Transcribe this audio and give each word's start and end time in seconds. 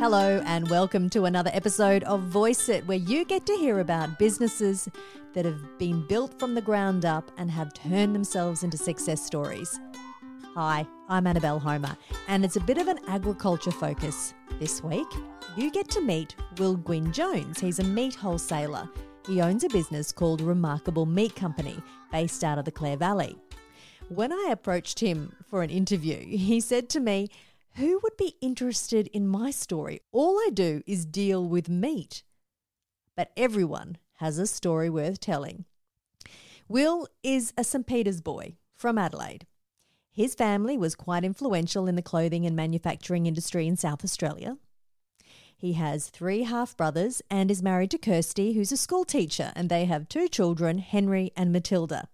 Hello, 0.00 0.40
and 0.46 0.70
welcome 0.70 1.10
to 1.10 1.24
another 1.24 1.50
episode 1.52 2.04
of 2.04 2.20
Voice 2.20 2.68
It, 2.68 2.86
where 2.86 2.98
you 2.98 3.24
get 3.24 3.44
to 3.46 3.56
hear 3.56 3.80
about 3.80 4.16
businesses 4.16 4.88
that 5.34 5.44
have 5.44 5.76
been 5.76 6.06
built 6.06 6.38
from 6.38 6.54
the 6.54 6.62
ground 6.62 7.04
up 7.04 7.32
and 7.36 7.50
have 7.50 7.74
turned 7.74 8.14
themselves 8.14 8.62
into 8.62 8.76
success 8.76 9.20
stories. 9.20 9.80
Hi, 10.54 10.86
I'm 11.08 11.26
Annabelle 11.26 11.58
Homer, 11.58 11.96
and 12.28 12.44
it's 12.44 12.54
a 12.54 12.60
bit 12.60 12.78
of 12.78 12.86
an 12.86 13.00
agriculture 13.08 13.72
focus. 13.72 14.34
This 14.60 14.84
week, 14.84 15.08
you 15.56 15.72
get 15.72 15.88
to 15.90 16.00
meet 16.00 16.36
Will 16.58 16.76
Gwyn 16.76 17.12
Jones. 17.12 17.58
He's 17.58 17.80
a 17.80 17.84
meat 17.84 18.14
wholesaler. 18.14 18.88
He 19.26 19.40
owns 19.40 19.64
a 19.64 19.68
business 19.68 20.12
called 20.12 20.40
Remarkable 20.40 21.06
Meat 21.06 21.34
Company, 21.34 21.82
based 22.12 22.44
out 22.44 22.56
of 22.56 22.64
the 22.64 22.70
Clare 22.70 22.96
Valley. 22.96 23.36
When 24.10 24.32
I 24.32 24.50
approached 24.52 25.00
him 25.00 25.34
for 25.50 25.62
an 25.62 25.70
interview, 25.70 26.18
he 26.18 26.60
said 26.60 26.88
to 26.90 27.00
me, 27.00 27.28
Who 27.78 28.00
would 28.02 28.16
be 28.16 28.34
interested 28.40 29.06
in 29.12 29.28
my 29.28 29.52
story? 29.52 30.00
All 30.10 30.36
I 30.36 30.50
do 30.52 30.82
is 30.84 31.06
deal 31.06 31.48
with 31.48 31.68
meat. 31.68 32.24
But 33.16 33.30
everyone 33.36 33.98
has 34.14 34.36
a 34.36 34.48
story 34.48 34.90
worth 34.90 35.20
telling. 35.20 35.64
Will 36.66 37.06
is 37.22 37.52
a 37.56 37.62
St. 37.62 37.86
Peter's 37.86 38.20
boy 38.20 38.56
from 38.76 38.98
Adelaide. 38.98 39.46
His 40.10 40.34
family 40.34 40.76
was 40.76 40.96
quite 40.96 41.24
influential 41.24 41.86
in 41.86 41.94
the 41.94 42.02
clothing 42.02 42.44
and 42.44 42.56
manufacturing 42.56 43.26
industry 43.26 43.68
in 43.68 43.76
South 43.76 44.02
Australia. 44.02 44.56
He 45.56 45.74
has 45.74 46.08
three 46.08 46.42
half 46.42 46.76
brothers 46.76 47.22
and 47.30 47.48
is 47.48 47.62
married 47.62 47.92
to 47.92 47.98
Kirsty, 47.98 48.54
who's 48.54 48.72
a 48.72 48.76
school 48.76 49.04
teacher, 49.04 49.52
and 49.54 49.68
they 49.68 49.84
have 49.84 50.08
two 50.08 50.26
children, 50.26 50.78
Henry 50.78 51.30
and 51.36 51.52
Matilda. 51.52 52.08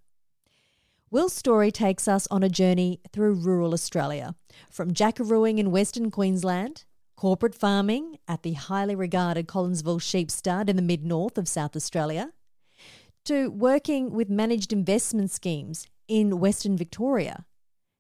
Will's 1.15 1.33
story 1.33 1.71
takes 1.71 2.09
us 2.09 2.27
on 2.29 2.43
a 2.43 2.49
journey 2.49 2.99
through 3.13 3.35
rural 3.35 3.73
Australia, 3.73 4.35
from 4.69 4.93
jackarooing 4.93 5.59
in 5.59 5.71
Western 5.71 6.11
Queensland, 6.11 6.85
corporate 7.15 7.55
farming 7.55 8.19
at 8.27 8.43
the 8.43 8.55
highly 8.55 8.97
regarded 8.97 9.47
Collinsville 9.47 10.03
Sheep 10.03 10.29
Stud 10.29 10.69
in 10.69 10.75
the 10.75 10.83
mid 10.83 11.05
north 11.05 11.39
of 11.39 11.47
South 11.47 11.77
Australia, 11.77 12.33
to 13.27 13.49
working 13.53 14.11
with 14.11 14.29
managed 14.29 14.73
investment 14.73 15.31
schemes 15.31 15.87
in 16.09 16.41
Western 16.41 16.77
Victoria, 16.77 17.45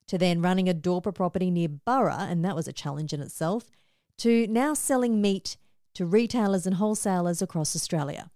to 0.08 0.18
then 0.18 0.42
running 0.42 0.68
a 0.68 0.74
Dorper 0.74 1.14
property 1.14 1.52
near 1.52 1.68
Burra, 1.68 2.26
and 2.28 2.44
that 2.44 2.56
was 2.56 2.66
a 2.66 2.72
challenge 2.72 3.12
in 3.12 3.20
itself, 3.20 3.70
to 4.18 4.48
now 4.48 4.74
selling 4.74 5.22
meat 5.22 5.56
to 5.94 6.04
retailers 6.04 6.66
and 6.66 6.74
wholesalers 6.74 7.40
across 7.40 7.76
Australia. 7.76 8.32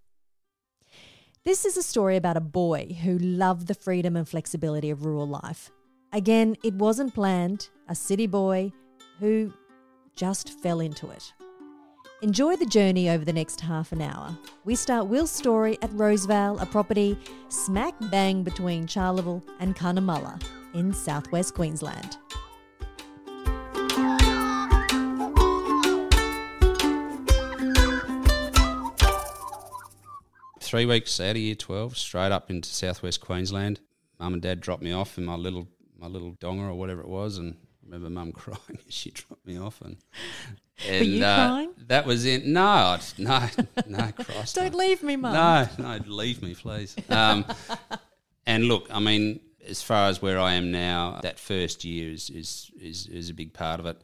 This 1.49 1.65
is 1.65 1.77
a 1.77 1.81
story 1.81 2.15
about 2.15 2.37
a 2.37 2.41
boy 2.41 2.95
who 3.01 3.17
loved 3.17 3.65
the 3.65 3.73
freedom 3.73 4.15
and 4.15 4.29
flexibility 4.29 4.91
of 4.91 5.03
rural 5.03 5.27
life. 5.27 5.71
Again, 6.13 6.55
it 6.63 6.75
wasn't 6.75 7.15
planned, 7.15 7.69
a 7.87 7.95
city 7.95 8.27
boy 8.27 8.71
who 9.19 9.51
just 10.15 10.61
fell 10.61 10.79
into 10.79 11.09
it. 11.09 11.33
Enjoy 12.21 12.55
the 12.55 12.67
journey 12.67 13.09
over 13.09 13.25
the 13.25 13.33
next 13.33 13.61
half 13.61 13.91
an 13.91 13.99
hour. 13.99 14.37
We 14.63 14.75
start 14.75 15.07
Will's 15.07 15.31
story 15.31 15.79
at 15.81 15.89
Rosevale, 15.89 16.61
a 16.61 16.67
property 16.67 17.17
smack 17.47 17.95
bang 18.11 18.43
between 18.43 18.85
Charleville 18.85 19.41
and 19.59 19.75
Cunnamulla 19.75 20.39
in 20.75 20.93
southwest 20.93 21.55
Queensland. 21.55 22.19
Three 30.69 30.85
weeks 30.85 31.19
out 31.19 31.31
of 31.31 31.37
year 31.37 31.55
twelve, 31.55 31.97
straight 31.97 32.31
up 32.31 32.51
into 32.51 32.69
southwest 32.69 33.21
Queensland. 33.21 33.79
Mum 34.19 34.33
and 34.33 34.41
Dad 34.43 34.61
dropped 34.61 34.83
me 34.83 34.91
off 34.91 35.17
in 35.17 35.25
my 35.25 35.33
little 35.33 35.67
my 35.97 36.05
little 36.05 36.33
donger 36.33 36.69
or 36.69 36.75
whatever 36.75 37.01
it 37.01 37.07
was, 37.07 37.39
and 37.39 37.55
I 37.55 37.85
remember 37.85 38.11
Mum 38.11 38.31
crying 38.33 38.77
as 38.87 38.93
she 38.93 39.09
dropped 39.09 39.47
me 39.47 39.57
off. 39.57 39.81
And, 39.81 39.97
and 40.87 41.07
you 41.07 41.21
crying? 41.21 41.71
That 41.87 42.05
was 42.05 42.23
it. 42.23 42.45
No, 42.45 42.67
I'd- 42.67 43.03
no, 43.17 43.47
no, 43.87 44.11
Christ, 44.11 44.57
Don't 44.57 44.73
no. 44.73 44.77
leave 44.77 45.01
me, 45.01 45.15
Mum. 45.15 45.33
No, 45.33 45.67
no, 45.79 46.03
leave 46.05 46.43
me, 46.43 46.53
please. 46.53 46.95
Um, 47.09 47.45
and 48.45 48.65
look, 48.65 48.89
I 48.91 48.99
mean, 48.99 49.39
as 49.67 49.81
far 49.81 50.07
as 50.07 50.21
where 50.21 50.37
I 50.37 50.53
am 50.53 50.71
now, 50.71 51.19
that 51.23 51.39
first 51.39 51.83
year 51.83 52.11
is 52.11 52.29
is 52.29 52.69
is, 52.79 53.07
is 53.07 53.31
a 53.31 53.33
big 53.33 53.53
part 53.53 53.79
of 53.79 53.87
it. 53.87 53.99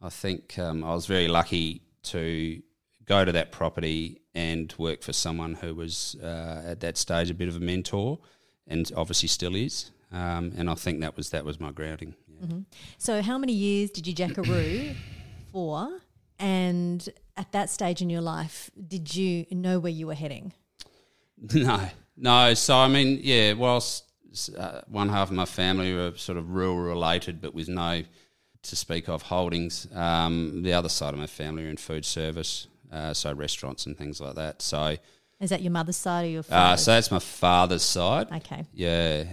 I 0.00 0.08
think 0.08 0.58
um, 0.58 0.82
I 0.82 0.94
was 0.94 1.04
very 1.04 1.28
lucky 1.28 1.82
to 2.04 2.62
go 3.06 3.24
to 3.24 3.32
that 3.32 3.52
property 3.52 4.20
and 4.34 4.72
work 4.78 5.02
for 5.02 5.12
someone 5.12 5.54
who 5.54 5.74
was 5.74 6.16
uh, 6.22 6.62
at 6.64 6.80
that 6.80 6.96
stage 6.96 7.30
a 7.30 7.34
bit 7.34 7.48
of 7.48 7.56
a 7.56 7.60
mentor, 7.60 8.18
and 8.66 8.90
obviously 8.96 9.28
still 9.28 9.54
is. 9.54 9.90
Um, 10.12 10.52
and 10.56 10.68
I 10.68 10.74
think 10.74 11.00
that 11.00 11.16
was 11.16 11.30
that 11.30 11.44
was 11.44 11.60
my 11.60 11.70
grounding. 11.70 12.14
Yeah. 12.28 12.58
So, 12.98 13.22
how 13.22 13.38
many 13.38 13.52
years 13.52 13.90
did 13.90 14.06
you 14.06 14.12
jackaroo 14.14 14.94
for? 15.52 16.00
And 16.38 17.06
at 17.36 17.52
that 17.52 17.68
stage 17.68 18.00
in 18.00 18.08
your 18.08 18.22
life, 18.22 18.70
did 18.88 19.14
you 19.14 19.44
know 19.50 19.78
where 19.78 19.92
you 19.92 20.06
were 20.06 20.14
heading? 20.14 20.52
No, 21.54 21.88
no. 22.18 22.52
So 22.52 22.76
I 22.76 22.86
mean, 22.88 23.20
yeah. 23.22 23.54
Whilst 23.54 24.04
uh, 24.58 24.82
one 24.88 25.08
half 25.08 25.30
of 25.30 25.34
my 25.34 25.46
family 25.46 25.94
were 25.94 26.12
sort 26.16 26.36
of 26.36 26.50
rural 26.50 26.76
related, 26.76 27.40
but 27.40 27.54
with 27.54 27.66
no 27.68 28.02
to 28.62 28.76
speak 28.76 29.08
of 29.08 29.22
holdings, 29.22 29.86
um, 29.94 30.62
the 30.62 30.74
other 30.74 30.90
side 30.90 31.14
of 31.14 31.20
my 31.20 31.26
family 31.26 31.64
are 31.64 31.70
in 31.70 31.78
food 31.78 32.04
service, 32.04 32.66
uh, 32.92 33.14
so 33.14 33.32
restaurants 33.32 33.86
and 33.86 33.96
things 33.96 34.20
like 34.20 34.34
that. 34.34 34.62
So, 34.62 34.96
Is 35.40 35.50
that 35.50 35.62
your 35.62 35.72
mother's 35.72 35.96
side 35.96 36.26
or 36.26 36.28
your 36.28 36.42
father's? 36.42 36.56
uh, 36.56 36.64
father's? 36.64 36.84
so 36.84 36.92
that's 36.92 37.10
my 37.10 37.18
father's 37.18 37.82
side. 37.82 38.28
okay. 38.32 38.64
Yeah, 38.72 39.24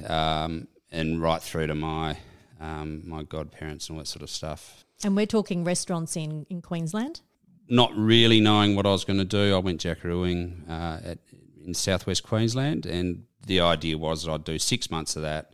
um, 0.46 0.68
and 0.92 1.22
right 1.22 1.42
through 1.42 1.68
to 1.68 1.76
my 1.76 2.18
um, 2.60 3.04
my 3.06 3.24
godparents 3.24 3.90
and 3.90 3.98
all 3.98 4.00
that 4.02 4.08
sort 4.08 4.24
of 4.24 4.30
stuff. 4.30 4.84
And 5.04 5.16
we're 5.16 5.28
talking 5.28 5.64
restaurants 5.64 6.16
in, 6.16 6.46
in 6.50 6.62
Queensland? 6.62 7.22
not 7.70 7.96
really 7.96 8.40
knowing 8.40 8.76
what 8.76 8.86
I 8.86 8.92
was 8.92 9.04
going 9.04 9.20
to 9.20 9.26
do, 9.26 9.56
I 9.56 9.60
went 9.60 9.82
jackarooing 9.82 10.70
uh, 10.70 11.00
at, 11.04 11.18
in 11.66 11.74
southwest 11.74 12.24
Queensland, 12.24 12.86
and 12.86 13.24
the 13.46 13.60
idea 13.60 13.98
was 13.98 14.24
that 14.24 14.32
I'd 14.32 14.44
do 14.44 14.58
six 14.58 14.90
months 14.90 15.16
of 15.16 15.22
that, 15.24 15.52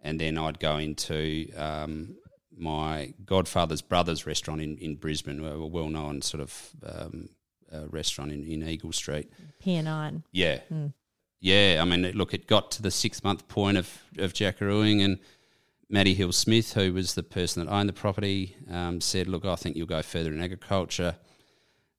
and 0.00 0.20
then 0.20 0.38
I'd 0.38 0.58
go 0.58 0.78
into 0.78 1.48
um, 1.56 2.16
my 2.56 3.14
godfather's 3.24 3.82
brother's 3.82 4.26
restaurant 4.26 4.60
in, 4.60 4.76
in 4.78 4.96
Brisbane, 4.96 5.44
a 5.44 5.66
well 5.66 5.88
known 5.88 6.22
sort 6.22 6.42
of 6.42 6.70
um, 6.84 7.28
uh, 7.72 7.88
restaurant 7.88 8.32
in, 8.32 8.44
in 8.44 8.66
Eagle 8.66 8.92
Street. 8.92 9.30
Pier 9.60 9.82
9. 9.82 10.22
Yeah. 10.32 10.60
Yeah. 11.40 11.78
I 11.80 11.84
mean, 11.84 12.10
look, 12.12 12.34
it 12.34 12.46
got 12.46 12.70
to 12.72 12.82
the 12.82 12.90
six 12.90 13.22
month 13.24 13.48
point 13.48 13.76
of, 13.76 13.90
of 14.18 14.32
jackarooing, 14.32 15.02
and 15.02 15.18
Matty 15.88 16.14
Hill 16.14 16.32
Smith, 16.32 16.72
who 16.72 16.92
was 16.92 17.14
the 17.14 17.22
person 17.22 17.64
that 17.64 17.70
owned 17.70 17.88
the 17.88 17.92
property, 17.92 18.56
um, 18.70 19.00
said, 19.00 19.28
Look, 19.28 19.44
I 19.44 19.56
think 19.56 19.76
you'll 19.76 19.86
go 19.86 20.02
further 20.02 20.32
in 20.32 20.42
agriculture. 20.42 21.16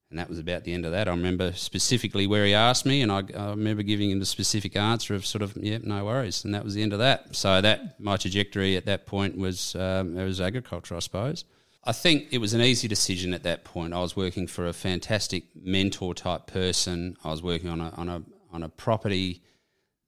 And 0.09 0.19
that 0.19 0.29
was 0.29 0.37
about 0.37 0.63
the 0.63 0.73
end 0.73 0.85
of 0.85 0.91
that. 0.91 1.07
I 1.07 1.11
remember 1.11 1.53
specifically 1.53 2.27
where 2.27 2.45
he 2.45 2.53
asked 2.53 2.85
me, 2.85 3.01
and 3.01 3.11
I, 3.11 3.23
I 3.35 3.49
remember 3.49 3.81
giving 3.81 4.11
him 4.11 4.19
the 4.19 4.27
specific 4.27 4.75
answer 4.75 5.15
of 5.15 5.25
sort 5.25 5.41
of, 5.41 5.57
"Yep, 5.57 5.85
no 5.85 6.05
worries." 6.05 6.45
And 6.45 6.53
that 6.53 6.63
was 6.63 6.75
the 6.75 6.83
end 6.83 6.93
of 6.93 6.99
that. 6.99 7.35
So 7.35 7.61
that 7.61 7.99
my 7.99 8.17
trajectory 8.17 8.77
at 8.77 8.85
that 8.85 9.07
point 9.07 9.35
was 9.35 9.75
um, 9.75 10.15
it 10.15 10.23
was 10.23 10.39
agriculture, 10.39 10.95
I 10.95 10.99
suppose. 10.99 11.45
I 11.85 11.91
think 11.91 12.29
it 12.31 12.37
was 12.37 12.53
an 12.53 12.61
easy 12.61 12.87
decision 12.87 13.33
at 13.33 13.43
that 13.43 13.65
point. 13.65 13.93
I 13.93 13.99
was 13.99 14.15
working 14.15 14.47
for 14.47 14.65
a 14.65 14.73
fantastic 14.73 15.43
mentor 15.55 16.13
type 16.13 16.47
person. 16.47 17.17
I 17.23 17.29
was 17.29 17.43
working 17.43 17.69
on 17.69 17.81
a 17.81 17.89
on 17.89 18.09
a 18.09 18.23
on 18.51 18.63
a 18.63 18.69
property 18.69 19.43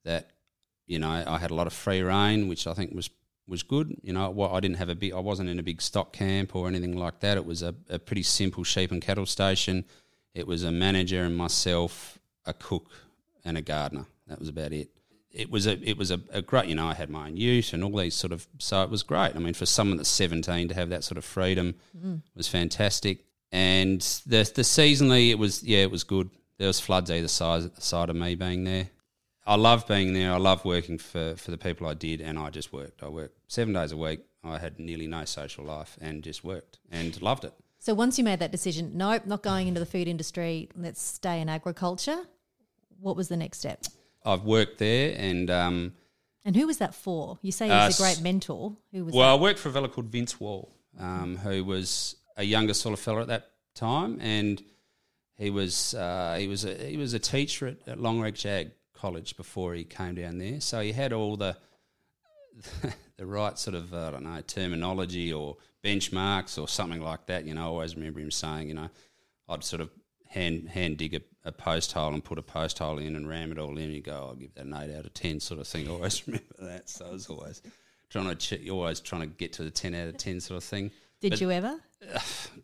that 0.04 0.30
you 0.86 0.98
know 0.98 1.10
I 1.10 1.38
had 1.38 1.50
a 1.50 1.54
lot 1.54 1.66
of 1.66 1.72
free 1.72 2.00
reign, 2.00 2.48
which 2.48 2.66
I 2.66 2.72
think 2.72 2.94
was 2.94 3.10
was 3.48 3.62
good. 3.62 3.96
You 4.02 4.12
know, 4.12 4.50
I 4.52 4.60
didn't 4.60 4.78
have 4.78 4.88
a 4.88 4.94
big, 4.94 5.12
I 5.12 5.20
wasn't 5.20 5.48
in 5.48 5.58
a 5.58 5.62
big 5.62 5.80
stock 5.80 6.12
camp 6.12 6.56
or 6.56 6.66
anything 6.66 6.96
like 6.96 7.20
that. 7.20 7.36
It 7.36 7.46
was 7.46 7.62
a, 7.62 7.74
a 7.88 7.98
pretty 7.98 8.22
simple 8.22 8.64
sheep 8.64 8.90
and 8.90 9.00
cattle 9.00 9.26
station. 9.26 9.84
It 10.34 10.46
was 10.46 10.64
a 10.64 10.72
manager 10.72 11.22
and 11.22 11.36
myself, 11.36 12.18
a 12.44 12.52
cook 12.52 12.90
and 13.44 13.56
a 13.56 13.62
gardener. 13.62 14.06
That 14.26 14.38
was 14.38 14.48
about 14.48 14.72
it. 14.72 14.90
It 15.36 15.50
was 15.50 15.66
a 15.66 15.78
it 15.88 15.98
was 15.98 16.10
a, 16.10 16.20
a 16.30 16.42
great. 16.42 16.66
You 16.66 16.74
know, 16.74 16.86
I 16.86 16.94
had 16.94 17.10
my 17.10 17.26
own 17.26 17.36
ute 17.36 17.72
and 17.72 17.84
all 17.84 17.96
these 17.96 18.14
sort 18.14 18.32
of. 18.32 18.46
So 18.58 18.82
it 18.82 18.90
was 18.90 19.02
great. 19.02 19.36
I 19.36 19.38
mean, 19.38 19.54
for 19.54 19.66
someone 19.66 19.98
that's 19.98 20.08
seventeen 20.08 20.68
to 20.68 20.74
have 20.74 20.88
that 20.88 21.04
sort 21.04 21.18
of 21.18 21.24
freedom 21.24 21.74
mm-hmm. 21.96 22.16
was 22.34 22.48
fantastic. 22.48 23.24
And 23.52 24.00
the 24.26 24.50
the 24.54 24.62
seasonally, 24.62 25.30
it 25.30 25.38
was 25.38 25.62
yeah, 25.62 25.82
it 25.82 25.90
was 25.90 26.04
good. 26.04 26.30
There 26.58 26.66
was 26.66 26.80
floods 26.80 27.10
either 27.10 27.28
side 27.28 27.82
side 27.82 28.10
of 28.10 28.16
me 28.16 28.34
being 28.34 28.64
there. 28.64 28.88
I 29.46 29.54
love 29.54 29.86
being 29.86 30.12
there. 30.12 30.32
I 30.32 30.38
love 30.38 30.64
working 30.64 30.98
for, 30.98 31.36
for 31.36 31.52
the 31.52 31.58
people 31.58 31.86
I 31.86 31.94
did, 31.94 32.20
and 32.20 32.36
I 32.36 32.50
just 32.50 32.72
worked. 32.72 33.04
I 33.04 33.08
worked 33.08 33.38
seven 33.46 33.74
days 33.74 33.92
a 33.92 33.96
week. 33.96 34.20
I 34.42 34.58
had 34.58 34.80
nearly 34.80 35.06
no 35.06 35.24
social 35.24 35.64
life 35.64 35.96
and 36.00 36.22
just 36.22 36.42
worked 36.42 36.78
and 36.90 37.20
loved 37.22 37.44
it. 37.44 37.52
So 37.78 37.94
once 37.94 38.18
you 38.18 38.24
made 38.24 38.40
that 38.40 38.50
decision, 38.50 38.92
nope, 38.94 39.26
not 39.26 39.42
going 39.42 39.68
into 39.68 39.78
the 39.78 39.86
food 39.86 40.08
industry, 40.08 40.68
let's 40.74 41.00
stay 41.00 41.40
in 41.40 41.48
agriculture, 41.48 42.18
what 42.98 43.16
was 43.16 43.28
the 43.28 43.36
next 43.36 43.58
step? 43.58 43.84
I've 44.26 44.44
worked 44.44 44.78
there, 44.78 45.14
and 45.16 45.48
um, 45.50 45.92
And 46.44 46.54
who 46.56 46.66
was 46.66 46.78
that 46.78 46.94
for? 46.94 47.38
You 47.42 47.52
say 47.52 47.66
he 47.66 47.72
Uh, 47.72 47.86
was 47.86 47.98
a 48.00 48.02
great 48.02 48.20
mentor. 48.20 48.76
Who 48.92 49.04
was 49.06 49.14
well, 49.14 49.36
I 49.36 49.40
worked 49.40 49.58
for 49.58 49.68
a 49.68 49.72
fella 49.72 49.88
called 49.88 50.06
Vince 50.08 50.38
Wall, 50.40 50.70
um, 50.98 51.36
who 51.38 51.64
was 51.64 52.16
a 52.36 52.42
younger 52.44 52.74
sort 52.74 52.92
of 52.92 53.00
fella 53.00 53.22
at 53.22 53.28
that 53.28 53.50
time, 53.74 54.18
and 54.20 54.62
he 55.36 55.50
was 55.50 55.94
uh, 55.94 56.36
he 56.38 56.48
was 56.48 56.64
a 56.64 56.74
he 56.74 56.96
was 56.96 57.14
a 57.14 57.18
teacher 57.18 57.66
at, 57.68 57.76
at 57.86 57.98
Longreach 57.98 58.44
Ag 58.46 58.72
College 58.94 59.36
before 59.36 59.74
he 59.74 59.84
came 59.84 60.14
down 60.14 60.38
there. 60.38 60.60
So 60.60 60.80
he 60.80 60.92
had 60.92 61.12
all 61.12 61.36
the 61.36 61.56
the 63.16 63.26
right 63.26 63.58
sort 63.58 63.76
of 63.76 63.92
uh, 63.92 64.08
I 64.08 64.10
don't 64.12 64.24
know 64.24 64.40
terminology 64.40 65.32
or 65.32 65.56
benchmarks 65.84 66.60
or 66.60 66.68
something 66.68 67.00
like 67.00 67.26
that. 67.26 67.44
You 67.44 67.54
know, 67.54 67.62
I 67.62 67.66
always 67.66 67.96
remember 67.96 68.20
him 68.20 68.30
saying, 68.30 68.68
you 68.68 68.74
know, 68.74 68.88
I'd 69.48 69.62
sort 69.64 69.82
of 69.82 69.90
hand 70.28 70.68
hand 70.68 70.98
dig 70.98 71.14
a, 71.14 71.20
a 71.44 71.52
post 71.52 71.92
hole 71.92 72.12
and 72.12 72.22
put 72.24 72.38
a 72.38 72.42
post 72.42 72.78
hole 72.78 72.98
in 72.98 73.16
and 73.16 73.28
ram 73.28 73.52
it 73.52 73.58
all 73.58 73.76
in. 73.78 73.90
You 73.90 74.00
go, 74.02 74.12
oh, 74.12 74.26
I'll 74.28 74.34
give 74.34 74.54
that 74.54 74.66
an 74.66 74.74
eight 74.74 74.96
out 74.96 75.06
of 75.06 75.14
ten 75.14 75.40
sort 75.40 75.60
of 75.60 75.66
thing. 75.66 75.88
I 75.88 75.90
always 75.92 76.26
remember 76.26 76.54
that. 76.60 76.88
So 76.88 77.06
I 77.06 77.10
was 77.10 77.28
always 77.28 77.62
trying 78.10 78.28
to 78.28 78.34
ch- 78.34 78.68
always 78.68 79.00
trying 79.00 79.22
to 79.22 79.26
get 79.28 79.52
to 79.54 79.62
the 79.64 79.70
ten 79.70 79.94
out 79.94 80.08
of 80.08 80.16
ten 80.16 80.40
sort 80.40 80.58
of 80.58 80.64
thing. 80.64 80.90
Did 81.20 81.30
But- 81.30 81.40
you 81.40 81.50
ever? 81.50 81.80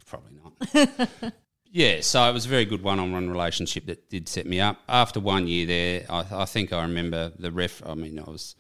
Probably 0.07 0.33
not. 0.43 1.33
yeah, 1.71 2.01
so 2.03 2.29
it 2.29 2.33
was 2.33 2.45
a 2.47 2.49
very 2.49 2.65
good 2.67 2.83
one-on-one 2.83 3.31
relationship 3.31 3.87
that 3.87 4.11
did 4.11 4.29
set 4.29 4.47
me 4.47 4.61
up. 4.61 4.77
After 4.89 5.21
one 5.21 5.47
year 5.47 5.67
there, 5.67 6.07
I, 6.11 6.43
I 6.43 6.45
think 6.45 6.73
I 6.73 6.83
remember 6.83 7.33
the 7.39 7.51
ref. 7.51 7.83
I 7.87 7.95
mean, 7.95 8.19
I 8.19 8.29
was 8.31 8.55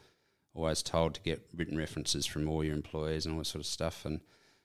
always 0.55 0.83
told 0.83 1.15
to 1.15 1.21
get 1.23 1.47
written 1.55 1.77
references 1.77 2.25
from 2.27 2.49
all 2.49 2.65
your 2.65 2.75
employees 2.75 3.27
and 3.27 3.35
all 3.35 3.41
that 3.41 3.47
sort 3.47 3.61
of 3.61 3.67
stuff, 3.67 4.05
and 4.05 4.21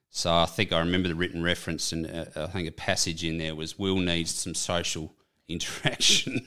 so 0.10 0.34
I 0.34 0.46
think 0.46 0.72
I 0.72 0.80
remember 0.80 1.10
the 1.10 1.16
written 1.16 1.44
reference, 1.44 1.92
and 1.92 2.06
uh, 2.08 2.26
I 2.36 2.48
think 2.48 2.68
a 2.68 2.72
passage 2.72 3.24
in 3.24 3.38
there 3.38 3.56
was 3.56 3.78
Will 3.78 3.98
needs 3.98 4.34
some 4.34 4.56
social 4.56 5.14
interaction. 5.48 6.46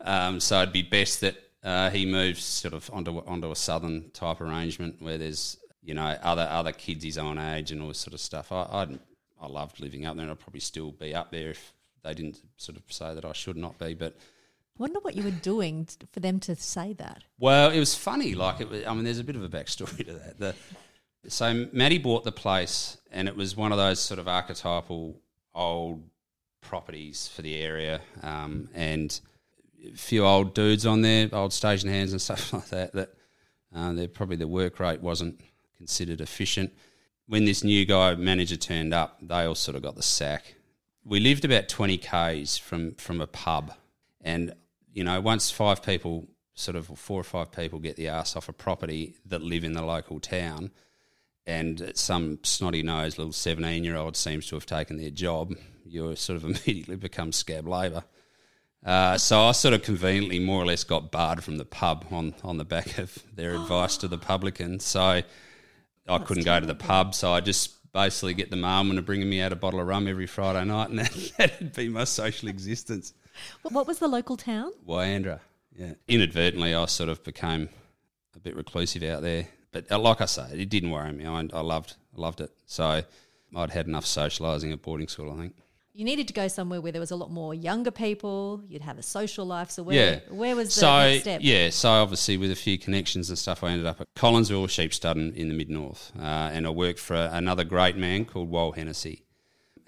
um, 0.00 0.40
so 0.40 0.60
it'd 0.62 0.72
be 0.72 0.82
best 0.82 1.20
that 1.22 1.36
uh, 1.62 1.90
he 1.90 2.04
moves 2.06 2.44
sort 2.44 2.74
of 2.74 2.90
onto 2.92 3.18
onto 3.26 3.50
a 3.50 3.56
southern 3.56 4.10
type 4.10 4.40
arrangement 4.40 5.00
where 5.00 5.16
there's 5.18 5.56
you 5.82 5.94
know 5.94 6.16
other 6.22 6.46
other 6.50 6.72
kids 6.72 7.04
his 7.04 7.18
own 7.18 7.38
age 7.38 7.72
and 7.72 7.80
all 7.80 7.88
this 7.88 7.98
sort 7.98 8.14
of 8.14 8.20
stuff. 8.20 8.52
I 8.52 8.66
I'd, 8.70 8.98
I 9.40 9.46
loved 9.46 9.80
living 9.80 10.04
up 10.06 10.16
there, 10.16 10.22
and 10.24 10.30
I'd 10.32 10.38
probably 10.40 10.60
still 10.60 10.92
be 10.92 11.14
up 11.14 11.30
there 11.30 11.50
if 11.50 11.72
they 12.02 12.12
didn't 12.14 12.40
sort 12.56 12.76
of 12.76 12.84
say 12.88 13.14
that 13.14 13.24
I 13.24 13.32
should 13.32 13.56
not 13.56 13.78
be. 13.78 13.94
But 13.94 14.16
Wonder 14.76 14.98
what 15.00 15.14
you 15.14 15.22
were 15.22 15.30
doing 15.30 15.84
t- 15.86 15.96
for 16.10 16.18
them 16.18 16.40
to 16.40 16.56
say 16.56 16.92
that. 16.94 17.22
well, 17.38 17.70
it 17.70 17.78
was 17.78 17.94
funny. 17.94 18.34
Like 18.34 18.60
it 18.60 18.68
was, 18.68 18.84
I 18.84 18.92
mean, 18.92 19.04
there's 19.04 19.20
a 19.20 19.24
bit 19.24 19.36
of 19.36 19.42
a 19.44 19.48
backstory 19.48 19.98
to 20.06 20.12
that. 20.14 20.38
The, 20.38 20.54
so 21.28 21.66
Maddie 21.72 21.98
bought 21.98 22.24
the 22.24 22.32
place, 22.32 22.98
and 23.10 23.28
it 23.28 23.36
was 23.36 23.56
one 23.56 23.72
of 23.72 23.78
those 23.78 24.00
sort 24.00 24.18
of 24.18 24.28
archetypal 24.28 25.20
old 25.54 26.02
properties 26.60 27.28
for 27.28 27.42
the 27.42 27.56
area, 27.56 28.00
um, 28.22 28.68
and 28.74 29.20
a 29.92 29.96
few 29.96 30.24
old 30.24 30.54
dudes 30.54 30.86
on 30.86 31.02
there, 31.02 31.28
old 31.32 31.52
station 31.52 31.88
hands 31.88 32.12
and 32.12 32.20
stuff 32.22 32.52
like 32.52 32.68
that. 32.68 32.92
That 32.92 33.14
uh, 33.74 33.92
they're 33.92 34.08
probably 34.08 34.36
the 34.36 34.48
work 34.48 34.80
rate 34.80 35.00
wasn't 35.00 35.40
considered 35.76 36.20
efficient. 36.20 36.72
When 37.26 37.44
this 37.44 37.64
new 37.64 37.86
guy 37.86 38.14
manager 38.14 38.56
turned 38.56 38.92
up, 38.92 39.18
they 39.22 39.44
all 39.44 39.54
sort 39.54 39.76
of 39.76 39.82
got 39.82 39.96
the 39.96 40.02
sack. 40.02 40.54
We 41.04 41.20
lived 41.20 41.44
about 41.44 41.68
twenty 41.68 41.98
k's 41.98 42.56
from 42.56 42.94
from 42.94 43.20
a 43.20 43.26
pub, 43.26 43.72
and 44.20 44.52
you 44.92 45.04
know 45.04 45.20
once 45.20 45.50
five 45.50 45.82
people, 45.82 46.26
sort 46.54 46.76
of 46.76 46.86
four 46.98 47.20
or 47.20 47.24
five 47.24 47.52
people, 47.52 47.78
get 47.78 47.96
the 47.96 48.08
ass 48.08 48.36
off 48.36 48.48
a 48.48 48.52
property 48.52 49.16
that 49.26 49.42
live 49.42 49.64
in 49.64 49.72
the 49.72 49.82
local 49.82 50.20
town, 50.20 50.70
and 51.46 51.92
some 51.94 52.38
snotty 52.42 52.82
nosed 52.82 53.18
little 53.18 53.32
seventeen 53.32 53.84
year 53.84 53.96
old 53.96 54.16
seems 54.16 54.46
to 54.48 54.56
have 54.56 54.66
taken 54.66 54.96
their 54.96 55.10
job, 55.10 55.54
you 55.84 56.14
sort 56.16 56.36
of 56.36 56.44
immediately 56.44 56.96
become 56.96 57.32
scab 57.32 57.66
labour. 57.68 58.04
Uh, 58.84 59.16
so 59.16 59.40
I 59.40 59.52
sort 59.52 59.72
of 59.72 59.82
conveniently, 59.82 60.38
more 60.38 60.62
or 60.62 60.66
less, 60.66 60.84
got 60.84 61.10
barred 61.10 61.42
from 61.42 61.56
the 61.56 61.64
pub 61.64 62.04
on, 62.10 62.34
on 62.44 62.58
the 62.58 62.66
back 62.66 62.98
of 62.98 63.16
their 63.34 63.54
advice 63.54 63.96
to 63.98 64.08
the 64.08 64.18
publican. 64.18 64.78
So 64.78 65.22
I 66.06 66.18
couldn't 66.18 66.44
go 66.44 66.60
to 66.60 66.66
the 66.66 66.74
pub. 66.74 67.14
So 67.14 67.32
I 67.32 67.40
just 67.40 67.90
basically 67.94 68.34
get 68.34 68.50
the 68.50 68.56
mailman 68.56 68.96
to 68.96 69.02
bring 69.02 69.26
me 69.26 69.40
out 69.40 69.52
a 69.52 69.56
bottle 69.56 69.80
of 69.80 69.86
rum 69.86 70.06
every 70.06 70.26
Friday 70.26 70.64
night, 70.66 70.90
and 70.90 70.98
that, 70.98 71.32
that'd 71.38 71.72
be 71.74 71.88
my 71.88 72.04
social 72.04 72.48
existence. 72.48 73.14
What- 73.62 73.72
What 73.72 73.86
was 73.86 74.00
the 74.00 74.08
local 74.08 74.36
town? 74.36 74.70
Wyandra. 74.86 75.40
Yeah. 75.74 75.94
Inadvertently, 76.06 76.74
I 76.74 76.84
sort 76.86 77.08
of 77.08 77.24
became 77.24 77.68
a 78.36 78.38
bit 78.38 78.54
reclusive 78.54 79.02
out 79.04 79.22
there. 79.22 79.48
But 79.74 79.92
uh, 79.92 79.98
like 79.98 80.20
I 80.22 80.26
say, 80.26 80.46
it 80.52 80.70
didn't 80.70 80.90
worry 80.90 81.12
me. 81.12 81.26
I, 81.26 81.40
I 81.52 81.60
loved, 81.60 81.96
I 82.16 82.20
loved 82.20 82.40
it. 82.40 82.50
So 82.64 83.02
I'd 83.54 83.70
had 83.70 83.86
enough 83.86 84.06
socialising 84.06 84.72
at 84.72 84.80
boarding 84.80 85.08
school. 85.08 85.30
I 85.32 85.36
think. 85.36 85.54
You 85.96 86.04
needed 86.04 86.26
to 86.26 86.34
go 86.34 86.48
somewhere 86.48 86.80
where 86.80 86.90
there 86.90 87.00
was 87.00 87.12
a 87.12 87.16
lot 87.16 87.30
more 87.30 87.54
younger 87.54 87.92
people. 87.92 88.62
You'd 88.68 88.82
have 88.82 88.98
a 88.98 89.02
social 89.02 89.44
life. 89.44 89.70
So 89.70 89.84
where, 89.84 89.94
Yeah. 89.96 90.34
where 90.34 90.56
was 90.56 90.74
the 90.74 90.80
so 90.80 90.96
next 91.02 91.22
step? 91.22 91.40
yeah, 91.44 91.70
so 91.70 91.88
obviously 91.88 92.36
with 92.36 92.50
a 92.50 92.56
few 92.56 92.78
connections 92.78 93.28
and 93.28 93.38
stuff, 93.38 93.62
I 93.62 93.70
ended 93.70 93.86
up 93.86 94.00
at 94.00 94.12
Collinsville 94.14 94.66
Sheepstud 94.66 95.14
in, 95.14 95.32
in 95.34 95.48
the 95.48 95.54
mid 95.54 95.70
north, 95.70 96.10
uh, 96.18 96.22
and 96.52 96.66
I 96.66 96.70
worked 96.70 96.98
for 96.98 97.14
another 97.14 97.62
great 97.62 97.96
man 97.96 98.24
called 98.24 98.50
Wal 98.50 98.72
Hennessy. 98.72 99.22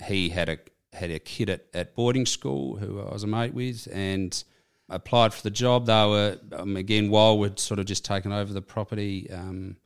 He 0.05 0.29
had 0.29 0.49
a 0.49 0.59
had 0.93 1.11
a 1.11 1.19
kid 1.19 1.51
at, 1.51 1.67
at 1.75 1.95
boarding 1.95 2.25
school 2.25 2.77
who 2.77 3.01
I 3.01 3.13
was 3.13 3.23
a 3.25 3.27
mate 3.27 3.53
with, 3.53 3.89
and 3.93 4.43
applied 4.89 5.35
for 5.35 5.43
the 5.43 5.51
job. 5.51 5.87
They 5.87 5.93
were 5.93 6.39
um, 6.53 6.77
again 6.77 7.11
had 7.11 7.59
sort 7.59 7.81
of 7.81 7.87
just 7.87 8.05
taken 8.05 8.33
over 8.33 8.53
the 8.53 8.63
property. 8.63 9.31
Um, 9.31 9.77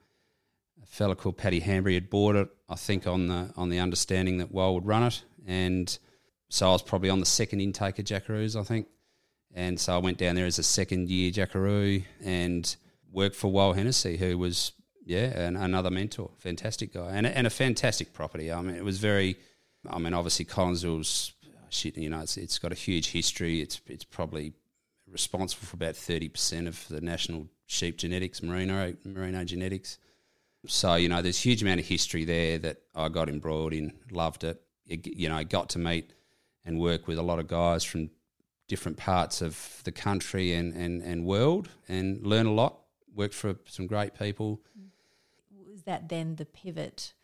a 0.83 0.87
fella 0.87 1.17
called 1.17 1.37
Paddy 1.37 1.61
Hambry 1.61 1.95
had 1.95 2.11
bought 2.11 2.37
it, 2.37 2.49
I 2.69 2.77
think, 2.77 3.07
on 3.07 3.29
the 3.29 3.53
on 3.57 3.69
the 3.69 3.79
understanding 3.79 4.39
that 4.39 4.53
Wal 4.53 4.75
would 4.75 4.87
run 4.87 5.05
it, 5.05 5.23
and 5.47 5.99
so 6.49 6.69
I 6.69 6.73
was 6.73 6.83
probably 6.83 7.11
on 7.11 7.21
the 7.21 7.27
second 7.27 7.61
intake 7.61 7.99
of 7.99 8.05
Jackaroos, 8.05 8.59
I 8.59 8.65
think. 8.65 8.89
And 9.55 9.81
so 9.81 9.95
I 9.95 9.99
went 9.99 10.19
down 10.19 10.35
there 10.35 10.47
as 10.47 10.59
a 10.59 10.63
second 10.63 11.09
year 11.09 11.31
Jackaroo 11.31 12.03
and 12.23 12.77
worked 13.13 13.37
for 13.37 13.51
Wal 13.51 13.73
Hennessy, 13.73 14.17
who 14.17 14.37
was, 14.37 14.73
yeah, 15.05 15.41
an, 15.41 15.57
another 15.57 15.91
mentor. 15.91 16.31
Fantastic 16.39 16.93
guy. 16.93 17.11
And, 17.13 17.27
and 17.27 17.47
a 17.47 17.51
fantastic 17.51 18.13
property. 18.13 18.53
I 18.53 18.61
mean, 18.63 18.75
it 18.75 18.85
was 18.85 18.99
very, 18.99 19.37
I 19.89 19.99
mean, 19.99 20.15
obviously 20.15 20.45
Collinsville's, 20.45 21.33
shit, 21.69 21.97
you 21.97 22.11
know, 22.11 22.21
it's, 22.21 22.37
it's 22.37 22.59
got 22.59 22.73
a 22.73 22.77
huge 22.77 23.11
history. 23.11 23.61
It's, 23.61 23.81
it's 23.87 24.05
probably 24.05 24.53
responsible 25.11 25.67
for 25.67 25.77
about 25.77 25.95
30% 25.95 26.67
of 26.67 26.87
the 26.89 27.01
national 27.01 27.49
sheep 27.67 27.97
genetics, 27.99 28.43
merino, 28.43 28.95
merino 29.05 29.45
genetics. 29.45 29.99
So, 30.67 30.95
you 30.95 31.09
know, 31.09 31.23
there's 31.23 31.39
a 31.39 31.43
huge 31.43 31.63
amount 31.63 31.81
of 31.81 31.87
history 31.87 32.25
there 32.25 32.59
that 32.59 32.83
I 32.95 33.09
got 33.09 33.29
embroiled 33.29 33.73
in, 33.73 33.93
loved 34.11 34.45
it. 34.45 34.61
It- 34.87 35.07
You 35.07 35.29
know, 35.29 35.43
got 35.45 35.71
to 35.71 35.79
meet 35.79 36.13
and 36.65 36.79
work 36.79 37.07
with 37.09 37.19
a 37.19 37.23
lot 37.23 37.39
of 37.39 37.47
guys 37.49 37.83
from 37.85 38.11
different 38.69 38.99
parts 38.99 39.41
of 39.43 39.81
the 39.85 39.93
country 39.93 40.53
and, 40.53 40.73
and, 40.75 41.03
and 41.03 41.25
world 41.25 41.69
and 41.89 42.25
learn 42.27 42.47
a 42.47 42.53
lot. 42.53 42.77
Worked 43.15 43.35
for 43.35 43.57
some 43.67 43.87
great 43.87 44.15
people. 44.15 44.61
Mm. 44.79 44.91
Was 45.71 45.83
that 45.83 46.09
then 46.09 46.37
the 46.37 46.45
pivot 46.45 47.15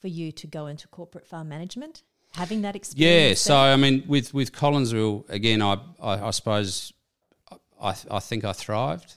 for 0.00 0.08
you 0.08 0.32
to 0.32 0.46
go 0.46 0.66
into 0.66 0.86
corporate 0.88 1.26
farm 1.26 1.48
management? 1.48 2.02
Having 2.34 2.62
that 2.62 2.74
experience? 2.76 3.28
Yeah, 3.30 3.34
so 3.34 3.56
I 3.56 3.76
mean, 3.76 4.04
with 4.08 4.34
with 4.34 4.52
Collinsville 4.52 5.28
again, 5.30 5.62
I 5.62 5.78
I, 6.00 6.26
I 6.26 6.30
suppose 6.32 6.92
I 7.84 7.94
I 8.10 8.20
think 8.20 8.44
I 8.44 8.52
thrived. 8.52 9.14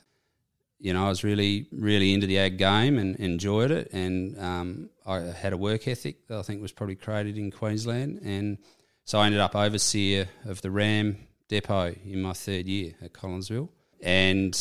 You 0.79 0.93
know, 0.93 1.05
I 1.05 1.09
was 1.09 1.23
really 1.23 1.67
really 1.71 2.13
into 2.13 2.27
the 2.27 2.37
ag 2.37 2.57
game 2.57 2.97
and 2.99 3.15
enjoyed 3.15 3.71
it, 3.71 3.91
and 3.93 4.39
um, 4.39 4.89
I 5.05 5.19
had 5.19 5.53
a 5.53 5.57
work 5.57 5.87
ethic 5.87 6.27
that 6.27 6.37
I 6.37 6.41
think 6.43 6.61
was 6.61 6.71
probably 6.71 6.95
created 6.95 7.37
in 7.37 7.49
Queensland, 7.49 8.19
and 8.23 8.57
so 9.05 9.19
I 9.19 9.25
ended 9.25 9.41
up 9.41 9.55
overseer 9.55 10.27
of 10.45 10.61
the 10.61 10.69
Ram 10.69 11.17
depot 11.47 11.95
in 12.05 12.21
my 12.21 12.33
third 12.33 12.67
year 12.67 12.93
at 13.01 13.13
Collinsville, 13.13 13.69
and 14.01 14.53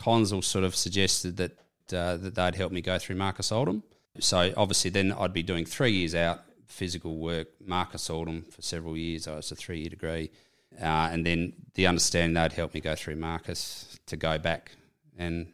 Collinsville 0.00 0.44
sort 0.44 0.64
of 0.64 0.74
suggested 0.74 1.36
that 1.36 1.52
uh, 1.92 2.16
that 2.16 2.34
they'd 2.34 2.54
help 2.54 2.72
me 2.72 2.80
go 2.80 2.98
through 2.98 3.16
Marcus 3.16 3.52
Oldham. 3.52 3.82
So 4.20 4.52
obviously, 4.56 4.90
then 4.90 5.12
I'd 5.12 5.32
be 5.32 5.42
doing 5.42 5.64
three 5.64 5.92
years 5.92 6.14
out 6.14 6.40
physical 6.66 7.18
work, 7.18 7.48
Marcus 7.64 8.08
Oldham 8.08 8.42
for 8.42 8.62
several 8.62 8.96
years. 8.96 9.26
I 9.26 9.36
was 9.36 9.50
a 9.50 9.56
three 9.56 9.80
year 9.80 9.90
degree, 9.90 10.30
uh, 10.80 11.08
and 11.12 11.24
then 11.26 11.52
the 11.74 11.86
understanding 11.86 12.34
they'd 12.34 12.52
help 12.52 12.74
me 12.74 12.80
go 12.80 12.94
through 12.94 13.16
Marcus 13.16 13.98
to 14.06 14.16
go 14.16 14.38
back 14.38 14.72
and 15.16 15.46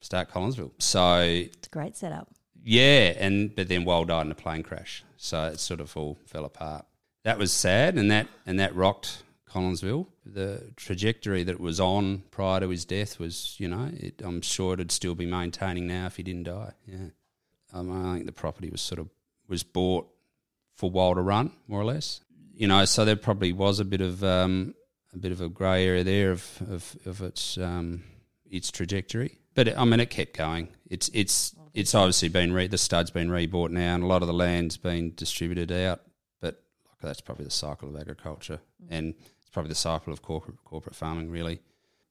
start 0.00 0.30
Collinsville. 0.30 0.72
So 0.78 1.20
It's 1.20 1.66
a 1.68 1.70
great 1.70 1.96
setup. 1.96 2.28
yeah, 2.64 3.14
and 3.18 3.54
but 3.54 3.68
then 3.68 3.84
Wal 3.84 4.04
died 4.04 4.26
in 4.26 4.32
a 4.32 4.36
plane 4.36 4.62
crash, 4.62 5.04
so 5.16 5.46
it 5.46 5.60
sort 5.60 5.80
of 5.80 5.96
all 5.96 6.18
fell 6.26 6.44
apart. 6.44 6.84
That 7.24 7.38
was 7.38 7.52
sad, 7.52 7.96
and 7.96 8.10
that 8.10 8.26
and 8.46 8.58
that 8.58 8.74
rocked 8.74 9.22
Collinsville. 9.48 10.06
The 10.26 10.72
trajectory 10.76 11.42
that 11.44 11.52
it 11.52 11.60
was 11.60 11.78
on 11.80 12.22
prior 12.30 12.60
to 12.60 12.68
his 12.68 12.84
death 12.84 13.18
was, 13.18 13.56
you 13.58 13.68
know, 13.68 13.90
it, 13.92 14.20
I'm 14.24 14.40
sure 14.40 14.74
it'd 14.74 14.90
still 14.92 15.14
be 15.14 15.26
maintaining 15.26 15.86
now 15.86 16.06
if 16.06 16.16
he 16.16 16.22
didn't 16.22 16.44
die. 16.44 16.72
Yeah, 16.86 17.10
um, 17.72 17.90
I 18.10 18.14
think 18.14 18.26
the 18.26 18.32
property 18.32 18.70
was 18.70 18.80
sort 18.80 18.98
of 18.98 19.08
was 19.48 19.62
bought 19.62 20.08
for 20.74 20.90
Wal 20.90 21.14
to 21.14 21.20
run, 21.20 21.52
more 21.68 21.80
or 21.80 21.84
less. 21.84 22.20
You 22.54 22.66
know, 22.68 22.84
so 22.84 23.04
there 23.04 23.16
probably 23.16 23.52
was 23.52 23.80
a 23.80 23.84
bit 23.84 24.00
of 24.00 24.22
um, 24.22 24.74
a 25.14 25.18
bit 25.18 25.32
of 25.32 25.40
a 25.40 25.48
grey 25.48 25.86
area 25.86 26.04
there 26.04 26.30
of 26.32 26.46
of, 26.70 26.96
of 27.06 27.22
its 27.22 27.56
um, 27.58 28.02
its 28.50 28.70
trajectory. 28.70 29.38
But 29.54 29.68
it, 29.68 29.78
I 29.78 29.84
mean, 29.84 30.00
it 30.00 30.10
kept 30.10 30.36
going. 30.36 30.68
It's 30.88 31.10
it's 31.12 31.54
it's 31.74 31.94
obviously 31.94 32.28
been 32.28 32.52
re, 32.52 32.66
the 32.66 32.78
stud's 32.78 33.10
been 33.10 33.28
rebought 33.30 33.70
now, 33.70 33.94
and 33.94 34.02
a 34.02 34.06
lot 34.06 34.22
of 34.22 34.28
the 34.28 34.34
land's 34.34 34.76
been 34.76 35.14
distributed 35.14 35.72
out. 35.72 36.00
But 36.40 36.62
like, 36.86 36.98
that's 37.02 37.20
probably 37.20 37.44
the 37.46 37.50
cycle 37.50 37.88
of 37.88 38.00
agriculture, 38.00 38.60
and 38.90 39.14
it's 39.40 39.50
probably 39.50 39.70
the 39.70 39.74
cycle 39.74 40.12
of 40.12 40.22
corporate 40.22 40.62
corporate 40.64 40.94
farming, 40.96 41.30
really. 41.30 41.60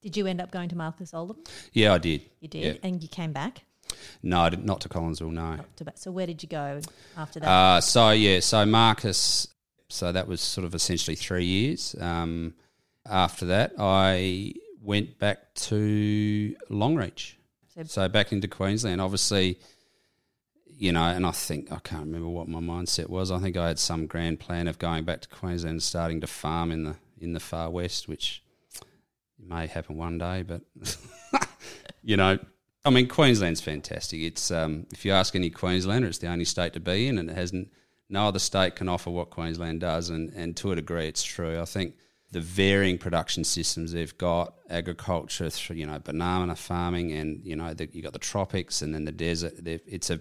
Did 0.02 0.18
you 0.18 0.26
end 0.26 0.42
up 0.42 0.50
going 0.50 0.70
to 0.70 0.76
Marcus 0.76 1.14
Oldham? 1.14 1.38
Yeah, 1.74 1.94
I 1.94 2.00
did. 2.00 2.24
You 2.40 2.48
did, 2.48 2.64
Yeah. 2.64 2.74
and 2.82 3.04
you 3.04 3.08
came 3.08 3.34
back. 3.34 3.64
No, 4.24 4.50
not 4.50 4.82
to 4.82 4.90
Collinsville. 4.90 5.32
No. 5.32 5.60
To, 5.76 5.94
so 5.96 6.12
where 6.12 6.26
did 6.26 6.42
you 6.42 6.50
go 6.50 6.82
after 7.18 7.40
that? 7.40 7.48
Uh, 7.48 7.82
so 7.82 8.10
yeah, 8.10 8.40
so 8.40 8.66
Marcus, 8.66 9.48
so 9.92 10.12
that 10.12 10.28
was 10.28 10.42
sort 10.42 10.66
of 10.66 10.74
essentially 10.76 11.16
three 11.16 11.46
years. 11.46 11.96
Um, 12.00 12.54
after 13.10 13.46
that, 13.48 13.74
I 13.78 14.54
went 14.82 15.20
back 15.20 15.54
to 15.56 16.56
Longreach, 16.70 17.34
So- 17.76 17.84
so, 17.84 18.08
back 18.10 18.32
into 18.32 18.48
Queensland. 18.48 19.00
Obviously, 19.02 19.60
you 20.66 20.92
know, 20.92 21.04
and 21.04 21.26
I 21.26 21.32
think 21.32 21.72
I 21.72 21.80
can't 21.80 22.06
remember 22.06 22.30
what 22.30 22.48
my 22.48 22.60
mindset 22.60 23.10
was. 23.10 23.30
I 23.32 23.40
think 23.40 23.56
I 23.58 23.68
had 23.68 23.80
some 23.80 24.08
grand 24.08 24.40
plan 24.40 24.68
of 24.68 24.80
going 24.80 25.04
back 25.04 25.22
to 25.22 25.30
Queensland 25.30 25.74
and 25.76 25.84
starting 25.84 26.22
to 26.22 26.28
farm 26.28 26.72
in 26.72 26.84
the 26.84 26.96
in 27.20 27.34
the 27.34 27.40
far 27.40 27.70
west, 27.70 28.08
which 28.08 28.44
may 29.40 29.68
happen 29.68 29.96
one 29.96 30.18
day. 30.18 30.42
But 30.44 30.62
you 32.04 32.18
know, 32.18 32.40
I 32.84 32.90
mean, 32.90 33.08
Queensland's 33.08 33.62
fantastic. 33.62 34.22
It's 34.22 34.50
um, 34.50 34.88
if 34.92 35.06
you 35.06 35.12
ask 35.12 35.36
any 35.36 35.50
Queenslander, 35.52 36.08
it's 36.08 36.18
the 36.18 36.28
only 36.28 36.46
state 36.46 36.74
to 36.74 36.80
be 36.80 37.08
in, 37.08 37.18
and 37.18 37.30
it 37.30 37.36
hasn't. 37.36 37.70
No 38.12 38.28
other 38.28 38.40
state 38.40 38.76
can 38.76 38.90
offer 38.90 39.10
what 39.10 39.30
Queensland 39.30 39.80
does, 39.80 40.10
and, 40.10 40.32
and 40.34 40.56
to 40.58 40.74
a 40.74 40.76
degree, 40.76 41.08
it's 41.08 41.24
true. 41.24 41.62
I 41.62 41.66
think 41.66 41.96
the 42.32 42.42
varying 42.42 42.98
production 42.98 43.44
systems 43.44 43.94
they've 43.94 44.18
got, 44.18 44.54
agriculture, 44.70 45.50
through, 45.50 45.78
you 45.78 45.86
know, 45.86 45.98
banana 45.98 46.56
farming, 46.56 47.14
and 47.14 47.42
you 47.46 47.56
know, 47.56 47.74
the, 47.74 47.90
you 47.94 48.02
got 48.02 48.14
the 48.14 48.20
tropics, 48.20 48.82
and 48.82 48.94
then 48.94 49.06
the 49.06 49.12
desert. 49.12 49.54
It's 49.66 50.10
a 50.10 50.20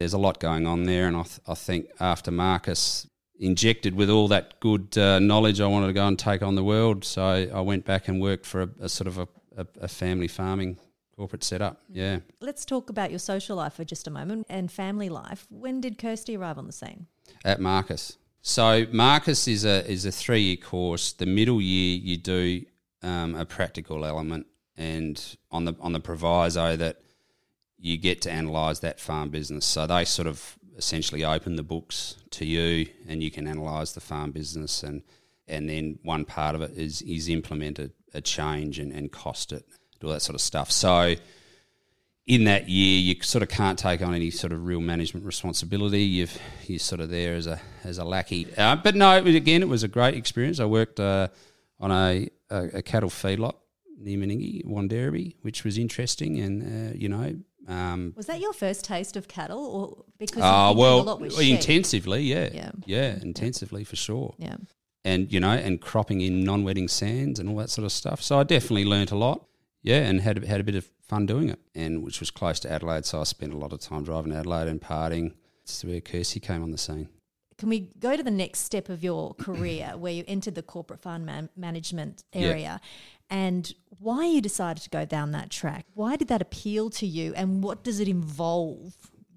there's 0.00 0.12
a 0.12 0.18
lot 0.18 0.40
going 0.40 0.66
on 0.66 0.84
there, 0.84 1.06
and 1.06 1.16
I, 1.16 1.22
th- 1.22 1.40
I 1.46 1.54
think 1.54 1.86
after 2.00 2.30
Marcus 2.30 3.06
injected 3.38 3.94
with 3.94 4.10
all 4.10 4.28
that 4.28 4.58
good 4.60 4.96
uh, 4.98 5.18
knowledge, 5.18 5.60
I 5.60 5.66
wanted 5.66 5.88
to 5.88 5.92
go 5.92 6.06
and 6.06 6.18
take 6.18 6.42
on 6.42 6.56
the 6.56 6.64
world. 6.64 7.04
So 7.04 7.22
I 7.22 7.60
went 7.60 7.84
back 7.84 8.08
and 8.08 8.20
worked 8.20 8.44
for 8.44 8.62
a, 8.62 8.68
a 8.80 8.88
sort 8.88 9.06
of 9.06 9.18
a, 9.18 9.28
a, 9.56 9.66
a 9.82 9.88
family 9.88 10.28
farming 10.28 10.78
corporate 11.20 11.44
setup. 11.44 11.82
Yeah. 11.92 12.20
Let's 12.40 12.64
talk 12.64 12.88
about 12.88 13.10
your 13.10 13.18
social 13.18 13.54
life 13.56 13.74
for 13.74 13.84
just 13.84 14.06
a 14.06 14.10
moment 14.10 14.46
and 14.48 14.72
family 14.72 15.10
life. 15.10 15.46
When 15.50 15.78
did 15.82 15.98
Kirsty 15.98 16.34
arrive 16.34 16.56
on 16.56 16.66
the 16.66 16.72
scene? 16.72 17.08
At 17.44 17.60
Marcus. 17.60 18.16
So 18.40 18.86
Marcus 18.90 19.46
is 19.46 19.66
a 19.66 19.86
is 19.86 20.06
a 20.06 20.12
three 20.12 20.40
year 20.40 20.56
course. 20.56 21.12
The 21.12 21.26
middle 21.26 21.60
year 21.60 21.98
you 21.98 22.16
do 22.16 22.64
um, 23.02 23.34
a 23.34 23.44
practical 23.44 24.06
element, 24.06 24.46
and 24.78 25.36
on 25.50 25.66
the 25.66 25.76
on 25.78 25.92
the 25.92 26.00
proviso 26.00 26.74
that 26.76 27.02
you 27.76 27.98
get 27.98 28.22
to 28.22 28.30
analyse 28.30 28.78
that 28.78 28.98
farm 28.98 29.28
business. 29.28 29.66
So 29.66 29.86
they 29.86 30.06
sort 30.06 30.26
of 30.26 30.58
essentially 30.78 31.22
open 31.22 31.56
the 31.56 31.62
books 31.62 32.16
to 32.30 32.46
you, 32.46 32.86
and 33.06 33.22
you 33.22 33.30
can 33.30 33.46
analyse 33.46 33.92
the 33.92 34.00
farm 34.00 34.30
business, 34.30 34.82
and 34.82 35.02
and 35.46 35.68
then 35.68 35.98
one 36.02 36.24
part 36.24 36.54
of 36.54 36.62
it 36.62 36.70
is 36.78 37.02
is 37.02 37.28
implement 37.28 37.78
a, 37.78 37.90
a 38.14 38.22
change 38.22 38.78
and, 38.78 38.90
and 38.90 39.12
cost 39.12 39.52
it 39.52 39.66
do 40.00 40.06
all 40.06 40.12
that 40.14 40.20
sort 40.20 40.34
of 40.34 40.40
stuff. 40.40 40.70
So 40.72 41.14
in 42.26 42.44
that 42.44 42.68
year, 42.68 43.00
you 43.00 43.22
sort 43.22 43.42
of 43.42 43.48
can't 43.48 43.78
take 43.78 44.02
on 44.02 44.14
any 44.14 44.30
sort 44.30 44.52
of 44.52 44.64
real 44.66 44.80
management 44.80 45.26
responsibility. 45.26 46.02
You've 46.02 46.38
you're 46.66 46.78
sort 46.78 47.00
of 47.00 47.10
there 47.10 47.34
as 47.34 47.46
a 47.46 47.60
as 47.84 47.98
a 47.98 48.04
lackey. 48.04 48.46
Uh, 48.56 48.76
but 48.76 48.94
no, 48.94 49.16
it 49.16 49.24
was, 49.24 49.34
again, 49.34 49.62
it 49.62 49.68
was 49.68 49.82
a 49.82 49.88
great 49.88 50.14
experience. 50.14 50.60
I 50.60 50.64
worked 50.64 51.00
uh, 51.00 51.28
on 51.78 51.90
a, 51.90 52.28
a, 52.50 52.64
a, 52.74 52.82
cattle 52.82 53.10
feedlot 53.10 53.54
near 53.98 54.18
Meningie, 54.18 54.64
Wanderribee, 54.64 55.36
which 55.42 55.64
was 55.64 55.76
interesting, 55.78 56.38
and 56.38 56.62
uh, 56.62 56.94
you 56.96 57.08
know. 57.08 57.36
Um, 57.68 58.14
was 58.16 58.26
that 58.26 58.40
your 58.40 58.52
first 58.52 58.84
taste 58.84 59.16
of 59.16 59.28
cattle, 59.28 59.64
or 59.64 60.04
because? 60.18 60.42
Oh 60.44 60.72
well, 60.72 61.22
intensively, 61.40 62.22
yeah, 62.22 62.48
yeah, 62.52 62.70
yeah 62.86 63.18
intensively 63.20 63.82
yeah. 63.82 63.86
for 63.88 63.96
sure. 63.96 64.34
Yeah, 64.38 64.56
and 65.04 65.32
you 65.32 65.40
know, 65.40 65.50
and 65.50 65.80
cropping 65.80 66.20
in 66.20 66.42
non-wetting 66.44 66.88
sands 66.88 67.38
and 67.38 67.48
all 67.48 67.56
that 67.56 67.70
sort 67.70 67.84
of 67.84 67.92
stuff. 67.92 68.22
So 68.22 68.38
I 68.38 68.44
definitely 68.44 68.84
learnt 68.84 69.10
a 69.10 69.16
lot 69.16 69.46
yeah, 69.82 69.98
and 69.98 70.20
had 70.20 70.44
had 70.44 70.60
a 70.60 70.64
bit 70.64 70.74
of 70.74 70.88
fun 71.02 71.26
doing 71.26 71.48
it, 71.48 71.58
and 71.74 72.02
which 72.02 72.20
was 72.20 72.30
close 72.30 72.60
to 72.60 72.70
Adelaide, 72.70 73.04
so 73.04 73.20
I 73.20 73.24
spent 73.24 73.52
a 73.52 73.56
lot 73.56 73.72
of 73.72 73.80
time 73.80 74.04
driving 74.04 74.32
to 74.32 74.38
Adelaide 74.38 74.68
and 74.68 74.80
partying. 74.80 75.34
That's 75.64 75.84
where 75.84 76.00
Kirsty 76.00 76.40
came 76.40 76.62
on 76.62 76.70
the 76.70 76.78
scene. 76.78 77.08
Can 77.58 77.68
we 77.68 77.90
go 77.98 78.16
to 78.16 78.22
the 78.22 78.30
next 78.30 78.60
step 78.60 78.88
of 78.88 79.02
your 79.02 79.34
career, 79.40 79.94
where 79.96 80.12
you 80.12 80.24
entered 80.26 80.54
the 80.54 80.62
corporate 80.62 81.00
fund 81.00 81.26
man- 81.26 81.50
management 81.56 82.24
area, 82.32 82.80
and 83.28 83.72
why 83.98 84.26
you 84.26 84.40
decided 84.40 84.82
to 84.82 84.90
go 84.90 85.04
down 85.04 85.32
that 85.32 85.50
track? 85.50 85.86
Why 85.94 86.16
did 86.16 86.28
that 86.28 86.42
appeal 86.42 86.90
to 86.90 87.06
you, 87.06 87.34
and 87.34 87.62
what 87.62 87.82
does 87.82 88.00
it 88.00 88.08
involve 88.08 88.94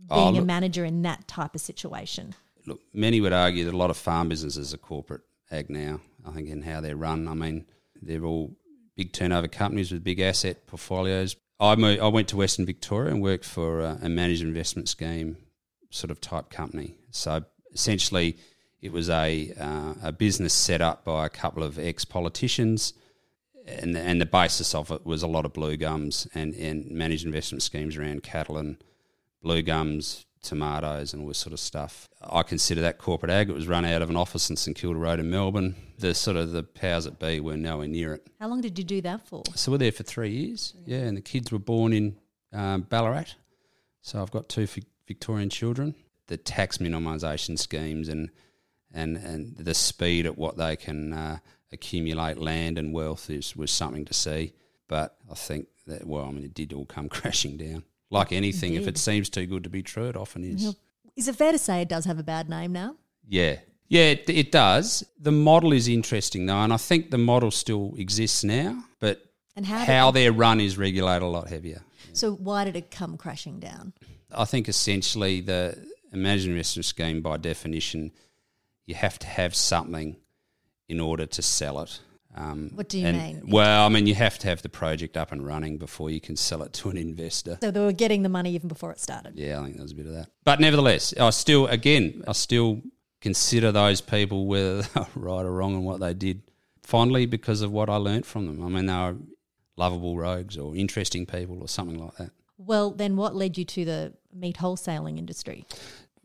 oh, 0.09 0.15
being 0.15 0.27
oh, 0.27 0.31
look, 0.31 0.43
a 0.43 0.45
manager 0.45 0.83
in 0.83 1.01
that 1.03 1.27
type 1.27 1.55
of 1.55 1.61
situation? 1.61 2.35
Look, 2.65 2.81
many 2.93 3.21
would 3.21 3.33
argue 3.33 3.65
that 3.65 3.73
a 3.73 3.77
lot 3.77 3.89
of 3.89 3.97
farm 3.97 4.29
businesses 4.29 4.73
are 4.73 4.77
corporate 4.77 5.21
ag 5.51 5.69
now. 5.69 6.01
I 6.25 6.31
think 6.31 6.47
in 6.49 6.61
how 6.61 6.81
they're 6.81 6.95
run. 6.95 7.27
I 7.27 7.33
mean, 7.33 7.65
they're 8.01 8.23
all 8.23 8.55
big 8.95 9.11
turnover 9.13 9.47
companies 9.47 9.91
with 9.91 10.03
big 10.03 10.19
asset 10.19 10.67
portfolios. 10.67 11.35
I, 11.59 11.75
moved, 11.75 12.01
I 12.01 12.07
went 12.07 12.27
to 12.29 12.37
Western 12.37 12.65
Victoria 12.65 13.11
and 13.11 13.21
worked 13.21 13.45
for 13.45 13.81
a, 13.81 13.99
a 14.03 14.09
managed 14.09 14.43
investment 14.43 14.89
scheme 14.89 15.37
sort 15.89 16.11
of 16.11 16.19
type 16.19 16.49
company. 16.49 16.95
So 17.11 17.43
essentially, 17.73 18.37
it 18.81 18.91
was 18.91 19.09
a 19.09 19.53
uh, 19.57 19.93
a 20.03 20.11
business 20.11 20.53
set 20.53 20.81
up 20.81 21.05
by 21.05 21.25
a 21.25 21.29
couple 21.29 21.63
of 21.63 21.79
ex 21.79 22.03
politicians, 22.03 22.93
and 23.65 23.95
and 23.95 24.19
the 24.19 24.25
basis 24.25 24.75
of 24.75 24.91
it 24.91 25.05
was 25.05 25.23
a 25.23 25.27
lot 25.27 25.45
of 25.45 25.53
blue 25.53 25.77
gums 25.77 26.27
and, 26.33 26.53
and 26.55 26.91
managed 26.91 27.25
investment 27.25 27.63
schemes 27.63 27.95
around 27.95 28.23
cattle 28.23 28.57
and 28.57 28.83
blue 29.41 29.61
gums, 29.61 30.25
tomatoes 30.43 31.13
and 31.13 31.21
all 31.21 31.29
this 31.29 31.39
sort 31.39 31.53
of 31.53 31.59
stuff. 31.59 32.07
I 32.21 32.43
consider 32.43 32.81
that 32.81 32.99
corporate 32.99 33.31
ag. 33.31 33.49
It 33.49 33.53
was 33.53 33.67
run 33.67 33.85
out 33.85 34.01
of 34.01 34.09
an 34.09 34.17
office 34.17 34.49
in 34.49 34.55
St 34.55 34.77
Kilda 34.77 34.99
Road 34.99 35.19
in 35.19 35.29
Melbourne. 35.29 35.75
The 35.97 36.13
sort 36.13 36.37
of 36.37 36.51
the 36.51 36.63
powers 36.63 37.05
that 37.05 37.17
be 37.19 37.39
were 37.39 37.57
nowhere 37.57 37.87
near 37.87 38.13
it. 38.13 38.27
How 38.39 38.47
long 38.47 38.61
did 38.61 38.77
you 38.77 38.83
do 38.83 39.01
that 39.01 39.25
for? 39.25 39.43
So 39.55 39.71
we're 39.71 39.79
there 39.79 39.91
for 39.91 40.03
three 40.03 40.31
years. 40.31 40.73
Yeah, 40.85 40.99
and 40.99 41.17
the 41.17 41.21
kids 41.21 41.51
were 41.51 41.59
born 41.59 41.93
in 41.93 42.15
um, 42.51 42.81
Ballarat. 42.81 43.35
So 44.01 44.21
I've 44.21 44.31
got 44.31 44.49
two 44.49 44.67
Victorian 45.07 45.49
children. 45.49 45.95
The 46.27 46.37
tax 46.37 46.77
minimisation 46.77 47.57
schemes 47.57 48.09
and 48.09 48.29
and 48.93 49.17
and 49.17 49.57
the 49.57 49.73
speed 49.73 50.25
at 50.25 50.37
what 50.37 50.57
they 50.57 50.75
can 50.75 51.13
uh, 51.13 51.39
accumulate 51.71 52.37
land 52.37 52.77
and 52.77 52.93
wealth 52.93 53.29
is 53.29 53.55
was 53.55 53.71
something 53.71 54.05
to 54.05 54.13
see. 54.13 54.53
But 54.87 55.15
I 55.31 55.35
think 55.35 55.67
that 55.87 56.05
well, 56.05 56.25
I 56.25 56.31
mean, 56.31 56.43
it 56.43 56.53
did 56.53 56.73
all 56.73 56.85
come 56.85 57.09
crashing 57.17 57.57
down 57.57 57.83
like 58.13 58.31
anything, 58.31 58.75
Indeed. 58.75 58.83
if 58.83 58.87
it 58.87 58.97
seems 58.97 59.29
too 59.29 59.45
good 59.45 59.63
to 59.63 59.69
be 59.69 59.83
true, 59.83 60.07
it 60.07 60.15
often 60.15 60.43
is. 60.43 60.75
Is 61.15 61.27
it 61.27 61.35
fair 61.35 61.51
to 61.51 61.57
say 61.57 61.81
it 61.81 61.89
does 61.89 62.05
have 62.05 62.19
a 62.19 62.23
bad 62.23 62.49
name 62.49 62.71
now? 62.71 62.95
Yeah. 63.27 63.57
Yeah, 63.89 64.05
it, 64.05 64.29
it 64.29 64.51
does. 64.51 65.03
The 65.19 65.31
model 65.31 65.73
is 65.73 65.87
interesting 65.87 66.45
though, 66.45 66.61
and 66.61 66.73
I 66.73 66.77
think 66.77 67.11
the 67.11 67.17
model 67.17 67.51
still 67.51 67.93
exists 67.97 68.43
now, 68.43 68.83
but 68.99 69.23
and 69.55 69.65
how, 69.65 69.79
how 69.79 70.11
their 70.11 70.31
run 70.31 70.59
is 70.59 70.77
regulated 70.77 71.21
a 71.21 71.27
lot 71.27 71.49
heavier. 71.49 71.81
So 72.13 72.33
why 72.33 72.63
did 72.63 72.75
it 72.75 72.89
come 72.89 73.17
crashing 73.17 73.59
down? 73.59 73.93
I 74.31 74.45
think 74.45 74.67
essentially 74.67 75.41
the 75.41 75.77
managed 76.11 76.47
investment 76.47 76.85
scheme 76.85 77.21
by 77.21 77.37
definition, 77.37 78.11
you 78.85 78.95
have 78.95 79.19
to 79.19 79.27
have 79.27 79.53
something 79.53 80.15
in 80.87 80.99
order 80.99 81.25
to 81.25 81.41
sell 81.41 81.79
it. 81.81 81.99
Um, 82.35 82.71
what 82.73 82.89
do 82.89 82.99
you 82.99 83.07
and, 83.07 83.17
mean? 83.17 83.43
Well, 83.47 83.85
I 83.85 83.89
mean, 83.89 84.07
you 84.07 84.15
have 84.15 84.39
to 84.39 84.47
have 84.47 84.61
the 84.61 84.69
project 84.69 85.17
up 85.17 85.31
and 85.31 85.45
running 85.45 85.77
before 85.77 86.09
you 86.09 86.19
can 86.19 86.35
sell 86.35 86.63
it 86.63 86.73
to 86.73 86.89
an 86.89 86.97
investor. 86.97 87.59
So 87.61 87.71
they 87.71 87.79
were 87.79 87.91
getting 87.91 88.23
the 88.23 88.29
money 88.29 88.53
even 88.55 88.67
before 88.67 88.91
it 88.91 88.99
started. 88.99 89.33
Yeah, 89.35 89.59
I 89.59 89.63
think 89.63 89.75
there 89.75 89.83
was 89.83 89.91
a 89.91 89.95
bit 89.95 90.07
of 90.07 90.13
that. 90.13 90.29
But 90.43 90.59
nevertheless, 90.59 91.13
I 91.19 91.29
still, 91.29 91.67
again, 91.67 92.23
I 92.27 92.31
still 92.31 92.81
consider 93.21 93.71
those 93.71 94.01
people 94.01 94.47
whether 94.47 94.81
they're 94.95 95.07
right 95.15 95.45
or 95.45 95.51
wrong 95.51 95.75
in 95.75 95.83
what 95.83 95.99
they 95.99 96.13
did 96.13 96.41
fondly 96.81 97.25
because 97.25 97.61
of 97.61 97.71
what 97.71 97.89
I 97.89 97.97
learnt 97.97 98.25
from 98.25 98.47
them. 98.47 98.63
I 98.63 98.69
mean, 98.69 98.87
they 98.87 98.93
were 98.93 99.15
lovable 99.77 100.17
rogues 100.17 100.57
or 100.57 100.75
interesting 100.75 101.25
people 101.25 101.61
or 101.61 101.67
something 101.67 101.99
like 101.99 102.15
that. 102.17 102.31
Well, 102.57 102.91
then 102.91 103.15
what 103.15 103.35
led 103.35 103.57
you 103.57 103.65
to 103.65 103.85
the 103.85 104.13
meat 104.33 104.57
wholesaling 104.57 105.17
industry? 105.17 105.65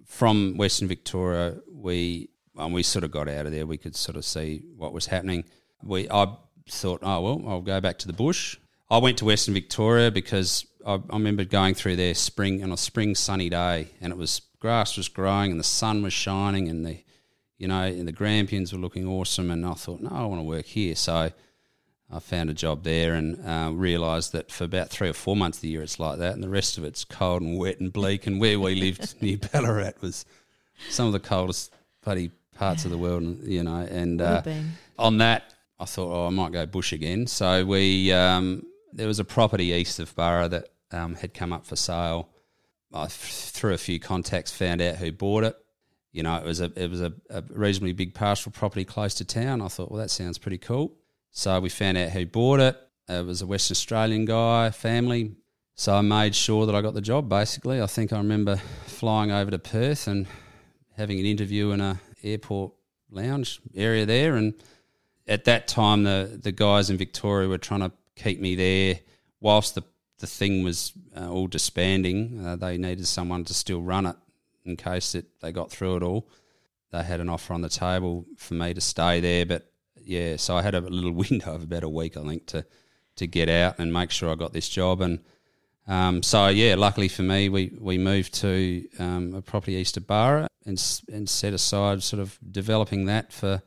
From 0.05 0.57
Western 0.57 0.89
Victoria, 0.89 1.59
we 1.71 2.31
um, 2.57 2.73
we 2.73 2.83
sort 2.83 3.05
of 3.05 3.11
got 3.11 3.29
out 3.29 3.47
of 3.47 3.53
there. 3.53 3.67
We 3.67 3.77
could 3.77 3.95
sort 3.95 4.17
of 4.17 4.25
see 4.25 4.65
what 4.77 4.93
was 4.93 5.07
happening 5.07 5.45
we 5.83 6.09
I 6.11 6.35
thought, 6.69 7.01
oh 7.03 7.21
well, 7.21 7.43
I'll 7.47 7.61
go 7.61 7.81
back 7.81 7.99
to 7.99 8.07
the 8.07 8.13
bush. 8.13 8.57
I 8.91 8.99
went 8.99 9.19
to 9.19 9.27
Western 9.27 9.55
Victoria 9.55 10.11
because 10.11 10.67
I, 10.87 10.95
I 10.95 11.01
remember 11.13 11.45
going 11.45 11.75
through 11.75 11.97
there 11.97 12.15
spring 12.15 12.63
on 12.63 12.73
a 12.73 12.77
spring 12.77 13.15
sunny 13.15 13.49
day, 13.49 13.89
and 14.01 14.13
it 14.13 14.17
was 14.17 14.43
grass 14.61 14.97
was 14.97 15.09
growing 15.09 15.51
and 15.51 15.61
the 15.61 15.65
sun 15.65 16.03
was 16.03 16.13
shining, 16.13 16.69
and 16.69 16.85
the 16.85 16.99
you 17.59 17.69
know 17.69 17.83
and 17.83 18.07
the 18.07 18.13
grampians 18.13 18.73
were 18.73 18.79
looking 18.79 19.07
awesome, 19.07 19.51
and 19.51 19.65
I 19.65 19.75
thought, 19.75 20.01
no, 20.01 20.11
I 20.11 20.25
want 20.25 20.41
to 20.41 20.45
work 20.45 20.67
here. 20.67 20.95
So 20.95 21.31
I 22.11 22.21
found 22.21 22.49
a 22.49 22.55
job 22.55 22.85
there 22.85 23.15
and 23.15 23.45
uh, 23.47 23.71
realised 23.73 24.33
that 24.33 24.51
for 24.51 24.65
about 24.65 24.89
three 24.89 25.11
or 25.11 25.15
four 25.15 25.37
months 25.37 25.59
of 25.59 25.63
the 25.63 25.69
year 25.69 25.83
it's 25.83 26.01
like 26.01 26.19
that, 26.19 26.35
and 26.35 26.43
the 26.43 26.49
rest 26.49 26.79
of 26.79 26.85
it's 26.85 27.05
cold 27.05 27.43
and 27.43 27.59
wet 27.59 27.81
and 27.81 27.93
bleak. 27.93 28.27
And 28.27 28.41
where 28.41 28.59
we 28.59 28.75
lived 28.75 29.15
near 29.23 29.37
Ballarat 29.37 29.95
was 30.01 30.25
some 30.89 31.07
of 31.07 31.13
the 31.13 31.21
coldest 31.21 31.73
bloody 32.03 32.31
parts 32.55 32.85
of 32.85 32.91
the 32.91 32.99
world, 32.99 33.43
you 33.43 33.63
know. 33.63 33.87
And 33.91 34.21
uh, 34.21 34.43
on 34.99 35.19
that, 35.19 35.55
I 35.81 35.85
thought, 35.85 36.11
oh, 36.13 36.27
I 36.27 36.31
might 36.31 36.53
go 36.53 36.67
bush 36.67 36.93
again. 36.93 37.27
So 37.27 37.65
we 37.65 38.13
um, 38.13 38.65
there 38.93 39.07
was 39.07 39.21
a 39.21 39.25
property 39.25 39.67
east 39.67 39.99
of 39.99 40.15
Burra 40.17 40.49
that 40.49 40.69
um, 40.91 41.15
had 41.15 41.35
come 41.35 41.53
up 41.53 41.67
for 41.67 41.77
sale. 41.77 42.31
I 42.93 43.07
through 43.09 43.75
a 43.75 43.79
few 43.79 44.01
contacts 44.01 44.51
found 44.51 44.81
out 44.81 44.97
who 44.97 45.13
bought 45.13 45.45
it. 45.45 45.57
You 46.13 46.23
know, 46.23 46.37
it 46.37 46.45
was 46.45 46.61
a 46.61 46.73
it 46.75 46.91
was 46.91 47.01
a, 47.01 47.13
a 47.31 47.43
reasonably 47.51 47.93
big 47.93 48.15
pastoral 48.15 48.53
property 48.53 48.85
close 48.85 49.15
to 49.15 49.25
town. 49.25 49.61
I 49.61 49.69
thought, 49.69 49.91
well, 49.91 50.01
that 50.01 50.11
sounds 50.11 50.39
pretty 50.39 50.59
cool. 50.59 50.95
So 51.31 51.61
we 51.61 51.69
found 51.69 51.99
out 51.99 52.11
who 52.11 52.27
bought 52.27 52.61
it. 52.61 52.77
It 53.09 53.25
was 53.25 53.43
a 53.43 53.47
West 53.47 53.71
Australian 53.71 54.25
guy, 54.25 54.71
family. 54.71 55.37
So 55.75 55.95
I 55.95 56.01
made 56.01 56.35
sure 56.35 56.67
that 56.67 56.75
I 56.75 56.81
got 56.81 56.95
the 56.95 57.01
job. 57.01 57.29
Basically, 57.29 57.81
I 57.81 57.87
think 57.87 58.13
I 58.13 58.17
remember 58.17 58.57
flying 58.87 59.31
over 59.31 59.51
to 59.51 59.59
Perth 59.59 60.09
and 60.09 60.27
having 60.97 61.21
an 61.21 61.27
interview 61.27 61.71
in 61.71 61.81
a 61.81 62.01
airport 62.25 62.73
lounge 63.11 63.61
area 63.77 64.05
there, 64.05 64.35
and 64.35 64.55
at 65.29 65.45
that 65.45 65.69
time, 65.69 66.05
the 66.05 66.39
the 66.43 66.53
guys 66.53 66.91
in 66.91 66.97
Victoria 66.97 67.49
were 67.49 67.59
trying 67.59 67.81
to 67.81 67.93
keep 68.17 68.41
me 68.41 68.55
there 68.55 69.01
whilst 69.41 69.75
the 69.75 69.85
the 70.19 70.27
thing 70.27 70.65
was 70.65 70.93
uh, 71.17 71.31
all 71.31 71.47
disbanding. 71.47 72.45
Uh, 72.45 72.57
they 72.57 72.77
needed 72.77 73.07
someone 73.07 73.45
to 73.45 73.55
still 73.55 73.83
run 73.83 74.07
it 74.07 74.17
in 74.65 74.77
case 74.77 75.15
it, 75.15 75.27
they 75.41 75.53
got 75.53 75.71
through 75.71 75.97
it 75.97 76.03
all. 76.03 76.29
They 76.91 77.03
had 77.03 77.21
an 77.21 77.29
offer 77.29 77.55
on 77.55 77.61
the 77.61 77.69
table 77.69 78.27
for 78.37 78.55
me 78.55 78.75
to 78.75 78.81
stay 78.81 79.21
there, 79.21 79.47
but 79.47 79.71
yeah, 80.03 80.37
so 80.37 80.57
I 80.57 80.63
had 80.63 80.75
a 80.75 80.81
little 80.81 81.13
window 81.29 81.55
of 81.55 81.63
about 81.65 81.85
a 81.85 81.89
week, 81.89 82.17
I 82.17 82.23
think, 82.23 82.47
to 82.47 82.65
to 83.17 83.27
get 83.27 83.49
out 83.49 83.79
and 83.79 83.93
make 83.93 84.13
sure 84.13 84.31
I 84.31 84.37
got 84.37 84.53
this 84.53 84.69
job. 84.69 85.01
And 85.01 85.19
um, 85.89 86.23
so 86.23 86.49
yeah, 86.49 86.77
luckily 86.77 87.09
for 87.09 87.23
me, 87.23 87.49
we 87.49 87.77
we 87.79 87.99
moved 87.99 88.35
to 88.35 88.87
um, 88.99 89.35
a 89.35 89.43
property 89.43 89.75
east 89.75 89.97
of 89.97 90.07
Burra 90.07 90.49
and 90.65 91.03
and 91.13 91.29
set 91.29 91.53
aside 91.53 92.03
sort 92.03 92.21
of 92.21 92.39
developing 92.51 93.07
that 93.07 93.33
for 93.33 93.63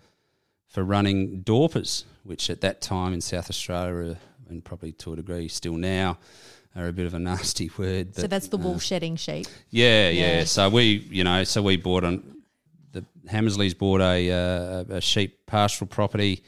for 0.72 0.84
running 0.84 1.44
Dorpers, 1.44 2.06
which 2.24 2.50
at 2.50 2.62
that 2.62 2.82
time 2.82 3.14
in 3.14 3.22
South 3.22 3.50
Australia, 3.50 4.18
and 4.50 4.64
probably 4.64 4.94
to 4.94 5.14
a 5.14 5.16
degree 5.18 5.48
still 5.48 5.76
now, 5.76 6.18
are 6.76 6.88
a 6.88 6.94
bit 6.94 7.06
of 7.06 7.14
a 7.14 7.20
nasty 7.20 7.70
word. 7.78 8.16
so 8.16 8.28
that's 8.28 8.48
the 8.48 8.58
wool 8.58 8.76
uh, 8.76 8.80
shedding 8.80 9.18
sheep. 9.18 9.46
Yeah, 9.70 10.10
yeah, 10.10 10.38
yeah, 10.38 10.44
So 10.46 10.70
we, 10.70 11.06
you 11.12 11.24
know, 11.24 11.44
so 11.44 11.62
we 11.62 11.76
bought 11.76 12.06
on 12.06 12.38
the 12.94 13.06
Hammersleys 13.28 13.78
bought 13.78 14.02
a, 14.02 14.32
uh, 14.32 14.96
a 14.96 15.02
sheep 15.02 15.46
pastoral 15.46 15.90
property 15.90 16.44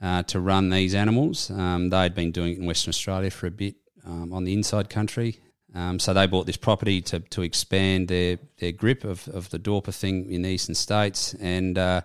uh, 0.00 0.22
to 0.24 0.40
run 0.40 0.70
these 0.70 0.94
animals. 0.94 1.50
Um, 1.50 1.90
they'd 1.90 2.14
been 2.14 2.30
doing 2.30 2.52
it 2.52 2.58
in 2.58 2.66
Western 2.66 2.90
Australia 2.90 3.30
for 3.30 3.46
a 3.46 3.50
bit 3.50 3.74
um, 4.04 4.32
on 4.32 4.44
the 4.44 4.52
inside 4.52 4.88
country. 4.88 5.40
Um, 5.74 5.98
so 5.98 6.14
they 6.14 6.26
bought 6.26 6.46
this 6.46 6.56
property 6.56 7.02
to, 7.02 7.20
to 7.20 7.42
expand 7.42 8.08
their, 8.08 8.38
their 8.58 8.72
grip 8.72 9.04
of, 9.04 9.28
of 9.28 9.50
the 9.50 9.58
Dorper 9.58 9.94
thing 9.94 10.30
in 10.30 10.42
the 10.42 10.48
eastern 10.48 10.74
states, 10.74 11.34
and 11.34 11.76
uh, 11.76 12.00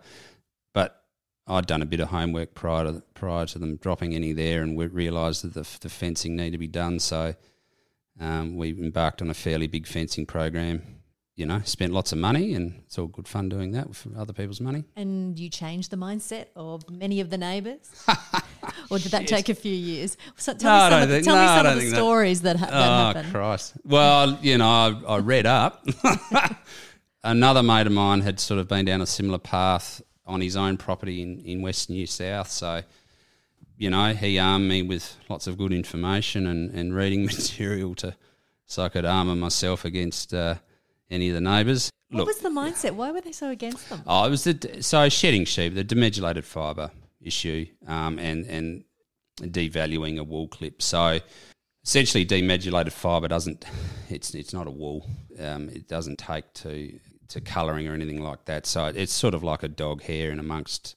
I'd 1.48 1.66
done 1.66 1.82
a 1.82 1.86
bit 1.86 2.00
of 2.00 2.10
homework 2.10 2.54
prior 2.54 2.86
to 2.86 3.04
prior 3.14 3.46
to 3.48 3.60
them 3.60 3.78
dropping 3.78 4.14
any 4.14 4.34
there, 4.34 4.62
and 4.62 4.76
we 4.76 4.88
realised 4.88 5.44
that 5.44 5.54
the, 5.54 5.80
the 5.82 5.90
fencing 5.90 6.36
needed 6.36 6.54
to 6.54 6.58
be 6.58 6.68
done. 6.68 7.00
So 7.00 7.36
um, 8.20 8.56
we 8.56 8.70
embarked 8.70 9.22
on 9.22 9.30
a 9.30 9.34
fairly 9.34 9.68
big 9.68 9.88
fencing 9.88 10.26
program. 10.26 10.84
You 11.36 11.48
know, 11.48 11.62
spent 11.64 11.92
lots 11.92 12.12
of 12.12 12.20
money, 12.20 12.54
and 12.54 12.84
it's 12.86 13.00
all 13.00 13.08
good 13.08 13.28
fun 13.28 13.50
doing 13.50 13.72
that 13.72 13.88
with 13.88 14.06
other 14.16 14.34
people's 14.34 14.62
money. 14.62 14.84
And 14.96 15.40
you 15.40 15.50
changed 15.50 15.90
the 15.90 15.98
mindset 15.98 16.48
of 16.56 16.88
many 16.90 17.20
of 17.20 17.32
the 17.32 17.38
neighbours, 17.38 17.90
or 18.92 19.00
did 19.00 19.12
that 19.14 19.28
take 19.28 19.50
a 19.50 19.56
few 19.56 19.74
years? 19.74 20.18
So 20.36 20.54
tell 20.54 20.72
no, 20.72 20.86
me 20.86 20.92
some, 20.92 21.04
of, 21.04 21.10
think, 21.10 21.26
tell 21.26 21.36
no, 21.36 21.42
me 21.42 21.48
some 21.48 21.66
of 21.66 21.82
the 21.82 21.90
stories 21.96 22.42
that, 22.42 22.60
that, 22.60 22.70
that 22.70 22.90
oh, 22.90 23.06
happened. 23.08 23.34
Christ! 23.34 23.74
Well, 23.84 24.38
you 24.42 24.60
know, 24.60 24.70
I, 24.70 25.16
I 25.16 25.18
read 25.18 25.48
up. 25.48 25.84
Another 27.24 27.64
mate 27.64 27.88
of 27.88 27.94
mine 27.94 28.22
had 28.22 28.40
sort 28.40 28.60
of 28.60 28.68
been 28.68 28.86
down 28.86 29.02
a 29.02 29.06
similar 29.06 29.38
path 29.38 30.02
on 30.26 30.42
his 30.42 30.56
own 30.56 30.78
property 30.78 31.22
in, 31.22 31.40
in 31.40 31.62
West 31.62 31.90
New 31.90 32.06
South. 32.06 32.50
So, 32.50 32.82
you 33.78 33.90
know, 33.90 34.14
he 34.14 34.40
armed 34.40 34.68
me 34.68 34.82
with 34.84 35.18
lots 35.30 35.48
of 35.48 35.58
good 35.58 35.74
information 35.74 36.48
and, 36.48 36.72
and 36.72 36.96
reading 36.96 37.26
material 37.26 37.96
to 37.96 38.16
so 38.72 38.84
I 38.84 38.90
could 38.90 39.06
armour 39.06 39.36
myself 39.36 39.84
against 39.84 40.34
uh, 40.34 40.56
any 41.10 41.28
of 41.28 41.36
the 41.36 41.42
neighbours. 41.42 41.92
What 42.10 42.20
Look, 42.20 42.28
was 42.28 42.38
the 42.40 42.50
mindset? 42.50 42.92
Why 42.92 43.12
were 43.12 43.22
they 43.22 43.34
so 43.34 43.50
against 43.50 43.90
them? 43.90 44.02
Oh, 44.08 44.26
it 44.26 44.30
was 44.30 44.46
the 44.46 44.82
so 44.82 45.10
shedding 45.10 45.46
sheep, 45.46 45.76
the 45.76 45.84
demodulated 45.84 46.46
fibre 46.46 46.92
issue, 47.22 47.66
um, 47.86 48.18
and 48.18 48.46
and 48.46 48.84
devaluing 49.40 50.20
a 50.20 50.24
wool 50.24 50.48
clip. 50.48 50.82
So 50.82 51.20
essentially, 51.84 52.26
demodulated 52.26 52.94
fibre 52.94 53.28
doesn't 53.28 53.66
it's 54.10 54.34
it's 54.34 54.54
not 54.54 54.68
a 54.68 54.72
wool. 54.72 55.06
Um, 55.38 55.68
it 55.70 55.88
doesn't 55.88 56.18
take 56.18 56.54
to 56.56 56.98
to 57.32 57.42
colouring 57.42 57.88
or 57.88 57.94
anything 57.94 58.22
like 58.22 58.46
that. 58.46 58.66
So 58.66 58.86
it's 58.86 59.14
sort 59.14 59.34
of 59.34 59.44
like 59.44 59.64
a 59.64 59.68
dog 59.68 60.04
hair 60.04 60.32
in 60.32 60.40
amongst 60.40 60.96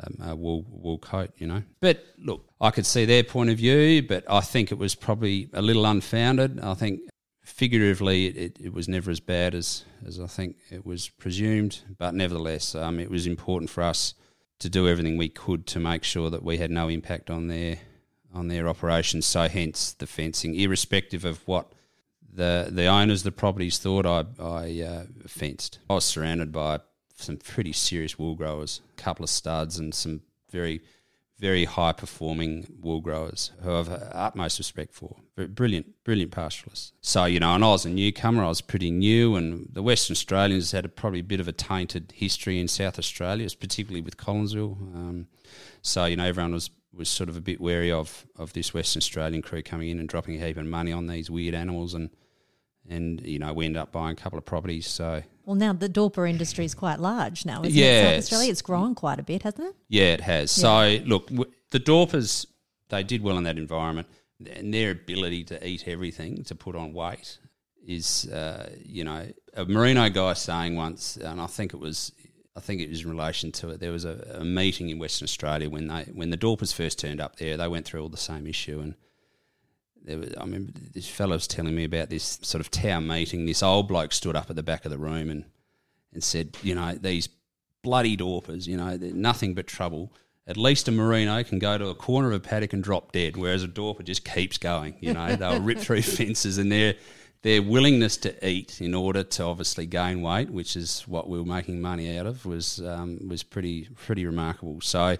um, 0.00 0.28
a 0.30 0.36
wool 0.36 0.64
wool 0.68 0.98
coat, 0.98 1.30
you 1.38 1.46
know. 1.46 1.62
But 1.80 2.04
look, 2.18 2.44
I 2.60 2.70
could 2.70 2.86
see 2.86 3.04
their 3.04 3.24
point 3.24 3.50
of 3.50 3.58
view, 3.58 4.02
but 4.02 4.24
I 4.28 4.40
think 4.40 4.72
it 4.72 4.78
was 4.78 4.94
probably 4.94 5.48
a 5.52 5.62
little 5.62 5.86
unfounded. 5.86 6.60
I 6.60 6.74
think 6.74 7.00
figuratively 7.42 8.26
it, 8.26 8.58
it, 8.60 8.72
was 8.72 8.88
never 8.88 9.10
as 9.10 9.20
bad 9.20 9.54
as, 9.54 9.84
as 10.06 10.18
I 10.18 10.26
think 10.26 10.56
it 10.70 10.84
was 10.84 11.08
presumed, 11.08 11.82
but 11.98 12.14
nevertheless, 12.14 12.74
um, 12.74 12.98
it 12.98 13.10
was 13.10 13.26
important 13.26 13.70
for 13.70 13.82
us 13.82 14.14
to 14.60 14.70
do 14.70 14.88
everything 14.88 15.18
we 15.18 15.28
could 15.28 15.66
to 15.68 15.78
make 15.78 16.04
sure 16.04 16.30
that 16.30 16.42
we 16.42 16.56
had 16.56 16.70
no 16.70 16.88
impact 16.88 17.30
on 17.30 17.48
their 17.48 17.78
on 18.32 18.48
their 18.48 18.66
operations. 18.68 19.26
So 19.26 19.48
hence 19.48 19.92
the 19.92 20.08
fencing, 20.08 20.56
irrespective 20.56 21.24
of 21.24 21.46
what 21.46 21.72
the 22.34 22.68
the 22.70 22.86
owners 22.86 23.20
of 23.20 23.24
the 23.24 23.32
properties 23.32 23.78
thought 23.78 24.06
I 24.06 24.24
I 24.38 24.82
uh, 24.82 25.04
fenced. 25.26 25.78
I 25.88 25.94
was 25.94 26.04
surrounded 26.04 26.52
by 26.52 26.80
some 27.16 27.36
pretty 27.36 27.72
serious 27.72 28.18
wool 28.18 28.34
growers, 28.34 28.80
a 28.98 29.02
couple 29.02 29.24
of 29.24 29.30
studs, 29.30 29.78
and 29.78 29.94
some 29.94 30.22
very 30.50 30.82
very 31.38 31.64
high 31.64 31.92
performing 31.92 32.66
wool 32.80 33.00
growers 33.00 33.50
who 33.60 33.72
I 33.72 33.76
have 33.76 33.88
utmost 34.12 34.58
respect 34.58 34.94
for. 34.94 35.16
Brilliant, 35.36 35.86
brilliant 36.04 36.30
pastoralists. 36.30 36.92
So, 37.00 37.24
you 37.24 37.40
know, 37.40 37.54
and 37.54 37.64
I 37.64 37.68
was 37.68 37.84
a 37.84 37.90
newcomer, 37.90 38.44
I 38.44 38.48
was 38.48 38.60
pretty 38.60 38.90
new, 38.90 39.34
and 39.34 39.68
the 39.72 39.82
Western 39.82 40.14
Australians 40.14 40.70
had 40.70 40.84
a, 40.84 40.88
probably 40.88 41.20
a 41.20 41.24
bit 41.24 41.40
of 41.40 41.48
a 41.48 41.52
tainted 41.52 42.12
history 42.14 42.60
in 42.60 42.68
South 42.68 42.98
Australia, 43.00 43.48
particularly 43.58 44.00
with 44.00 44.16
Collinsville. 44.16 44.76
Um, 44.94 45.26
so, 45.82 46.04
you 46.04 46.16
know, 46.16 46.24
everyone 46.24 46.52
was 46.52 46.70
was 46.96 47.08
sort 47.08 47.28
of 47.28 47.36
a 47.36 47.40
bit 47.40 47.60
wary 47.60 47.90
of, 47.90 48.24
of 48.36 48.52
this 48.52 48.72
Western 48.72 49.00
Australian 49.00 49.42
crew 49.42 49.62
coming 49.62 49.90
in 49.90 49.98
and 49.98 50.08
dropping 50.08 50.40
a 50.40 50.46
heap 50.46 50.56
of 50.56 50.64
money 50.64 50.92
on 50.92 51.08
these 51.08 51.28
weird 51.28 51.52
animals 51.52 51.92
and 51.92 52.08
and 52.88 53.20
you 53.26 53.38
know 53.38 53.52
we 53.52 53.66
end 53.66 53.76
up 53.76 53.92
buying 53.92 54.12
a 54.12 54.16
couple 54.16 54.38
of 54.38 54.44
properties. 54.44 54.86
So 54.86 55.22
well, 55.44 55.56
now 55.56 55.72
the 55.72 55.88
Dorper 55.88 56.28
industry 56.28 56.64
is 56.64 56.74
quite 56.74 57.00
large 57.00 57.44
now, 57.44 57.62
isn't 57.62 57.74
yeah, 57.74 57.84
it? 57.84 58.02
South 58.02 58.18
Australia, 58.18 58.50
it's 58.50 58.62
grown 58.62 58.94
quite 58.94 59.18
a 59.18 59.22
bit, 59.22 59.42
hasn't 59.42 59.68
it? 59.68 59.74
Yeah, 59.88 60.14
it 60.14 60.20
has. 60.22 60.56
Yeah. 60.56 60.62
So 60.62 61.04
look, 61.04 61.28
the 61.70 61.80
Dorpers 61.80 62.46
they 62.88 63.02
did 63.02 63.22
well 63.22 63.38
in 63.38 63.44
that 63.44 63.58
environment, 63.58 64.08
and 64.50 64.72
their 64.72 64.90
ability 64.90 65.44
to 65.44 65.66
eat 65.66 65.84
everything 65.86 66.44
to 66.44 66.54
put 66.54 66.76
on 66.76 66.92
weight 66.92 67.38
is, 67.86 68.26
uh, 68.28 68.70
you 68.82 69.04
know, 69.04 69.26
a 69.54 69.64
merino 69.64 70.08
guy 70.08 70.32
saying 70.34 70.76
once, 70.76 71.16
and 71.16 71.40
I 71.40 71.46
think 71.46 71.74
it 71.74 71.80
was. 71.80 72.12
I 72.56 72.60
think 72.60 72.80
it 72.80 72.88
was 72.88 73.02
in 73.02 73.10
relation 73.10 73.50
to 73.50 73.70
it. 73.70 73.80
There 73.80 73.90
was 73.90 74.04
a, 74.04 74.36
a 74.38 74.44
meeting 74.44 74.88
in 74.88 75.00
Western 75.00 75.24
Australia 75.24 75.68
when 75.68 75.88
they 75.88 76.04
when 76.14 76.30
the 76.30 76.36
Dorpers 76.36 76.72
first 76.72 77.00
turned 77.00 77.20
up 77.20 77.34
there. 77.36 77.56
They 77.56 77.66
went 77.66 77.84
through 77.84 78.00
all 78.00 78.08
the 78.08 78.16
same 78.16 78.46
issue, 78.46 78.78
and 78.78 78.94
there 80.04 80.18
was, 80.18 80.34
I 80.36 80.40
remember 80.44 80.72
this 80.92 81.08
fellow 81.08 81.34
was 81.34 81.46
telling 81.46 81.74
me 81.74 81.84
about 81.84 82.10
this 82.10 82.38
sort 82.42 82.60
of 82.60 82.70
town 82.70 83.06
meeting. 83.06 83.46
This 83.46 83.62
old 83.62 83.88
bloke 83.88 84.12
stood 84.12 84.36
up 84.36 84.50
at 84.50 84.56
the 84.56 84.62
back 84.62 84.84
of 84.84 84.90
the 84.90 84.98
room 84.98 85.30
and, 85.30 85.44
and 86.12 86.22
said, 86.22 86.56
you 86.62 86.74
know, 86.74 86.94
these 86.94 87.28
bloody 87.82 88.16
Dorpers, 88.16 88.66
you 88.66 88.76
know, 88.76 88.96
they're 88.96 89.12
nothing 89.12 89.54
but 89.54 89.66
trouble. 89.66 90.12
At 90.46 90.56
least 90.58 90.88
a 90.88 90.92
merino 90.92 91.42
can 91.42 91.58
go 91.58 91.78
to 91.78 91.88
a 91.88 91.94
corner 91.94 92.28
of 92.28 92.34
a 92.34 92.40
paddock 92.40 92.74
and 92.74 92.84
drop 92.84 93.12
dead, 93.12 93.36
whereas 93.36 93.62
a 93.62 93.68
Dorper 93.68 94.04
just 94.04 94.24
keeps 94.24 94.58
going. 94.58 94.96
You 95.00 95.14
know, 95.14 95.36
they'll 95.36 95.60
rip 95.60 95.78
through 95.78 96.02
fences 96.02 96.58
and 96.58 96.70
their 96.70 96.94
their 97.40 97.62
willingness 97.62 98.16
to 98.16 98.48
eat 98.48 98.80
in 98.80 98.94
order 98.94 99.22
to 99.22 99.42
obviously 99.44 99.84
gain 99.84 100.22
weight, 100.22 100.48
which 100.48 100.76
is 100.76 101.02
what 101.02 101.28
we 101.28 101.38
were 101.38 101.44
making 101.44 101.78
money 101.80 102.18
out 102.18 102.26
of, 102.26 102.44
was 102.46 102.80
um, 102.80 103.18
was 103.28 103.42
pretty 103.42 103.88
pretty 103.96 104.26
remarkable. 104.26 104.80
So 104.80 105.16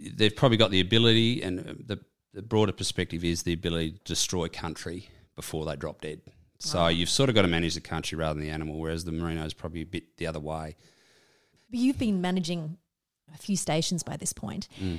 they've 0.00 0.34
probably 0.34 0.56
got 0.56 0.70
the 0.70 0.80
ability 0.80 1.42
and 1.42 1.58
the 1.86 2.00
the 2.34 2.42
broader 2.42 2.72
perspective 2.72 3.24
is 3.24 3.44
the 3.44 3.52
ability 3.52 3.92
to 3.92 3.98
destroy 4.04 4.48
country 4.48 5.08
before 5.36 5.64
they 5.64 5.76
drop 5.76 6.00
dead. 6.00 6.20
So 6.58 6.88
you've 6.88 7.10
sort 7.10 7.28
of 7.28 7.34
got 7.34 7.42
to 7.42 7.48
manage 7.48 7.74
the 7.74 7.80
country 7.80 8.16
rather 8.16 8.34
than 8.34 8.42
the 8.42 8.52
animal, 8.52 8.78
whereas 8.78 9.04
the 9.04 9.12
merino 9.12 9.44
is 9.44 9.52
probably 9.52 9.82
a 9.82 9.86
bit 9.86 10.16
the 10.16 10.26
other 10.26 10.40
way. 10.40 10.76
But 11.70 11.78
you've 11.78 11.98
been 11.98 12.20
managing 12.20 12.78
a 13.34 13.38
few 13.38 13.56
stations 13.56 14.02
by 14.02 14.16
this 14.16 14.32
point. 14.32 14.68
Mm. 14.80 14.98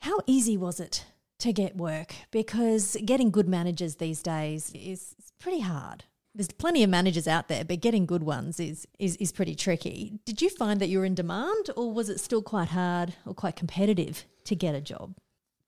How 0.00 0.18
easy 0.26 0.56
was 0.56 0.80
it 0.80 1.04
to 1.40 1.52
get 1.52 1.76
work? 1.76 2.14
Because 2.30 2.96
getting 3.04 3.30
good 3.30 3.48
managers 3.48 3.96
these 3.96 4.22
days 4.22 4.72
is 4.74 5.14
pretty 5.38 5.60
hard. 5.60 6.04
There's 6.34 6.48
plenty 6.48 6.82
of 6.82 6.90
managers 6.90 7.28
out 7.28 7.48
there, 7.48 7.64
but 7.64 7.80
getting 7.80 8.06
good 8.06 8.22
ones 8.22 8.60
is, 8.60 8.86
is 8.98 9.16
is 9.16 9.32
pretty 9.32 9.54
tricky. 9.54 10.20
Did 10.24 10.40
you 10.40 10.48
find 10.48 10.80
that 10.80 10.88
you 10.88 10.98
were 10.98 11.04
in 11.04 11.14
demand, 11.14 11.70
or 11.76 11.92
was 11.92 12.08
it 12.08 12.20
still 12.20 12.42
quite 12.42 12.68
hard 12.68 13.14
or 13.26 13.34
quite 13.34 13.56
competitive 13.56 14.24
to 14.44 14.54
get 14.54 14.74
a 14.74 14.80
job? 14.80 15.14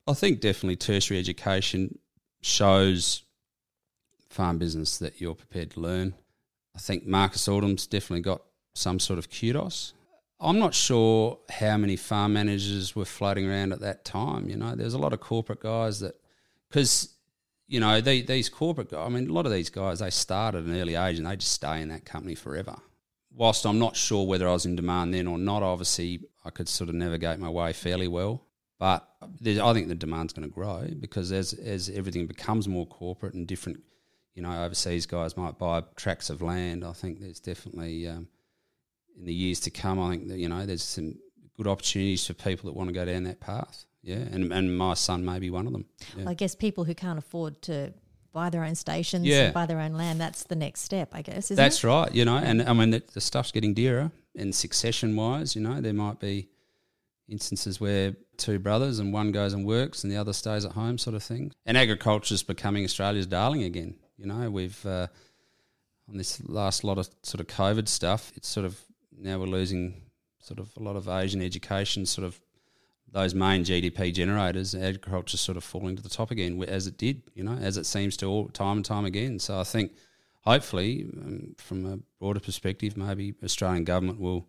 I 0.07 0.15
think 0.15 0.41
definitely 0.41 0.77
tertiary 0.77 1.21
education 1.21 1.99
shows 2.41 3.23
farm 4.29 4.59
business 4.59 4.99
that 4.99 5.21
you're 5.21 5.35
prepared 5.35 5.71
to 5.73 5.81
learn. 5.81 6.15
I 6.75 6.79
think 6.79 7.07
Marcus 7.07 7.47
Oldham's 7.49 7.87
definitely 7.87 8.23
got 8.23 8.43
some 8.75 8.99
sort 8.99 9.19
of 9.19 9.31
kudos. 9.31 9.93
I'm 10.41 10.59
not 10.59 10.75
sure 10.75 11.39
how 11.51 11.77
many 11.77 11.95
farm 11.95 12.33
managers 12.33 12.97
were 12.97 13.05
floating 13.05 13.49
around 13.49 13.73
at 13.73 13.81
that 13.81 14.05
time. 14.05 14.49
You 14.49 14.57
know, 14.57 14.75
there's 14.75 14.95
a 14.95 14.99
lot 14.99 15.13
of 15.13 15.21
corporate 15.21 15.61
guys 15.61 16.01
that, 16.01 16.17
because, 16.69 17.15
you 17.69 17.79
know, 17.79 18.01
these 18.01 18.49
corporate 18.49 18.91
guys, 18.91 19.07
I 19.07 19.09
mean, 19.09 19.31
a 19.31 19.33
lot 19.33 19.47
of 19.47 19.53
these 19.53 19.71
guys, 19.71 20.01
they 20.01 20.11
start 20.11 20.57
at 20.57 20.65
an 20.65 20.77
early 20.77 20.97
age 20.97 21.19
and 21.19 21.27
they 21.27 21.37
just 21.37 21.53
stay 21.53 21.81
in 21.81 21.91
that 21.91 22.05
company 22.05 22.35
forever. 22.35 22.75
Whilst 23.35 23.65
I'm 23.65 23.79
not 23.79 23.95
sure 23.95 24.27
whether 24.27 24.49
I 24.49 24.53
was 24.53 24.67
in 24.67 24.75
demand 24.75 25.15
then 25.15 25.29
or 25.29 25.39
not, 25.39 25.63
obviously 25.63 26.25
I 26.45 26.51
could 26.51 26.69
sort 26.69 26.91
of 26.91 26.97
navigate 26.97 27.39
my 27.39 27.49
way 27.49 27.73
fairly 27.73 28.09
well. 28.09 28.43
But 28.83 29.09
I 29.23 29.73
think 29.75 29.87
the 29.87 29.95
demand's 29.95 30.33
going 30.33 30.49
to 30.49 30.53
grow 30.53 30.89
because 30.99 31.31
as 31.31 31.53
as 31.53 31.89
everything 31.89 32.27
becomes 32.27 32.67
more 32.67 32.85
corporate 32.85 33.33
and 33.35 33.47
different, 33.47 33.81
you 34.35 34.43
know, 34.43 34.65
overseas 34.65 35.07
guys 35.07 35.37
might 35.37 35.57
buy 35.57 35.85
tracts 35.95 36.31
of 36.31 36.43
land. 36.43 36.83
I 36.85 36.93
think 36.93 37.21
there's 37.21 37.39
definitely 37.39 38.09
um, 38.09 38.27
in 39.17 39.25
the 39.25 39.33
years 39.33 39.61
to 39.61 39.71
come. 39.71 40.01
I 40.01 40.11
think 40.11 40.27
that 40.31 40.39
you 40.39 40.49
know 40.49 40.67
there's 40.67 40.83
some 40.83 41.15
good 41.57 41.69
opportunities 41.69 42.27
for 42.27 42.35
people 42.35 42.69
that 42.69 42.77
want 42.77 42.89
to 42.89 42.93
go 42.93 43.05
down 43.05 43.23
that 43.23 43.39
path. 43.39 43.85
Yeah, 44.03 44.17
and 44.17 44.53
and 44.53 44.77
my 44.77 44.95
son 44.95 45.25
may 45.25 45.39
be 45.39 45.49
one 45.49 45.69
of 45.69 45.73
them. 45.73 45.85
Yeah. 46.17 46.25
Well, 46.25 46.31
I 46.31 46.35
guess 46.35 46.57
people 46.57 46.83
who 46.83 46.95
can't 46.97 47.21
afford 47.21 47.63
to 47.63 47.95
buy 48.33 48.51
their 48.51 48.65
own 48.65 48.75
stations, 48.75 49.27
Yeah. 49.27 49.53
buy 49.53 49.67
their 49.67 49.79
own 49.79 49.93
land. 49.93 50.21
That's 50.21 50.43
the 50.43 50.57
next 50.57 50.81
step, 50.81 51.11
I 51.13 51.23
guess. 51.23 51.53
Isn't 51.53 51.57
That's 51.57 51.85
it? 51.85 51.87
right, 51.87 52.13
you 52.13 52.25
know, 52.25 52.37
and 52.39 52.63
I 52.63 52.73
mean 52.73 52.91
the, 52.91 53.03
the 53.15 53.21
stuff's 53.21 53.53
getting 53.53 53.75
dearer. 53.75 54.11
And 54.35 54.53
succession 54.53 55.15
wise, 55.15 55.55
you 55.55 55.63
know, 55.63 55.81
there 55.81 55.93
might 55.93 56.19
be 56.19 56.49
instances 57.29 57.81
where 57.81 58.15
two 58.37 58.59
brothers 58.59 58.99
and 58.99 59.13
one 59.13 59.33
goes 59.33 59.53
and 59.53 59.65
works 59.65 60.05
and 60.05 60.13
the 60.13 60.17
other 60.17 60.33
stays 60.33 60.65
at 60.65 60.73
home, 60.73 60.99
sort 60.99 61.15
of 61.15 61.23
thing. 61.23 61.53
And 61.67 61.77
agriculture 61.77 62.35
is 62.35 62.43
becoming 62.43 62.85
Australia's 62.85 63.27
darling 63.27 63.63
again. 63.63 63.97
You 64.17 64.27
know, 64.27 64.51
we've 64.51 64.85
uh, 64.85 65.07
on 66.09 66.17
this 66.17 66.43
last 66.45 66.85
lot 66.85 66.99
of 66.99 67.09
sort 67.23 67.41
of 67.41 67.47
COVID 67.47 67.89
stuff, 67.89 68.33
it's 68.37 68.49
sort 68.49 68.67
of 68.67 68.81
now 69.17 69.39
we're 69.39 69.47
losing 69.47 70.03
sort 70.41 70.59
of 70.59 70.71
a 70.77 70.83
lot 70.83 70.97
of 70.97 71.09
Asian 71.09 71.41
education, 71.41 72.05
sort 72.05 72.27
of 72.27 72.41
those 73.11 73.35
main 73.35 73.63
GDP 73.63 74.13
generators. 74.13 74.75
agriculture 74.75 75.37
sort 75.37 75.57
of 75.57 75.65
falling 75.65 75.97
to 75.97 76.03
the 76.03 76.09
top 76.09 76.31
again, 76.31 76.63
as 76.65 76.87
it 76.87 76.97
did, 76.97 77.23
you 77.35 77.45
know, 77.45 77.55
as 77.55 77.77
it 77.77 77.85
seems 77.85 78.17
to 78.19 78.27
all 78.27 78.49
time 78.49 78.79
and 78.79 78.85
time 78.85 79.05
again. 79.05 79.39
So 79.39 79.61
I 79.61 79.65
think 79.65 79.93
hopefully, 80.43 81.07
um, 81.17 81.55
from 81.59 81.87
a 81.87 81.99
broader 82.19 82.41
perspective, 82.41 82.97
maybe 82.97 83.35
Australian 83.45 83.85
government 83.85 84.19
will 84.19 84.49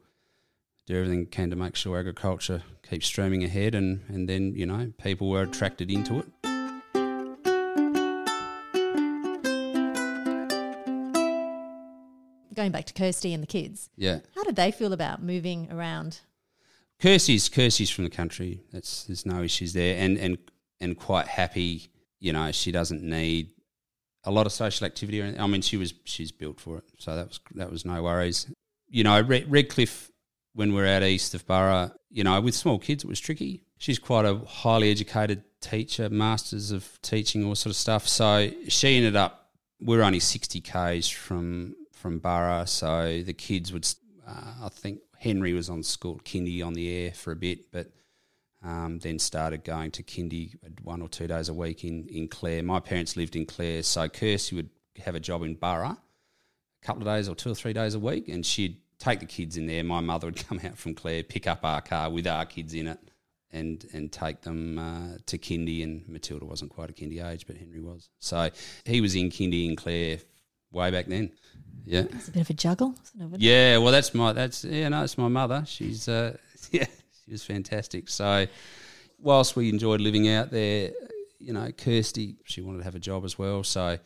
do 0.85 0.97
everything 0.97 1.25
can 1.27 1.49
to 1.49 1.55
make 1.55 1.75
sure 1.75 1.97
agriculture 1.97 2.63
keeps 2.87 3.07
streaming 3.07 3.43
ahead, 3.43 3.73
and, 3.75 4.01
and 4.09 4.27
then 4.27 4.53
you 4.55 4.65
know 4.65 4.91
people 5.01 5.29
were 5.29 5.43
attracted 5.43 5.89
into 5.89 6.19
it. 6.19 6.25
Going 12.53 12.71
back 12.71 12.85
to 12.85 12.93
Kirsty 12.93 13.33
and 13.33 13.41
the 13.41 13.47
kids, 13.47 13.89
Yeah, 13.95 14.19
how 14.35 14.43
did 14.43 14.55
they 14.55 14.71
feel 14.71 14.93
about 14.93 15.23
moving 15.23 15.71
around? 15.71 16.19
Kirsty's 17.01 17.49
Kirsty's 17.49 17.89
from 17.89 18.03
the 18.03 18.09
country. 18.09 18.61
That's 18.71 19.05
there's 19.05 19.25
no 19.25 19.41
issues 19.41 19.73
there, 19.73 19.97
and 19.97 20.17
and 20.17 20.37
and 20.79 20.97
quite 20.97 21.27
happy. 21.27 21.87
You 22.19 22.33
know, 22.33 22.51
she 22.51 22.71
doesn't 22.71 23.01
need 23.01 23.49
a 24.23 24.31
lot 24.31 24.45
of 24.45 24.51
social 24.51 24.85
activity. 24.85 25.19
Or 25.19 25.23
anything. 25.23 25.41
I 25.41 25.47
mean, 25.47 25.61
she 25.61 25.77
was 25.77 25.93
she's 26.03 26.31
built 26.31 26.59
for 26.59 26.77
it, 26.77 26.83
so 26.99 27.15
that 27.15 27.27
was 27.27 27.39
that 27.55 27.71
was 27.71 27.85
no 27.85 28.03
worries. 28.03 28.47
You 28.87 29.03
know, 29.03 29.19
Red, 29.21 29.51
Redcliffe 29.51 30.11
when 30.53 30.73
we're 30.73 30.87
out 30.87 31.03
east 31.03 31.33
of 31.33 31.45
Burra, 31.47 31.93
you 32.09 32.23
know, 32.23 32.39
with 32.39 32.55
small 32.55 32.79
kids, 32.79 33.03
it 33.03 33.07
was 33.07 33.19
tricky. 33.19 33.63
She's 33.77 33.99
quite 33.99 34.25
a 34.25 34.35
highly 34.37 34.91
educated 34.91 35.43
teacher, 35.59 36.09
masters 36.09 36.71
of 36.71 36.99
teaching, 37.01 37.43
all 37.43 37.55
sort 37.55 37.71
of 37.71 37.75
stuff. 37.75 38.07
So 38.07 38.49
she 38.67 38.97
ended 38.97 39.15
up. 39.15 39.49
We're 39.81 40.03
only 40.03 40.19
sixty 40.19 40.61
k's 40.61 41.09
from 41.09 41.75
from 41.91 42.19
Burra, 42.19 42.65
so 42.67 43.21
the 43.23 43.33
kids 43.33 43.73
would. 43.73 43.87
Uh, 44.25 44.65
I 44.65 44.69
think 44.69 45.01
Henry 45.17 45.53
was 45.53 45.69
on 45.69 45.83
school 45.83 46.21
kindy 46.23 46.65
on 46.65 46.73
the 46.73 46.89
air 46.95 47.11
for 47.11 47.31
a 47.31 47.35
bit, 47.35 47.71
but 47.71 47.91
um, 48.63 48.99
then 48.99 49.19
started 49.19 49.63
going 49.65 49.91
to 49.91 50.03
kindy 50.03 50.55
one 50.81 51.01
or 51.01 51.09
two 51.09 51.27
days 51.27 51.49
a 51.49 51.53
week 51.53 51.83
in 51.83 52.07
in 52.07 52.29
Clare. 52.29 52.63
My 52.63 52.79
parents 52.79 53.17
lived 53.17 53.35
in 53.35 53.45
Clare, 53.45 53.83
so 53.83 54.07
Kirsty 54.07 54.55
would 54.55 54.69
have 55.03 55.15
a 55.15 55.19
job 55.19 55.41
in 55.41 55.55
Burra, 55.55 55.97
a 56.81 56.85
couple 56.85 57.01
of 57.01 57.07
days 57.07 57.27
or 57.27 57.35
two 57.35 57.51
or 57.51 57.55
three 57.55 57.73
days 57.73 57.95
a 57.95 57.99
week, 57.99 58.29
and 58.29 58.45
she'd 58.45 58.77
take 59.03 59.19
the 59.19 59.25
kids 59.25 59.57
in 59.57 59.67
there. 59.67 59.83
My 59.83 59.99
mother 59.99 60.27
would 60.27 60.47
come 60.47 60.59
out 60.63 60.77
from 60.77 60.95
Clare, 60.95 61.23
pick 61.23 61.47
up 61.47 61.63
our 61.63 61.81
car 61.81 62.09
with 62.09 62.27
our 62.27 62.45
kids 62.45 62.73
in 62.73 62.87
it, 62.87 62.99
and 63.51 63.85
and 63.93 64.11
take 64.11 64.41
them 64.41 64.79
uh, 64.79 65.17
to 65.25 65.37
kindy. 65.37 65.83
And 65.83 66.07
Matilda 66.07 66.45
wasn't 66.45 66.71
quite 66.71 66.89
a 66.89 66.93
kindy 66.93 67.23
age, 67.23 67.45
but 67.45 67.57
Henry 67.57 67.79
was. 67.79 68.09
So 68.19 68.49
he 68.85 69.01
was 69.01 69.15
in 69.15 69.29
kindy 69.29 69.67
in 69.69 69.75
Clare 69.75 70.19
way 70.71 70.91
back 70.91 71.07
then. 71.07 71.31
Yeah. 71.85 72.03
It's 72.11 72.29
a 72.29 72.31
bit 72.31 72.41
of 72.41 72.49
a 72.49 72.53
juggle. 72.53 72.95
Isn't 73.15 73.35
it? 73.35 73.41
Yeah, 73.41 73.77
well, 73.77 73.91
that's 73.91 74.13
my 74.13 74.33
that's 74.33 74.63
yeah, 74.63 74.89
no, 74.89 75.03
it's 75.03 75.17
my 75.17 75.27
mother. 75.27 75.63
She's 75.67 76.07
uh, 76.07 76.37
yeah, 76.71 76.85
she 77.25 77.31
was 77.31 77.43
fantastic. 77.43 78.09
So, 78.09 78.47
whilst 79.19 79.55
we 79.55 79.69
enjoyed 79.69 80.01
living 80.01 80.29
out 80.29 80.49
there, 80.49 80.91
you 81.39 81.53
know, 81.53 81.71
Kirsty, 81.71 82.37
she 82.45 82.61
wanted 82.61 82.79
to 82.79 82.83
have 82.85 82.95
a 82.95 82.99
job 82.99 83.25
as 83.25 83.37
well. 83.37 83.63
So, 83.63 83.97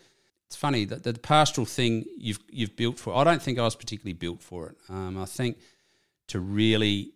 it's 0.47 0.55
funny 0.55 0.86
that 0.86 1.03
the 1.03 1.13
pastoral 1.13 1.65
thing 1.65 2.05
you've 2.17 2.39
you've 2.49 2.75
built 2.75 2.97
for. 2.97 3.15
I 3.15 3.23
don't 3.23 3.41
think 3.41 3.60
I 3.60 3.63
was 3.63 3.75
particularly 3.75 4.13
built 4.13 4.41
for 4.41 4.69
it. 4.69 4.77
Um, 4.89 5.17
I 5.17 5.25
think 5.25 5.57
to 6.27 6.39
really 6.39 7.12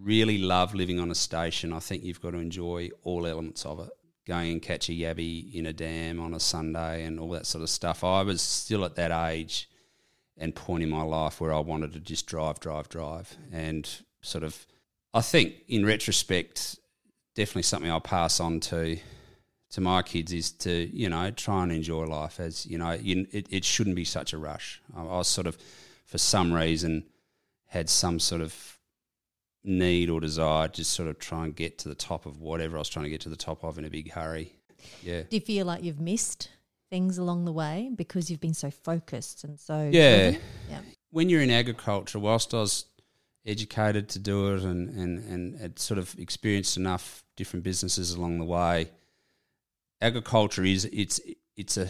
really 0.00 0.38
love 0.38 0.74
living 0.74 0.98
on 0.98 1.10
a 1.10 1.14
station, 1.14 1.72
I 1.72 1.78
think 1.78 2.02
you've 2.02 2.20
got 2.20 2.30
to 2.30 2.38
enjoy 2.38 2.90
all 3.04 3.26
elements 3.26 3.64
of 3.64 3.80
it. 3.80 3.90
Going 4.26 4.52
and 4.52 4.62
catch 4.62 4.88
a 4.88 4.92
yabby 4.92 5.52
in 5.54 5.66
a 5.66 5.72
dam 5.72 6.20
on 6.20 6.34
a 6.34 6.40
Sunday 6.40 7.04
and 7.04 7.18
all 7.18 7.30
that 7.30 7.46
sort 7.46 7.62
of 7.62 7.70
stuff. 7.70 8.04
I 8.04 8.22
was 8.22 8.40
still 8.40 8.84
at 8.84 8.94
that 8.96 9.10
age 9.30 9.68
and 10.38 10.54
point 10.54 10.82
in 10.82 10.90
my 10.90 11.02
life 11.02 11.40
where 11.40 11.52
I 11.52 11.58
wanted 11.58 11.92
to 11.92 12.00
just 12.00 12.26
drive, 12.26 12.60
drive, 12.60 12.88
drive, 12.88 13.36
and 13.52 13.88
sort 14.22 14.44
of. 14.44 14.66
I 15.14 15.20
think 15.20 15.54
in 15.68 15.84
retrospect, 15.84 16.78
definitely 17.34 17.62
something 17.62 17.90
I'll 17.90 18.00
pass 18.00 18.40
on 18.40 18.60
to 18.60 18.98
to 19.72 19.80
my 19.80 20.02
kids 20.02 20.32
is 20.32 20.52
to 20.52 20.88
you 20.92 21.08
know 21.08 21.30
try 21.30 21.62
and 21.62 21.72
enjoy 21.72 22.04
life 22.04 22.38
as 22.40 22.66
you 22.66 22.78
know 22.78 22.92
you, 22.92 23.26
it, 23.32 23.46
it 23.50 23.64
shouldn't 23.64 23.96
be 23.96 24.04
such 24.04 24.32
a 24.32 24.38
rush. 24.38 24.80
I, 24.96 25.00
I 25.00 25.04
was 25.18 25.28
sort 25.28 25.46
of 25.46 25.58
for 26.06 26.18
some 26.18 26.52
reason 26.52 27.04
had 27.66 27.88
some 27.88 28.20
sort 28.20 28.42
of 28.42 28.78
need 29.64 30.10
or 30.10 30.20
desire 30.20 30.68
to 30.68 30.74
just 30.74 30.92
sort 30.92 31.08
of 31.08 31.18
try 31.18 31.44
and 31.44 31.54
get 31.56 31.78
to 31.78 31.88
the 31.88 31.94
top 31.94 32.26
of 32.26 32.40
whatever 32.40 32.76
I 32.76 32.80
was 32.80 32.88
trying 32.88 33.04
to 33.04 33.10
get 33.10 33.22
to 33.22 33.28
the 33.28 33.36
top 33.36 33.64
of 33.64 33.78
in 33.78 33.84
a 33.84 33.90
big 33.90 34.10
hurry. 34.10 34.52
Yeah. 35.02 35.22
Do 35.22 35.36
you 35.36 35.40
feel 35.40 35.66
like 35.66 35.82
you've 35.84 36.00
missed 36.00 36.50
things 36.90 37.16
along 37.16 37.44
the 37.46 37.52
way 37.52 37.90
because 37.94 38.30
you've 38.30 38.40
been 38.40 38.54
so 38.54 38.70
focused 38.70 39.44
and 39.44 39.58
so 39.58 39.88
Yeah. 39.90 40.36
yeah. 40.68 40.80
when 41.10 41.30
you're 41.30 41.40
in 41.40 41.50
agriculture, 41.50 42.18
whilst 42.18 42.52
I 42.52 42.58
was 42.58 42.84
educated 43.46 44.08
to 44.10 44.18
do 44.18 44.54
it 44.54 44.62
and, 44.62 44.90
and, 44.90 45.18
and 45.24 45.56
had 45.58 45.78
sort 45.78 45.98
of 45.98 46.14
experienced 46.18 46.76
enough 46.76 47.24
different 47.36 47.64
businesses 47.64 48.12
along 48.12 48.38
the 48.38 48.44
way, 48.44 48.90
agriculture 50.02 50.64
is 50.64 50.84
it's 50.86 51.20
it's 51.56 51.76
a 51.76 51.88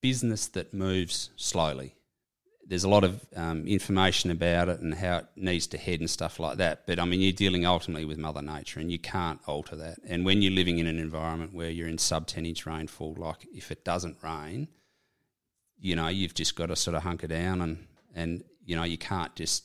business 0.00 0.46
that 0.48 0.74
moves 0.74 1.30
slowly. 1.36 1.94
There's 2.66 2.84
a 2.84 2.88
lot 2.88 3.02
of 3.02 3.24
um, 3.34 3.66
information 3.66 4.30
about 4.30 4.68
it 4.68 4.80
and 4.80 4.94
how 4.94 5.18
it 5.18 5.26
needs 5.36 5.66
to 5.68 5.78
head 5.78 6.00
and 6.00 6.10
stuff 6.10 6.38
like 6.38 6.58
that. 6.58 6.86
But 6.86 6.98
I 6.98 7.06
mean, 7.06 7.20
you're 7.20 7.32
dealing 7.32 7.64
ultimately 7.64 8.04
with 8.04 8.18
Mother 8.18 8.42
Nature, 8.42 8.80
and 8.80 8.92
you 8.92 8.98
can't 8.98 9.40
alter 9.46 9.74
that. 9.76 9.98
And 10.06 10.26
when 10.26 10.42
you're 10.42 10.52
living 10.52 10.78
in 10.78 10.86
an 10.86 10.98
environment 10.98 11.54
where 11.54 11.70
you're 11.70 11.88
in 11.88 11.96
sub 11.96 12.26
10 12.26 12.44
inch 12.44 12.66
rainfall, 12.66 13.14
like 13.18 13.46
if 13.52 13.72
it 13.72 13.84
doesn't 13.84 14.18
rain, 14.22 14.68
you 15.78 15.96
know, 15.96 16.08
you've 16.08 16.34
just 16.34 16.56
got 16.56 16.66
to 16.66 16.76
sort 16.76 16.94
of 16.94 17.04
hunker 17.04 17.26
down 17.26 17.62
and 17.62 17.86
and 18.14 18.44
you 18.64 18.76
know 18.76 18.84
you 18.84 18.98
can't 18.98 19.34
just 19.34 19.64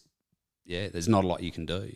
yeah 0.66 0.88
there's 0.88 1.10
not 1.10 1.24
a 1.24 1.28
lot 1.28 1.44
you 1.44 1.52
can 1.52 1.66
do 1.66 1.92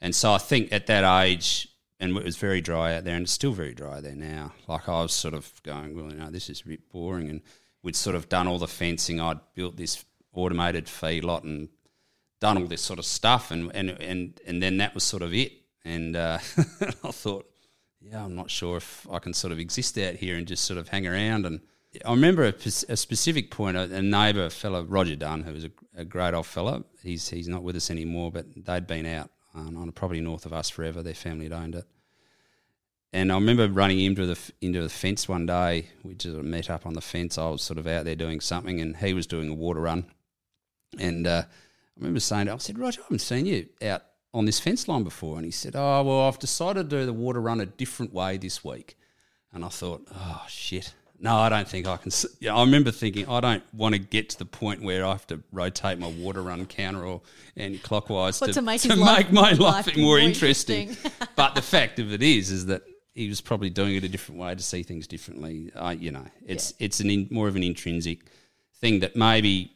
and 0.00 0.14
so 0.14 0.32
i 0.32 0.38
think 0.38 0.72
at 0.72 0.86
that 0.86 1.24
age 1.24 1.68
and 2.04 2.16
it 2.16 2.24
was 2.24 2.36
very 2.36 2.60
dry 2.60 2.94
out 2.94 3.04
there 3.04 3.16
and 3.16 3.24
it's 3.24 3.32
still 3.32 3.52
very 3.52 3.74
dry 3.74 4.00
there 4.00 4.14
now 4.14 4.52
like 4.68 4.88
i 4.88 5.02
was 5.02 5.12
sort 5.12 5.34
of 5.34 5.50
going 5.62 5.96
well 5.96 6.10
you 6.10 6.18
know 6.18 6.30
this 6.30 6.48
is 6.48 6.62
a 6.62 6.68
bit 6.68 6.88
boring 6.90 7.28
and 7.28 7.40
we'd 7.82 7.96
sort 7.96 8.16
of 8.16 8.28
done 8.28 8.46
all 8.46 8.58
the 8.58 8.68
fencing 8.68 9.20
i'd 9.20 9.40
built 9.54 9.76
this 9.76 10.04
automated 10.32 10.86
feedlot 10.86 11.42
and 11.44 11.68
done 12.40 12.58
all 12.58 12.66
this 12.66 12.82
sort 12.82 12.98
of 12.98 13.04
stuff 13.04 13.50
and 13.50 13.70
and 13.74 13.90
and, 13.90 14.40
and 14.46 14.62
then 14.62 14.76
that 14.76 14.94
was 14.94 15.02
sort 15.02 15.22
of 15.22 15.32
it 15.32 15.52
and 15.84 16.16
uh, 16.16 16.38
i 17.04 17.10
thought 17.10 17.46
yeah, 18.04 18.22
I'm 18.22 18.34
not 18.34 18.50
sure 18.50 18.76
if 18.76 19.06
I 19.10 19.18
can 19.18 19.32
sort 19.32 19.52
of 19.52 19.58
exist 19.58 19.96
out 19.98 20.14
here 20.14 20.36
and 20.36 20.46
just 20.46 20.64
sort 20.64 20.78
of 20.78 20.88
hang 20.88 21.06
around. 21.06 21.46
And 21.46 21.60
I 22.04 22.10
remember 22.10 22.44
a, 22.44 22.54
a 22.88 22.96
specific 22.96 23.50
point. 23.50 23.76
A, 23.76 23.82
a 23.82 24.02
neighbour, 24.02 24.46
a 24.46 24.50
fellow 24.50 24.84
Roger 24.84 25.16
Dunn, 25.16 25.42
who 25.42 25.52
was 25.52 25.64
a, 25.64 25.70
a 25.96 26.04
great 26.04 26.34
old 26.34 26.46
fellow. 26.46 26.84
He's 27.02 27.28
he's 27.30 27.48
not 27.48 27.62
with 27.62 27.76
us 27.76 27.90
anymore, 27.90 28.30
but 28.30 28.46
they'd 28.64 28.86
been 28.86 29.06
out 29.06 29.30
um, 29.54 29.76
on 29.76 29.88
a 29.88 29.92
property 29.92 30.20
north 30.20 30.44
of 30.44 30.52
us 30.52 30.68
forever. 30.68 31.02
Their 31.02 31.14
family 31.14 31.46
had 31.46 31.52
owned 31.52 31.74
it. 31.76 31.86
And 33.14 33.30
I 33.30 33.36
remember 33.36 33.68
running 33.68 34.00
into 34.00 34.26
the 34.26 34.36
into 34.60 34.82
the 34.82 34.88
fence 34.88 35.28
one 35.28 35.46
day. 35.46 35.86
We 36.02 36.14
just 36.14 36.36
met 36.36 36.68
up 36.68 36.84
on 36.84 36.94
the 36.94 37.00
fence. 37.00 37.38
I 37.38 37.48
was 37.48 37.62
sort 37.62 37.78
of 37.78 37.86
out 37.86 38.04
there 38.04 38.16
doing 38.16 38.40
something, 38.40 38.80
and 38.80 38.96
he 38.96 39.14
was 39.14 39.28
doing 39.28 39.48
a 39.48 39.54
water 39.54 39.80
run. 39.80 40.06
And 40.98 41.24
uh, 41.24 41.42
I 41.46 41.90
remember 41.96 42.18
saying, 42.18 42.48
I 42.48 42.56
said, 42.56 42.76
Roger, 42.76 43.00
I 43.02 43.04
haven't 43.04 43.20
seen 43.20 43.46
you 43.46 43.68
out 43.82 44.02
on 44.32 44.46
this 44.46 44.58
fence 44.58 44.88
line 44.88 45.04
before. 45.04 45.36
And 45.36 45.44
he 45.44 45.52
said, 45.52 45.76
Oh, 45.76 46.02
well, 46.02 46.22
I've 46.22 46.40
decided 46.40 46.90
to 46.90 46.96
do 46.98 47.06
the 47.06 47.12
water 47.12 47.40
run 47.40 47.60
a 47.60 47.66
different 47.66 48.12
way 48.12 48.36
this 48.36 48.64
week. 48.64 48.96
And 49.52 49.64
I 49.64 49.68
thought, 49.68 50.08
Oh, 50.12 50.42
shit. 50.48 50.92
No, 51.20 51.36
I 51.36 51.48
don't 51.48 51.68
think 51.68 51.86
I 51.86 51.96
can. 51.96 52.10
Yeah, 52.40 52.56
I 52.56 52.64
remember 52.64 52.90
thinking, 52.90 53.28
I 53.28 53.38
don't 53.40 53.62
want 53.72 53.94
to 53.94 54.00
get 54.00 54.30
to 54.30 54.38
the 54.38 54.44
point 54.44 54.82
where 54.82 55.06
I 55.06 55.12
have 55.12 55.26
to 55.28 55.40
rotate 55.52 56.00
my 56.00 56.08
water 56.08 56.42
run 56.42 56.66
counter 56.66 57.04
or 57.06 57.22
anti-clockwise 57.56 58.40
What, 58.40 58.48
to, 58.48 58.52
to 58.54 58.62
make 58.62 58.80
to 58.82 58.88
his 58.88 58.98
life- 58.98 59.30
my 59.30 59.52
life, 59.52 59.60
life 59.60 59.96
more 59.96 60.04
more 60.04 60.18
interesting. 60.18 60.88
interesting? 60.88 61.12
but 61.36 61.54
the 61.54 61.62
fact 61.62 62.00
of 62.00 62.12
it 62.12 62.20
is, 62.20 62.50
is 62.50 62.66
that 62.66 62.82
he 63.14 63.28
was 63.28 63.40
probably 63.40 63.70
doing 63.70 63.94
it 63.94 64.04
a 64.04 64.08
different 64.08 64.40
way 64.40 64.54
to 64.54 64.62
see 64.62 64.82
things 64.82 65.06
differently. 65.06 65.70
I, 65.74 65.92
you 65.92 66.10
know, 66.10 66.26
it's 66.44 66.74
it's 66.78 67.00
an 67.00 67.10
in, 67.10 67.28
more 67.30 67.48
of 67.48 67.56
an 67.56 67.62
intrinsic 67.62 68.26
thing 68.80 69.00
that 69.00 69.16
maybe 69.16 69.72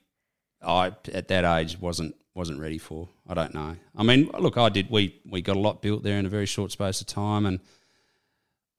I 0.62 0.92
at 1.12 1.28
that 1.28 1.44
age 1.44 1.80
wasn't 1.80 2.16
wasn't 2.34 2.60
ready 2.60 2.78
for. 2.78 3.08
I 3.28 3.34
don't 3.34 3.54
know. 3.54 3.76
I 3.96 4.02
mean, 4.02 4.30
look, 4.38 4.56
I 4.56 4.68
did. 4.68 4.90
We 4.90 5.20
we 5.28 5.40
got 5.40 5.56
a 5.56 5.60
lot 5.60 5.82
built 5.82 6.02
there 6.02 6.18
in 6.18 6.26
a 6.26 6.28
very 6.28 6.46
short 6.46 6.72
space 6.72 7.00
of 7.00 7.06
time, 7.06 7.46
and 7.46 7.60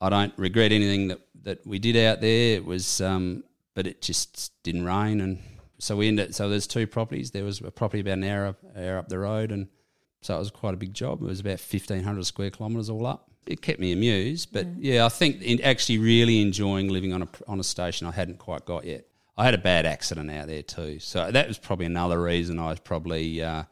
I 0.02 0.10
don't 0.10 0.34
regret 0.38 0.72
anything 0.72 1.08
that 1.08 1.22
that 1.44 1.66
we 1.66 1.80
did 1.80 1.96
out 1.96 2.20
there. 2.20 2.56
It 2.56 2.66
was, 2.66 3.00
um, 3.00 3.44
but 3.76 3.88
it 3.88 4.02
just 4.02 4.52
didn't 4.64 4.84
rain, 4.86 5.22
and 5.22 5.40
so 5.78 5.96
we 5.96 6.10
ended. 6.10 6.36
So 6.36 6.50
there's 6.50 6.68
two 6.68 6.86
properties. 6.86 7.32
There 7.32 7.46
was 7.46 7.62
a 7.62 7.72
property 7.72 8.02
about 8.02 8.18
an 8.18 8.26
hour 8.26 8.48
up, 8.48 8.58
hour 8.78 8.98
up 8.98 9.08
the 9.08 9.20
road, 9.20 9.54
and 9.54 9.70
so 10.22 10.36
it 10.36 10.40
was 10.40 10.52
quite 10.52 10.74
a 10.74 10.78
big 10.78 10.94
job. 10.94 11.22
It 11.22 11.28
was 11.28 11.40
about 11.40 11.62
fifteen 11.62 12.04
hundred 12.04 12.26
square 12.26 12.50
kilometres 12.50 12.90
all 12.90 13.06
up. 13.06 13.29
It 13.46 13.62
kept 13.62 13.80
me 13.80 13.92
amused. 13.92 14.54
But 14.54 14.68
yeah, 14.78 15.06
I 15.06 15.10
think 15.10 15.42
in 15.42 15.62
actually 15.62 15.98
really 15.98 16.42
enjoying 16.42 16.90
living 16.90 17.14
on 17.14 17.24
a 17.24 17.28
on 17.48 17.60
a 17.60 17.64
station 17.64 18.08
I 18.08 18.12
hadn't 18.12 18.40
quite 18.40 18.66
got 18.66 18.86
yet. 18.86 19.06
I 19.38 19.46
had 19.46 19.54
a 19.54 19.60
bad 19.60 19.86
accident 19.86 20.30
out 20.30 20.48
there 20.48 20.62
too, 20.62 21.00
so 21.00 21.32
that 21.32 21.48
was 21.48 21.58
probably 21.58 21.86
another 21.86 22.22
reason 22.22 22.60
I 22.60 22.70
was 22.70 22.80
probably 22.80 23.42
uh, 23.42 23.64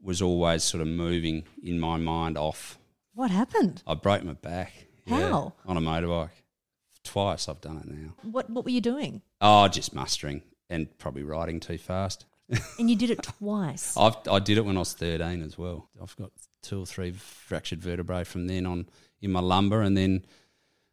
was 0.00 0.22
always 0.22 0.64
sort 0.64 0.80
of 0.80 0.88
moving 0.88 1.44
in 1.62 1.78
my 1.78 1.96
mind 1.96 2.38
off. 2.38 2.78
What 3.14 3.30
happened? 3.30 3.82
I 3.86 3.94
broke 3.94 4.24
my 4.24 4.34
back. 4.34 4.72
How? 5.08 5.52
on 5.66 5.76
a 5.76 5.80
motorbike. 5.80 6.30
Twice 7.04 7.48
I've 7.48 7.60
done 7.60 7.78
it 7.78 7.86
now. 7.86 8.14
What 8.22 8.50
What 8.50 8.64
were 8.64 8.70
you 8.70 8.80
doing? 8.80 9.22
Oh, 9.40 9.68
just 9.68 9.94
mustering 9.94 10.42
and 10.68 10.88
probably 10.98 11.22
riding 11.22 11.60
too 11.60 11.78
fast. 11.78 12.24
And 12.78 12.90
you 12.90 12.96
did 12.96 13.10
it 13.10 13.22
twice. 13.38 13.96
I've, 13.96 14.16
I 14.30 14.38
did 14.38 14.58
it 14.58 14.64
when 14.64 14.76
I 14.76 14.80
was 14.80 14.94
13 14.94 15.42
as 15.42 15.56
well. 15.58 15.88
I've 16.02 16.16
got 16.16 16.30
two 16.66 16.82
or 16.82 16.86
three 16.86 17.12
fractured 17.12 17.80
vertebrae 17.80 18.24
from 18.24 18.46
then 18.46 18.66
on 18.66 18.88
in 19.20 19.32
my 19.32 19.40
lumbar, 19.40 19.82
and 19.82 19.96
then 19.96 20.24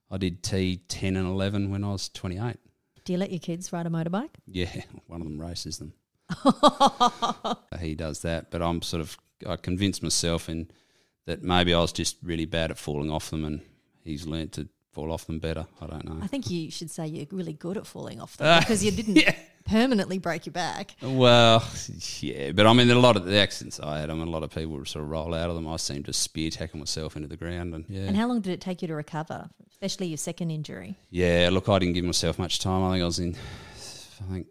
I 0.10 0.18
did 0.18 0.44
T10 0.44 1.04
and 1.04 1.28
11 1.28 1.72
when 1.72 1.84
I 1.84 1.92
was 1.92 2.10
28. 2.10 2.58
Do 3.04 3.14
you 3.14 3.20
let 3.20 3.32
your 3.32 3.40
kids 3.40 3.74
ride 3.74 3.88
a 3.88 3.90
motorbike? 3.90 4.30
Yeah, 4.46 4.84
one 5.08 5.22
of 5.22 5.28
them 5.28 5.42
races 5.42 5.80
them. 5.80 5.94
he 7.80 7.96
does 7.96 8.22
that, 8.22 8.50
but 8.50 8.62
I'm 8.62 8.82
sort 8.82 9.02
of 9.02 9.18
I 9.48 9.56
convinced 9.58 10.04
myself 10.04 10.48
in 10.48 10.70
that 11.26 11.44
maybe 11.44 11.74
I 11.74 11.80
was 11.80 11.92
just 11.92 12.18
really 12.24 12.46
bad 12.46 12.72
at 12.72 12.78
falling 12.78 13.12
off 13.12 13.30
them, 13.30 13.44
and 13.44 13.62
he's 14.04 14.26
learnt 14.26 14.54
to 14.54 14.70
fall 14.94 15.12
off 15.12 15.26
them 15.26 15.40
better. 15.40 15.66
I 15.82 15.88
don't 15.88 16.06
know. 16.08 16.20
I 16.24 16.28
think 16.28 16.50
you 16.50 16.72
should 16.72 16.90
say 16.92 17.08
you're 17.08 17.26
really 17.32 17.54
good 17.54 17.78
at 17.78 17.86
falling 17.86 18.22
off 18.22 18.38
them 18.38 18.48
ah, 18.48 18.60
because 18.60 18.84
you 18.86 18.92
didn't 18.92 19.20
permanently 19.66 20.20
break 20.20 20.46
your 20.46 20.54
back. 20.54 20.96
Well, 21.02 21.64
yeah, 22.20 22.52
but 22.52 22.68
I 22.68 22.74
mean, 22.74 22.90
a 22.92 22.96
lot 22.96 23.16
of 23.16 23.26
the 23.26 23.38
accidents 23.38 23.80
I 23.80 24.00
had, 24.00 24.10
I 24.10 24.14
mean, 24.14 24.28
a 24.28 24.32
lot 24.32 24.44
of 24.44 24.52
people 24.54 24.84
sort 24.86 25.04
of 25.04 25.10
roll 25.10 25.34
out 25.34 25.50
of 25.50 25.56
them. 25.56 25.68
I 25.68 25.78
seem 25.78 26.04
to 26.04 26.14
spear 26.14 26.50
tackle 26.52 26.80
myself 26.80 27.16
into 27.16 27.28
the 27.28 27.38
ground, 27.38 27.74
and 27.74 27.86
yeah, 27.90 28.02
And 28.02 28.16
how 28.16 28.28
long 28.28 28.42
did 28.42 28.54
it 28.54 28.62
take 28.62 28.82
you 28.82 28.88
to 28.88 28.96
recover, 28.96 29.50
especially 29.72 30.08
your 30.08 30.18
second 30.18 30.52
injury? 30.52 30.96
yeah. 31.10 31.50
Look, 31.52 31.68
I 31.70 31.80
didn't 31.80 31.96
give 31.96 32.06
myself 32.06 32.38
much 32.38 32.60
time. 32.60 32.84
I 32.84 32.92
think 32.94 33.02
I 33.02 33.06
was 33.06 33.20
in, 33.20 33.36
I 33.36 34.32
think, 34.34 34.48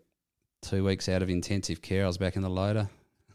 two 0.62 0.84
weeks 0.84 1.08
out 1.08 1.22
of 1.22 1.30
intensive 1.30 1.82
care. 1.82 2.04
I 2.04 2.06
was 2.06 2.18
back 2.18 2.36
in 2.36 2.42
the 2.42 2.50
loader. 2.50 2.88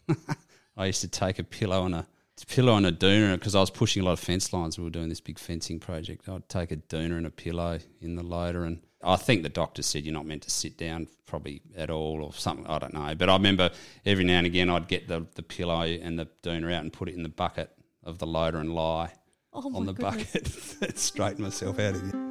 I 0.78 0.86
used 0.86 1.02
to 1.02 1.08
take 1.08 1.40
a 1.40 1.44
pillow 1.44 1.86
and 1.86 1.96
a 1.96 2.08
pillow 2.46 2.76
and 2.76 2.86
a 2.86 2.92
doona 2.92 3.34
because 3.34 3.56
I 3.56 3.60
was 3.60 3.70
pushing 3.72 4.02
a 4.04 4.06
lot 4.06 4.12
of 4.14 4.20
fence 4.20 4.54
lines. 4.54 4.78
We 4.78 4.84
were 4.84 4.90
doing 4.90 5.10
this 5.10 5.20
big 5.22 5.40
fencing 5.40 5.80
project. 5.80 6.30
I'd 6.30 6.48
take 6.50 6.72
a 6.72 6.78
doona 6.78 7.18
and 7.18 7.26
a 7.26 7.32
pillow 7.32 7.80
in 8.02 8.16
the 8.16 8.24
loader, 8.24 8.64
and 8.64 8.82
I 9.04 9.16
think 9.16 9.44
the 9.44 9.50
doctor 9.50 9.82
said 9.82 10.04
you're 10.04 10.14
not 10.14 10.26
meant 10.26 10.44
to 10.44 10.50
sit 10.52 10.78
down 10.78 11.08
probably 11.26 11.62
at 11.76 11.90
all 11.90 12.24
or 12.24 12.34
something. 12.34 12.68
I 12.68 12.80
don't 12.80 12.94
know, 12.94 13.16
but 13.16 13.30
I 13.30 13.34
remember 13.34 13.72
every 14.06 14.24
now 14.24 14.38
and 14.38 14.48
again 14.48 14.70
I'd 14.70 14.88
get 14.88 15.08
the 15.08 15.26
the 15.36 15.44
pillow 15.44 15.82
and 15.82 16.20
the 16.20 16.28
doona 16.44 16.74
out 16.74 16.82
and 16.84 16.94
put 16.94 17.10
it 17.10 17.16
in 17.16 17.24
the 17.24 17.30
bucket 17.30 17.72
of 18.04 18.20
the 18.20 18.28
loader 18.28 18.58
and 18.60 18.74
lie 18.74 19.12
Oh 19.54 19.76
on 19.76 19.86
the 19.86 19.94
goodness. 19.94 20.76
bucket, 20.80 20.98
straighten 21.00 21.44
myself 21.44 21.80
out 21.80 21.96
of 21.96 22.27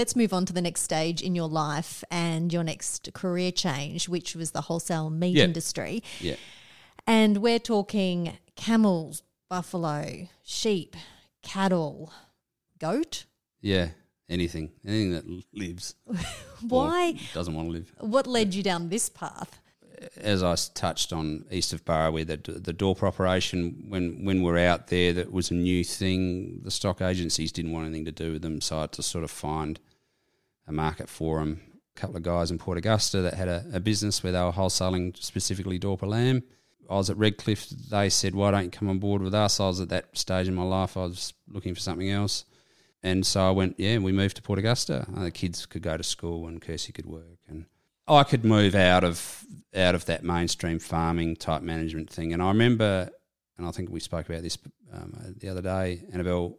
Let's 0.00 0.16
move 0.16 0.32
on 0.32 0.46
to 0.46 0.54
the 0.54 0.62
next 0.62 0.80
stage 0.80 1.20
in 1.20 1.34
your 1.34 1.46
life 1.46 2.02
and 2.10 2.50
your 2.50 2.64
next 2.64 3.10
career 3.12 3.52
change, 3.52 4.08
which 4.08 4.34
was 4.34 4.52
the 4.52 4.62
wholesale 4.62 5.10
meat 5.10 5.36
Yeah. 5.36 5.44
industry. 5.44 6.02
Yeah. 6.22 6.36
And 7.06 7.42
we're 7.42 7.58
talking 7.58 8.38
camels, 8.56 9.22
buffalo, 9.50 10.28
sheep, 10.42 10.96
cattle, 11.42 12.14
goat. 12.78 13.26
Yeah, 13.60 13.90
anything, 14.26 14.70
anything 14.86 15.12
that 15.12 15.24
lives. 15.52 15.96
Why? 16.66 17.20
doesn't 17.34 17.54
want 17.54 17.68
to 17.68 17.72
live? 17.72 17.92
What 18.00 18.26
led 18.26 18.54
you 18.54 18.62
down 18.62 18.88
this 18.88 19.10
path? 19.10 19.60
As 20.16 20.42
I 20.42 20.54
touched 20.72 21.12
on 21.12 21.44
east 21.50 21.74
of 21.74 21.84
Burra, 21.84 22.10
where 22.10 22.24
the 22.24 22.38
the 22.38 22.72
Dorp 22.72 23.02
operation, 23.02 23.84
when 23.90 24.24
when 24.24 24.42
we're 24.42 24.56
out 24.56 24.86
there, 24.86 25.12
that 25.12 25.30
was 25.30 25.50
a 25.50 25.54
new 25.54 25.84
thing. 25.84 26.62
The 26.64 26.70
stock 26.70 27.02
agencies 27.02 27.52
didn't 27.52 27.72
want 27.72 27.84
anything 27.84 28.06
to 28.06 28.12
do 28.12 28.32
with 28.32 28.40
them, 28.40 28.62
so 28.62 28.78
I 28.78 28.80
had 28.80 28.92
to 28.92 29.02
sort 29.02 29.24
of 29.24 29.30
find 29.30 29.78
a 30.66 30.72
market 30.72 31.08
for 31.08 31.40
them. 31.40 31.60
A 31.96 32.00
couple 32.00 32.16
of 32.16 32.22
guys 32.22 32.50
in 32.50 32.58
Port 32.58 32.78
Augusta 32.78 33.20
that 33.20 33.34
had 33.34 33.48
a, 33.48 33.64
a 33.74 33.80
business 33.80 34.22
where 34.22 34.32
they 34.32 34.42
were 34.42 34.52
wholesaling 34.52 35.16
specifically 35.16 35.78
Dorper 35.78 36.06
lamb. 36.06 36.42
I 36.88 36.94
was 36.94 37.10
at 37.10 37.16
Redcliffe. 37.16 37.68
They 37.68 38.08
said, 38.08 38.34
"Why 38.34 38.50
don't 38.50 38.64
you 38.64 38.70
come 38.70 38.88
on 38.88 38.98
board 38.98 39.22
with 39.22 39.34
us?" 39.34 39.60
I 39.60 39.66
was 39.66 39.80
at 39.80 39.90
that 39.90 40.16
stage 40.16 40.48
in 40.48 40.54
my 40.54 40.62
life. 40.62 40.96
I 40.96 41.04
was 41.04 41.34
looking 41.48 41.74
for 41.74 41.80
something 41.80 42.10
else. 42.10 42.44
And 43.02 43.24
so 43.24 43.46
I 43.46 43.50
went, 43.50 43.76
yeah, 43.78 43.98
we 43.98 44.12
moved 44.12 44.36
to 44.36 44.42
Port 44.42 44.58
Augusta. 44.58 45.06
Uh, 45.16 45.24
the 45.24 45.30
kids 45.30 45.64
could 45.66 45.82
go 45.82 45.96
to 45.96 46.02
school 46.02 46.46
and 46.46 46.60
Kirsty 46.60 46.92
could 46.92 47.06
work. 47.06 47.38
And 47.48 47.64
I 48.06 48.24
could 48.24 48.44
move 48.44 48.74
out 48.74 49.04
of 49.04 49.44
out 49.74 49.94
of 49.94 50.04
that 50.06 50.24
mainstream 50.24 50.78
farming 50.78 51.36
type 51.36 51.62
management 51.62 52.10
thing. 52.10 52.32
And 52.32 52.42
I 52.42 52.48
remember, 52.48 53.08
and 53.56 53.66
I 53.66 53.70
think 53.70 53.90
we 53.90 54.00
spoke 54.00 54.28
about 54.28 54.42
this 54.42 54.58
um, 54.92 55.34
the 55.36 55.48
other 55.48 55.62
day, 55.62 56.02
Annabelle. 56.12 56.58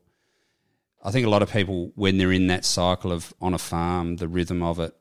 I 1.04 1.12
think 1.12 1.26
a 1.26 1.30
lot 1.30 1.42
of 1.42 1.52
people, 1.52 1.92
when 1.96 2.18
they're 2.18 2.32
in 2.32 2.48
that 2.48 2.66
cycle 2.66 3.12
of 3.12 3.34
on 3.42 3.54
a 3.54 3.58
farm, 3.58 4.18
the 4.18 4.28
rhythm 4.28 4.62
of 4.62 4.80
it, 4.80 4.96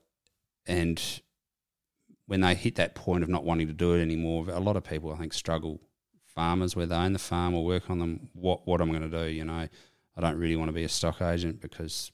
and 0.65 1.01
when 2.25 2.41
they 2.41 2.55
hit 2.55 2.75
that 2.75 2.95
point 2.95 3.23
of 3.23 3.29
not 3.29 3.43
wanting 3.43 3.67
to 3.67 3.73
do 3.73 3.93
it 3.93 4.01
anymore, 4.01 4.49
a 4.49 4.59
lot 4.59 4.77
of 4.77 4.83
people, 4.83 5.13
I 5.13 5.17
think, 5.17 5.33
struggle. 5.33 5.79
Farmers, 6.33 6.77
where 6.77 6.85
they 6.85 6.95
own 6.95 7.11
the 7.11 7.19
farm 7.19 7.53
or 7.53 7.65
work 7.65 7.89
on 7.89 7.99
them, 7.99 8.29
what 8.31 8.65
what 8.65 8.79
am 8.79 8.89
I'm 8.89 8.97
going 8.97 9.11
to 9.11 9.25
do, 9.25 9.29
you 9.29 9.43
know, 9.43 9.67
I 10.15 10.21
don't 10.21 10.37
really 10.37 10.55
want 10.55 10.69
to 10.69 10.73
be 10.73 10.85
a 10.85 10.89
stock 10.89 11.21
agent 11.21 11.59
because 11.59 12.09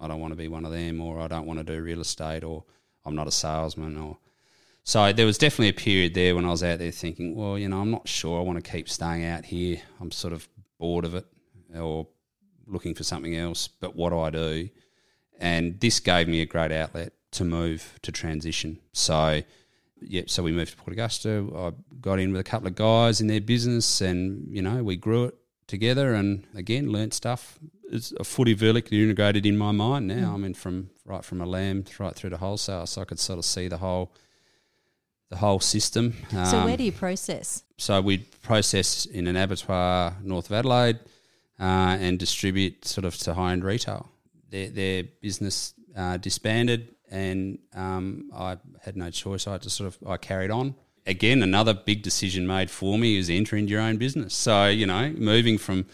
I 0.00 0.06
don't 0.06 0.20
want 0.20 0.30
to 0.30 0.36
be 0.36 0.46
one 0.46 0.64
of 0.64 0.70
them, 0.70 1.00
or 1.00 1.18
I 1.18 1.26
don't 1.26 1.44
want 1.44 1.58
to 1.58 1.64
do 1.64 1.82
real 1.82 2.00
estate, 2.00 2.44
or 2.44 2.62
I'm 3.04 3.16
not 3.16 3.26
a 3.26 3.32
salesman, 3.32 3.96
or 3.96 4.18
so 4.84 5.12
there 5.12 5.26
was 5.26 5.38
definitely 5.38 5.70
a 5.70 5.72
period 5.72 6.14
there 6.14 6.36
when 6.36 6.44
I 6.44 6.50
was 6.50 6.62
out 6.62 6.78
there 6.78 6.92
thinking, 6.92 7.34
well, 7.34 7.58
you 7.58 7.68
know, 7.68 7.80
I'm 7.80 7.90
not 7.90 8.06
sure 8.06 8.38
I 8.38 8.44
want 8.44 8.64
to 8.64 8.70
keep 8.70 8.88
staying 8.88 9.24
out 9.24 9.44
here. 9.44 9.82
I'm 10.00 10.12
sort 10.12 10.32
of 10.32 10.48
bored 10.78 11.04
of 11.04 11.16
it, 11.16 11.26
or 11.74 12.06
looking 12.68 12.94
for 12.94 13.04
something 13.04 13.34
else. 13.34 13.68
But 13.68 13.96
what 13.96 14.10
do 14.10 14.18
I 14.20 14.30
do? 14.30 14.68
And 15.40 15.80
this 15.80 16.00
gave 16.00 16.28
me 16.28 16.40
a 16.40 16.46
great 16.46 16.72
outlet 16.72 17.12
to 17.32 17.44
move 17.44 17.98
to 18.02 18.12
transition. 18.12 18.78
So 18.92 19.42
yeah, 20.00 20.22
so 20.26 20.42
we 20.42 20.52
moved 20.52 20.72
to 20.72 20.76
Port 20.76 20.92
Augusta. 20.92 21.46
I 21.56 21.72
got 22.00 22.18
in 22.18 22.32
with 22.32 22.40
a 22.40 22.44
couple 22.44 22.68
of 22.68 22.74
guys 22.76 23.20
in 23.20 23.26
their 23.26 23.40
business, 23.40 24.00
and 24.00 24.46
you 24.50 24.62
know 24.62 24.82
we 24.82 24.96
grew 24.96 25.24
it 25.24 25.34
together. 25.66 26.14
And 26.14 26.46
again, 26.54 26.90
learnt 26.92 27.14
stuff. 27.14 27.58
It's 27.90 28.12
a 28.12 28.24
footy 28.24 28.54
vertically 28.54 29.02
integrated 29.02 29.46
in 29.46 29.56
my 29.56 29.72
mind 29.72 30.06
now. 30.08 30.34
I 30.34 30.36
mean, 30.36 30.54
from 30.54 30.90
right 31.04 31.24
from 31.24 31.40
a 31.40 31.46
lamb 31.46 31.84
right 31.98 32.14
through 32.14 32.30
to 32.30 32.36
wholesale, 32.36 32.86
so 32.86 33.02
I 33.02 33.04
could 33.04 33.18
sort 33.18 33.38
of 33.38 33.44
see 33.44 33.66
the 33.68 33.78
whole 33.78 34.12
the 35.30 35.36
whole 35.36 35.60
system. 35.60 36.14
So, 36.30 36.36
where 36.64 36.70
Um, 36.70 36.76
do 36.76 36.84
you 36.84 36.92
process? 36.92 37.62
so 37.76 38.00
we 38.00 38.18
process 38.42 39.04
in 39.04 39.26
an 39.26 39.36
abattoir 39.36 40.16
north 40.22 40.46
of 40.46 40.52
Adelaide 40.52 40.98
uh, 41.60 41.96
and 42.00 42.18
distribute 42.18 42.84
sort 42.84 43.04
of 43.04 43.16
to 43.18 43.34
high 43.34 43.52
end 43.52 43.64
retail. 43.64 44.10
Their, 44.50 44.70
their 44.70 45.02
business 45.20 45.74
uh, 45.96 46.16
disbanded, 46.16 46.94
and 47.10 47.58
um, 47.74 48.30
I 48.34 48.58
had 48.82 48.96
no 48.96 49.10
choice. 49.10 49.46
I 49.46 49.52
had 49.52 49.62
to 49.62 49.70
sort 49.70 49.88
of 49.88 50.08
I 50.08 50.16
carried 50.16 50.50
on. 50.50 50.74
Again, 51.06 51.42
another 51.42 51.74
big 51.74 52.02
decision 52.02 52.46
made 52.46 52.70
for 52.70 52.98
me 52.98 53.16
is 53.16 53.30
entering 53.30 53.66
your 53.66 53.80
own 53.80 53.96
business. 53.96 54.34
So 54.34 54.66
you 54.66 54.86
know, 54.86 55.10
moving 55.10 55.58
from 55.58 55.86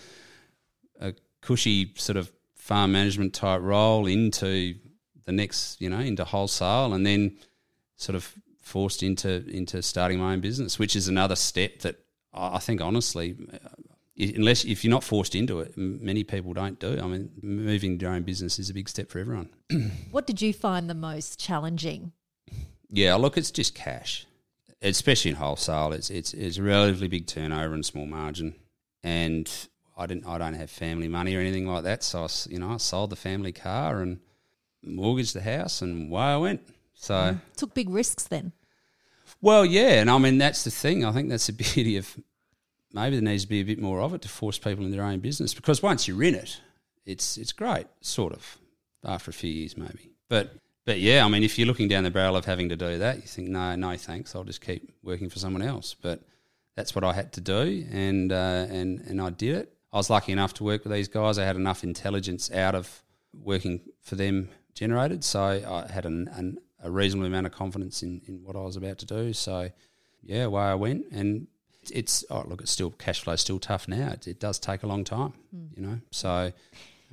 a 1.00 1.14
cushy 1.40 1.92
sort 1.96 2.16
of 2.16 2.31
farm 2.55 2.92
management 2.92 3.35
type 3.35 3.61
role 3.62 4.07
into 4.07 4.74
the 5.24 5.33
next, 5.33 5.81
you 5.81 5.88
know, 5.88 6.00
into 6.00 6.24
wholesale, 6.24 6.92
and 6.92 7.07
then 7.07 7.37
sort 7.96 8.16
of 8.16 8.33
forced 8.61 9.03
into 9.03 9.44
into 9.48 9.83
starting 9.83 10.18
my 10.18 10.33
own 10.33 10.40
business, 10.40 10.79
which 10.79 10.96
is 10.96 11.09
another 11.09 11.37
step 11.37 11.81
that 11.81 11.96
I 12.33 12.59
think 12.59 12.81
honestly, 12.81 13.37
unless 14.18 14.64
if 14.64 14.85
you're 14.85 14.90
not 14.90 15.05
forced 15.05 15.35
into 15.35 15.61
it, 15.61 15.77
many 15.77 16.24
people 16.24 16.53
don't 16.53 16.79
do. 16.79 16.98
I 17.00 17.07
mean, 17.07 17.31
moving 17.42 17.98
your 17.98 18.12
own 18.12 18.22
business 18.22 18.59
is 18.59 18.70
a 18.70 18.74
big 18.74 18.88
step 18.88 19.11
for 19.11 19.18
everyone. 19.18 19.50
What 20.11 20.27
did 20.27 20.40
you 20.40 20.53
find 20.53 20.88
the 20.88 20.94
most 20.94 21.40
challenging? 21.40 22.12
Yeah, 22.90 23.16
look, 23.16 23.37
it's 23.37 23.50
just 23.50 23.74
cash, 23.74 24.27
especially 24.81 25.33
in 25.33 25.37
wholesale. 25.37 25.92
It's 25.92 26.11
it's 26.11 26.33
it's 26.33 26.59
a 26.59 26.62
relatively 26.62 27.09
big 27.09 27.27
turnover 27.27 27.74
and 27.74 27.85
small 27.85 28.07
margin, 28.07 28.55
and 29.03 29.50
I 29.96 30.07
didn't 30.07 30.27
I 30.27 30.38
don't 30.38 30.55
have 30.55 30.70
family 30.70 31.09
money 31.09 31.35
or 31.35 31.40
anything 31.40 31.66
like 31.66 31.83
that. 31.83 32.05
So 32.05 32.24
I, 32.24 32.29
you 32.48 32.61
know 32.61 32.70
I 32.70 32.77
sold 32.77 33.11
the 33.11 33.16
family 33.16 33.50
car 33.50 34.00
and 34.00 34.20
mortgaged 34.85 35.35
the 35.35 35.42
house, 35.42 35.83
and 35.83 36.11
away 36.12 36.22
I 36.22 36.37
went. 36.37 36.61
So. 36.94 37.14
Mm. 37.14 37.40
Took 37.57 37.74
big 37.74 37.90
risks 37.90 38.24
then. 38.24 38.53
Well, 39.40 39.66
yeah, 39.66 40.00
and 40.00 40.09
I 40.09 40.18
mean 40.18 40.38
that's 40.38 40.62
the 40.62 40.70
thing. 40.70 41.05
I 41.05 41.11
think 41.11 41.31
that's 41.31 41.48
the 41.48 41.53
beauty 41.74 41.96
of 41.96 42.16
maybe 42.95 43.17
there 43.17 43.25
needs 43.25 43.43
to 43.43 43.49
be 43.49 43.61
a 43.61 43.65
bit 43.65 43.81
more 43.81 44.01
of 44.01 44.15
it 44.15 44.23
to 44.23 44.29
force 44.29 44.59
people 44.59 44.85
in 44.85 44.91
their 44.91 45.05
own 45.05 45.19
business 45.19 45.53
because 45.53 45.83
once 45.83 46.09
you're 46.09 46.23
in 46.23 46.35
it, 46.35 46.61
it's 47.05 47.37
it's 47.37 47.53
great, 47.53 47.87
sort 48.01 48.33
of, 48.33 48.57
after 49.05 49.31
a 49.31 49.35
few 49.35 49.51
years 49.51 49.77
maybe. 49.77 50.11
But 50.29 50.55
but 50.87 51.01
yeah, 51.01 51.25
I 51.25 51.29
mean, 51.29 51.43
if 51.43 51.59
you're 51.59 51.67
looking 51.67 51.89
down 51.89 52.05
the 52.05 52.11
barrel 52.11 52.37
of 52.37 52.45
having 52.45 52.69
to 52.69 52.77
do 52.77 52.99
that, 52.99 53.17
you 53.17 53.23
think 53.23 53.49
no, 53.49 53.75
no, 53.75 53.97
thanks. 53.97 54.35
I'll 54.35 54.45
just 54.45 54.61
keep 54.61 54.93
working 55.03 55.29
for 55.29 55.39
someone 55.39 55.63
else. 55.63 55.95
But 55.95 56.23
that's 56.77 56.95
what 56.95 57.05
I 57.05 57.13
had 57.13 57.33
to 57.35 57.41
do, 57.41 57.87
and 57.91 58.33
uh, 58.33 58.67
and 58.71 59.01
and 59.01 59.21
I 59.21 59.31
did 59.31 59.57
it. 59.57 59.73
I 59.93 59.97
was 59.97 60.11
lucky 60.11 60.33
enough 60.33 60.55
to 60.55 60.65
work 60.65 60.85
with 60.85 60.93
these 60.93 61.09
guys. 61.09 61.39
I 61.39 61.45
had 61.45 61.57
enough 61.57 61.85
intelligence 61.85 62.51
out 62.51 62.75
of 62.75 63.03
working 63.33 63.81
for 64.01 64.17
them 64.17 64.49
generated, 64.75 65.23
so 65.23 65.41
I 65.43 65.93
had 65.93 66.05
an, 66.05 66.29
an, 66.33 66.59
a 66.83 66.91
reasonable 66.91 67.27
amount 67.27 67.47
of 67.47 67.53
confidence 67.53 68.03
in, 68.03 68.21
in 68.27 68.43
what 68.43 68.57
I 68.57 68.61
was 68.61 68.77
about 68.77 68.99
to 68.99 69.07
do. 69.07 69.33
So 69.33 69.71
yeah, 70.23 70.45
away 70.45 70.63
I 70.63 70.75
went. 70.75 71.07
And 71.13 71.47
it's 71.90 72.25
oh 72.31 72.44
look, 72.47 72.61
it's 72.62 72.70
still 72.70 72.90
cash 72.90 73.20
flow 73.20 73.37
still 73.37 73.59
tough 73.59 73.88
now. 73.88 74.11
It, 74.11 74.27
it 74.27 74.40
does 74.40 74.59
take 74.59 74.83
a 74.83 74.87
long 74.87 75.05
time, 75.05 75.33
you 75.75 75.83
know. 75.83 76.01
So, 76.11 76.53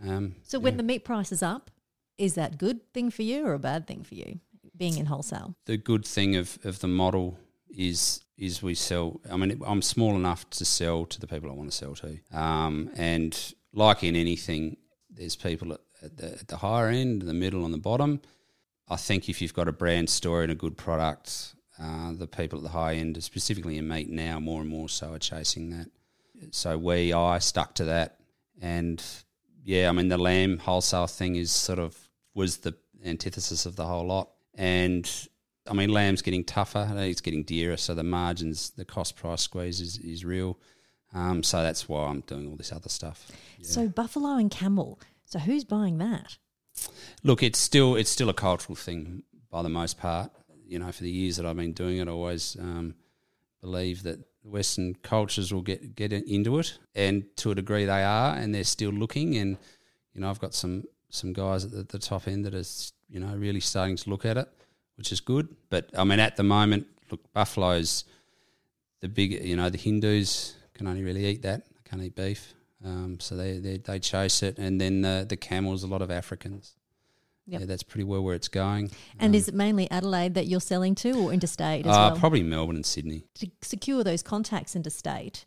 um, 0.07 0.35
So 0.43 0.59
when 0.59 0.77
the 0.77 0.83
meat 0.83 1.03
price 1.03 1.31
is 1.31 1.43
up, 1.43 1.71
is 2.17 2.35
that 2.35 2.57
good 2.57 2.93
thing 2.93 3.09
for 3.11 3.23
you 3.23 3.45
or 3.45 3.53
a 3.53 3.59
bad 3.59 3.87
thing 3.87 4.03
for 4.03 4.15
you? 4.15 4.39
Being 4.77 4.97
in 4.97 5.05
wholesale. 5.05 5.55
the 5.65 5.77
good 5.77 6.05
thing 6.05 6.35
of, 6.35 6.57
of 6.63 6.79
the 6.79 6.87
model 6.87 7.37
is 7.69 8.21
is 8.37 8.63
we 8.63 8.73
sell. 8.73 9.21
I 9.29 9.37
mean, 9.37 9.61
I'm 9.65 9.81
small 9.81 10.15
enough 10.15 10.49
to 10.51 10.65
sell 10.65 11.05
to 11.05 11.19
the 11.19 11.27
people 11.27 11.49
I 11.49 11.53
want 11.53 11.69
to 11.69 11.77
sell 11.77 11.93
to, 11.95 12.17
um, 12.31 12.89
and 12.95 13.37
like 13.73 14.03
in 14.03 14.15
anything, 14.15 14.77
there's 15.09 15.35
people 15.35 15.73
at, 15.73 15.81
at, 16.01 16.17
the, 16.17 16.31
at 16.31 16.47
the 16.47 16.57
higher 16.57 16.87
end, 16.87 17.21
the 17.21 17.33
middle, 17.33 17.63
and 17.63 17.73
the 17.73 17.77
bottom. 17.77 18.21
I 18.89 18.95
think 18.97 19.29
if 19.29 19.41
you've 19.41 19.53
got 19.53 19.67
a 19.67 19.71
brand 19.71 20.09
story 20.09 20.43
and 20.43 20.51
a 20.51 20.55
good 20.55 20.75
product, 20.77 21.55
uh, 21.81 22.11
the 22.13 22.27
people 22.27 22.59
at 22.59 22.63
the 22.63 22.69
high 22.69 22.95
end, 22.95 23.21
specifically 23.23 23.77
in 23.77 23.87
meat 23.87 24.09
now, 24.09 24.39
more 24.39 24.61
and 24.61 24.69
more 24.69 24.89
so 24.89 25.13
are 25.13 25.19
chasing 25.19 25.71
that. 25.71 25.87
So 26.51 26.77
we, 26.77 27.13
I 27.13 27.39
stuck 27.39 27.75
to 27.75 27.85
that, 27.85 28.19
and 28.61 29.03
yeah, 29.63 29.89
I 29.89 29.91
mean 29.91 30.07
the 30.07 30.17
lamb 30.17 30.57
wholesale 30.57 31.07
thing 31.07 31.35
is 31.35 31.51
sort 31.51 31.79
of 31.79 31.97
was 32.33 32.57
the 32.57 32.75
antithesis 33.05 33.65
of 33.65 33.75
the 33.75 33.85
whole 33.85 34.05
lot, 34.07 34.29
and 34.55 35.09
I 35.67 35.73
mean 35.73 35.89
lamb's 35.89 36.21
getting 36.21 36.43
tougher, 36.43 36.91
it's 36.95 37.21
getting 37.21 37.43
dearer, 37.43 37.77
so 37.77 37.93
the 37.93 38.03
margins, 38.03 38.71
the 38.71 38.85
cost 38.85 39.15
price 39.15 39.41
squeeze 39.41 39.79
is 39.81 39.97
is 39.99 40.25
real. 40.25 40.57
Um, 41.13 41.43
so 41.43 41.61
that's 41.61 41.89
why 41.89 42.07
I'm 42.07 42.21
doing 42.21 42.47
all 42.47 42.55
this 42.55 42.71
other 42.71 42.89
stuff. 42.89 43.31
So 43.61 43.87
buffalo 43.87 44.35
and 44.35 44.49
camel. 44.49 44.99
So 45.25 45.39
who's 45.39 45.63
buying 45.63 45.97
that? 45.97 46.37
Look, 47.23 47.43
it's 47.43 47.59
still 47.59 47.95
it's 47.95 48.09
still 48.09 48.29
a 48.29 48.33
cultural 48.33 48.75
thing 48.75 49.23
by 49.49 49.61
the 49.61 49.69
most 49.69 49.99
part. 49.99 50.31
You 50.71 50.79
know, 50.79 50.91
for 50.91 51.03
the 51.03 51.11
years 51.11 51.35
that 51.35 51.45
I've 51.45 51.57
been 51.57 51.73
doing 51.73 51.97
it, 51.97 52.07
I 52.07 52.11
always 52.11 52.55
um, 52.57 52.95
believe 53.59 54.03
that 54.03 54.19
Western 54.43 54.95
cultures 54.95 55.53
will 55.53 55.61
get 55.61 55.95
get 55.95 56.13
into 56.13 56.59
it, 56.59 56.79
and 56.95 57.25
to 57.37 57.51
a 57.51 57.55
degree 57.55 57.85
they 57.85 58.03
are, 58.03 58.35
and 58.35 58.55
they're 58.55 58.63
still 58.63 58.91
looking. 58.91 59.35
And 59.35 59.57
you 60.13 60.21
know, 60.21 60.29
I've 60.29 60.39
got 60.39 60.53
some 60.53 60.85
some 61.09 61.33
guys 61.33 61.65
at 61.65 61.71
the, 61.71 61.83
the 61.83 61.99
top 61.99 62.27
end 62.27 62.45
that 62.45 62.55
are 62.55 62.63
you 63.09 63.19
know 63.19 63.35
really 63.35 63.59
starting 63.59 63.97
to 63.97 64.09
look 64.09 64.25
at 64.25 64.37
it, 64.37 64.47
which 64.95 65.11
is 65.11 65.19
good. 65.19 65.53
But 65.69 65.89
I 65.97 66.05
mean, 66.05 66.19
at 66.19 66.37
the 66.37 66.43
moment, 66.43 66.87
look, 67.11 67.21
buffaloes, 67.33 68.05
the 69.01 69.09
big 69.09 69.43
you 69.43 69.57
know 69.57 69.69
the 69.69 69.77
Hindus 69.77 70.55
can 70.73 70.87
only 70.87 71.03
really 71.03 71.25
eat 71.25 71.41
that. 71.41 71.65
They 71.65 71.89
can't 71.89 72.01
eat 72.01 72.15
beef. 72.15 72.53
Um, 72.83 73.19
so 73.19 73.35
they, 73.35 73.59
they 73.59 73.77
they 73.77 73.99
chase 73.99 74.41
it, 74.41 74.57
and 74.57 74.79
then 74.79 75.01
the 75.01 75.25
the 75.27 75.37
camels, 75.37 75.83
a 75.83 75.87
lot 75.87 76.01
of 76.01 76.09
Africans. 76.09 76.75
Yep. 77.51 77.59
Yeah, 77.59 77.65
that's 77.67 77.83
pretty 77.83 78.05
well 78.05 78.23
where 78.23 78.33
it's 78.33 78.47
going. 78.47 78.91
And 79.19 79.35
is 79.35 79.47
it 79.49 79.53
mainly 79.53 79.91
Adelaide 79.91 80.35
that 80.35 80.47
you're 80.47 80.61
selling 80.61 80.95
to 80.95 81.11
or 81.11 81.33
interstate 81.33 81.85
as 81.85 81.91
Uh, 81.95 82.09
well? 82.11 82.17
Probably 82.17 82.43
Melbourne 82.43 82.77
and 82.77 82.85
Sydney. 82.85 83.25
to 83.35 83.47
secure 83.61 84.03
those 84.03 84.23
contacts 84.23 84.73
interstate, 84.75 85.43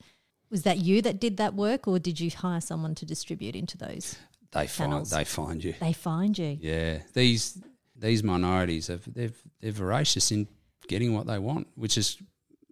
was 0.50 0.62
that 0.64 0.78
you 0.78 1.00
that 1.02 1.18
did 1.18 1.38
that 1.38 1.54
work 1.54 1.88
or 1.88 1.98
did 1.98 2.20
you 2.20 2.30
hire 2.30 2.60
someone 2.60 2.94
to 2.96 3.06
distribute 3.06 3.56
into 3.56 3.78
those? 3.78 4.16
They 4.52 4.66
find 4.66 5.04
they 5.06 5.24
find 5.24 5.64
you. 5.64 5.74
They 5.80 5.92
find 5.94 6.36
you. 6.38 6.58
Yeah, 6.60 6.98
these 7.14 7.58
these 7.96 8.22
minorities 8.22 8.88
have 8.88 9.02
they're 9.12 9.32
they're 9.60 9.72
voracious 9.72 10.30
in 10.30 10.46
getting 10.88 11.14
what 11.14 11.26
they 11.26 11.38
want, 11.38 11.68
which 11.74 11.96
is 11.96 12.18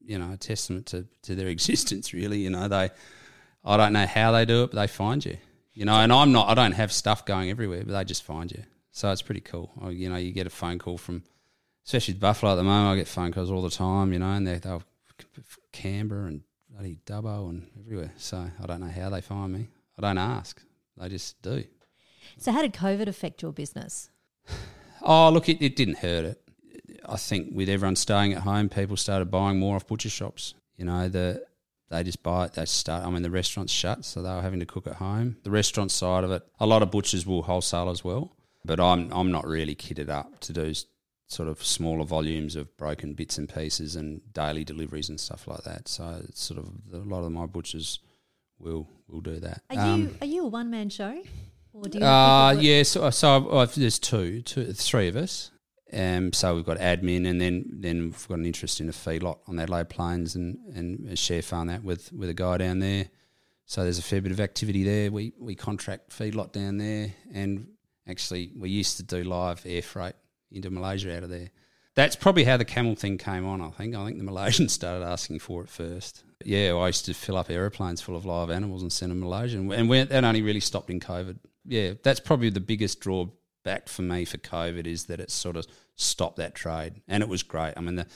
you 0.04 0.18
know 0.18 0.30
a 0.32 0.36
testament 0.36 0.86
to, 0.86 1.06
to 1.22 1.34
their 1.34 1.48
existence. 1.56 2.12
Really, 2.12 2.38
you 2.40 2.50
know 2.50 2.68
they 2.68 2.90
I 3.64 3.76
don't 3.78 3.92
know 3.94 4.06
how 4.06 4.30
they 4.32 4.44
do 4.44 4.64
it, 4.64 4.72
but 4.72 4.76
they 4.80 4.86
find 4.86 5.24
you. 5.24 5.38
You 5.74 5.86
know, 5.86 5.94
and 5.94 6.12
I'm 6.12 6.32
not. 6.32 6.48
I 6.50 6.54
don't 6.54 6.72
have 6.72 6.92
stuff 6.92 7.24
going 7.24 7.48
everywhere, 7.48 7.82
but 7.86 7.94
they 7.94 8.04
just 8.04 8.22
find 8.24 8.52
you. 8.52 8.62
So 8.92 9.11
it's 9.11 9.22
pretty 9.22 9.40
cool. 9.40 9.70
I- 9.81 9.90
You 9.90 10.09
know, 10.09 10.16
you 10.16 10.31
get 10.33 10.46
a 10.46 10.50
phone 10.50 10.78
call 10.78 10.98
from, 10.98 11.24
especially 11.85 12.14
Buffalo 12.14 12.52
at 12.52 12.57
the 12.57 12.62
moment. 12.62 12.92
I 12.92 12.96
get 12.96 13.09
phone 13.09 13.33
calls 13.33 13.50
all 13.50 13.62
the 13.62 13.70
time. 13.70 14.12
You 14.12 14.18
know, 14.20 14.31
and 14.33 14.46
they're, 14.46 14.59
they're 14.61 14.81
Canberra 15.72 16.26
and 16.26 16.42
bloody 16.70 16.98
Dubbo 17.07 17.48
and 17.50 17.66
everywhere. 17.81 18.12
So 18.16 18.50
I 18.62 18.66
don't 18.66 18.81
know 18.81 18.88
how 18.88 19.11
they 19.11 19.20
find 19.20 19.52
me. 19.52 19.68
I 19.98 20.02
don't 20.02 20.18
ask. 20.18 20.62
They 20.96 21.09
just 21.09 21.40
do. 21.42 21.64
So 22.38 22.52
how 22.52 22.62
did 22.62 22.72
COVID 22.72 23.09
affect 23.09 23.42
your 23.42 23.52
business? 23.52 24.11
Oh, 25.00 25.31
look, 25.31 25.48
it, 25.48 25.61
it 25.62 25.74
didn't 25.76 25.98
hurt 25.98 26.24
it. 26.24 26.38
I 27.07 27.16
think 27.16 27.48
with 27.52 27.68
everyone 27.68 27.96
staying 27.96 28.33
at 28.33 28.42
home, 28.42 28.68
people 28.68 28.96
started 28.96 29.31
buying 29.31 29.59
more 29.59 29.74
off 29.76 29.87
butcher 29.87 30.09
shops. 30.09 30.55
You 30.76 30.85
know, 30.85 31.09
the 31.09 31.44
they 31.90 32.02
just 32.05 32.22
buy 32.22 32.46
it. 32.46 32.52
They 32.55 32.64
start. 32.64 33.05
I 33.05 33.11
mean, 33.11 33.22
the 33.22 33.31
restaurants 33.31 33.72
shut, 33.72 34.05
so 34.05 34.22
they 34.22 34.31
were 34.31 34.40
having 34.40 34.61
to 34.61 34.66
cook 34.66 34.87
at 34.87 34.94
home. 34.94 35.37
The 35.42 35.50
restaurant 35.50 35.90
side 35.90 36.24
of 36.24 36.31
it, 36.31 36.42
a 36.61 36.66
lot 36.66 36.83
of 36.83 36.90
butchers 36.90 37.26
will 37.26 37.42
wholesale 37.42 37.90
as 37.90 38.02
well, 38.05 38.35
but 38.64 38.81
I'm 38.81 39.12
I'm 39.12 39.31
not 39.31 39.46
really 39.46 39.75
kitted 39.75 40.09
up 40.11 40.40
to 40.40 40.53
do 40.53 40.72
sort 41.27 41.48
of 41.48 41.64
smaller 41.64 42.05
volumes 42.05 42.57
of 42.57 42.77
broken 42.77 43.14
bits 43.14 43.38
and 43.38 43.48
pieces 43.48 43.96
and 43.96 44.20
daily 44.35 44.64
deliveries 44.64 45.09
and 45.09 45.18
stuff 45.18 45.48
like 45.48 45.64
that. 45.64 45.88
So 45.88 46.22
it's 46.29 46.42
sort 46.42 46.59
of 46.59 46.68
a 46.92 46.98
lot 46.98 47.25
of 47.25 47.33
my 47.33 47.46
butchers 47.46 48.01
will 48.59 48.88
will 49.09 49.20
do 49.22 49.40
that. 49.40 49.62
Are 49.70 49.79
Um, 49.79 50.01
you 50.01 50.16
are 50.20 50.27
you 50.27 50.44
a 50.44 50.48
one 50.48 50.70
man 50.70 50.90
show? 50.90 51.22
Or 51.72 51.85
do 51.85 51.98
you 51.98 52.05
uh, 52.05 52.53
yeah, 52.61 52.83
so, 52.83 53.09
so 53.09 53.59
I've, 53.59 53.75
there's 53.75 53.98
two, 53.98 54.42
two, 54.42 54.75
three 54.75 55.09
of 55.09 55.16
us. 55.16 55.51
Um, 55.90 56.33
so 56.35 56.55
we've 56.55 56.66
got 56.66 56.79
admin, 56.79 57.27
and 57.27 57.40
then 57.40 57.64
then 57.81 58.03
we've 58.05 58.29
got 58.29 58.38
an 58.38 58.46
interest 58.46 58.81
in 58.81 58.88
a 58.88 58.92
feedlot 58.92 59.38
on 59.46 59.59
Adelaide 59.59 59.88
Plains, 59.88 60.35
and 60.35 60.59
and 60.75 61.18
share 61.18 61.42
farm 61.42 61.68
that 61.68 61.83
with 61.83 62.12
with 62.12 62.29
a 62.29 62.35
guy 62.35 62.59
down 62.59 62.79
there. 62.79 63.09
So 63.64 63.85
there's 63.85 63.98
a 63.98 64.03
fair 64.03 64.20
bit 64.20 64.33
of 64.33 64.40
activity 64.40 64.85
there. 64.85 65.11
We 65.11 65.33
we 65.38 65.55
contract 65.55 66.11
feedlot 66.11 66.53
down 66.53 66.77
there, 66.79 67.14
and 67.33 67.68
actually 68.08 68.52
we 68.56 68.70
used 68.70 68.96
to 68.98 69.02
do 69.02 69.24
live 69.24 69.62
air 69.66 69.82
freight 69.82 70.14
into 70.50 70.70
Malaysia 70.70 71.16
out 71.16 71.22
of 71.22 71.30
there. 71.30 71.50
That's 71.94 72.16
probably 72.16 72.44
how 72.44 72.56
the 72.56 72.64
camel 72.64 72.94
thing 72.94 73.18
came 73.18 73.46
on. 73.46 73.60
I 73.60 73.70
think. 73.70 73.94
I 73.94 74.04
think 74.04 74.18
the 74.18 74.24
Malaysians 74.30 74.70
started 74.70 75.04
asking 75.04 75.40
for 75.40 75.62
it 75.62 75.68
first. 75.68 76.24
Yeah, 76.44 76.72
I 76.72 76.86
used 76.88 77.04
to 77.06 77.14
fill 77.14 77.36
up 77.36 77.50
aeroplanes 77.50 78.00
full 78.00 78.16
of 78.16 78.24
live 78.24 78.50
animals 78.50 78.82
and 78.82 78.92
send 78.92 79.12
them 79.12 79.20
to 79.20 79.26
Malaysia, 79.26 79.58
and, 79.58 79.90
that 79.90 80.24
only 80.24 80.42
really 80.42 80.60
stopped 80.60 80.90
in 80.90 81.00
COVID. 81.00 81.38
Yeah, 81.64 81.94
that's 82.02 82.20
probably 82.20 82.50
the 82.50 82.60
biggest 82.60 83.00
drawback 83.00 83.88
for 83.88 84.02
me 84.02 84.24
for 84.24 84.38
COVID 84.38 84.86
is 84.86 85.04
that 85.04 85.20
it 85.20 85.30
sort 85.30 85.56
of 85.56 85.66
stopped 85.94 86.36
that 86.36 86.54
trade, 86.54 87.02
and 87.06 87.22
it 87.22 87.28
was 87.28 87.42
great. 87.42 87.74
I 87.76 87.80
mean, 87.80 87.96
the 87.96 88.06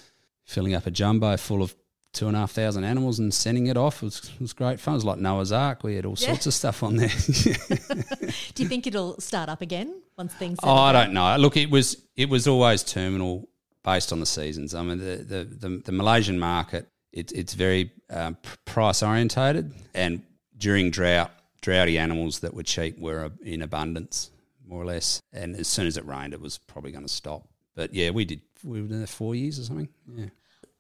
filling 0.45 0.75
up 0.75 0.87
a 0.87 0.91
jumbo 0.91 1.37
full 1.37 1.63
of 1.63 1.75
two 2.17 2.27
and 2.29 2.37
a 2.37 2.41
half 2.41 2.51
thousand 2.53 2.85
animals 2.85 3.19
and 3.19 3.33
sending 3.33 3.67
it 3.67 3.77
off 3.77 4.03
was 4.03 4.31
was 4.41 4.53
great 4.53 4.81
fun. 4.81 4.95
It 4.95 4.97
was 4.97 5.05
like 5.05 5.19
Noah's 5.19 5.53
Ark. 5.53 5.85
We 5.85 5.95
had 5.97 6.07
all 6.07 6.17
Yeah. 6.19 6.29
sorts 6.29 6.47
of 6.47 6.55
stuff 6.55 6.83
on 6.83 6.97
there. 6.97 7.09
do 8.55 8.63
you 8.63 8.69
think 8.69 8.87
it'll 8.87 9.21
start 9.21 9.49
up 9.49 9.61
again 9.63 9.95
once 10.17 10.33
things 10.35 10.59
Oh, 10.63 10.73
I 10.75 10.93
don't 10.93 11.13
know. 11.13 11.37
Look, 11.37 11.57
it 11.57 11.71
was 11.71 11.97
it 12.17 12.29
was 12.29 12.49
always 12.49 12.83
terminal 12.83 13.49
based 13.85 14.13
on 14.13 14.21
the 14.21 14.27
seasons. 14.27 14.75
I 14.75 14.83
mean, 14.83 14.99
the 14.99 15.17
the, 15.17 15.45
the, 15.45 15.83
the 15.85 15.93
Malaysian 15.93 16.39
market 16.39 16.89
it, 17.13 17.33
it's 17.33 17.55
very 17.55 17.93
um, 18.11 18.37
price 18.65 19.03
orientated, 19.03 19.73
and 19.95 20.23
during 20.59 20.91
drought, 20.91 21.31
droughty 21.63 21.99
animals 21.99 22.41
that 22.41 22.53
were 22.53 22.63
cheap 22.63 22.99
were 22.99 23.31
in 23.43 23.63
abundance, 23.63 24.31
more 24.67 24.83
or 24.83 24.87
less. 24.87 25.23
And 25.33 25.57
as 25.57 25.67
soon 25.69 25.87
as 25.87 25.97
it 25.97 26.05
rained, 26.05 26.35
it 26.35 26.41
was 26.41 26.59
probably 26.59 26.93
going 26.93 27.05
to 27.07 27.13
stop. 27.13 27.49
But 27.75 27.95
yeah, 27.95 28.11
we 28.11 28.25
did. 28.27 28.41
We 28.65 28.83
were 28.83 28.89
there 28.89 29.07
four 29.07 29.35
years 29.35 29.59
or 29.59 29.65
something. 29.65 29.89
Yeah. 30.15 30.27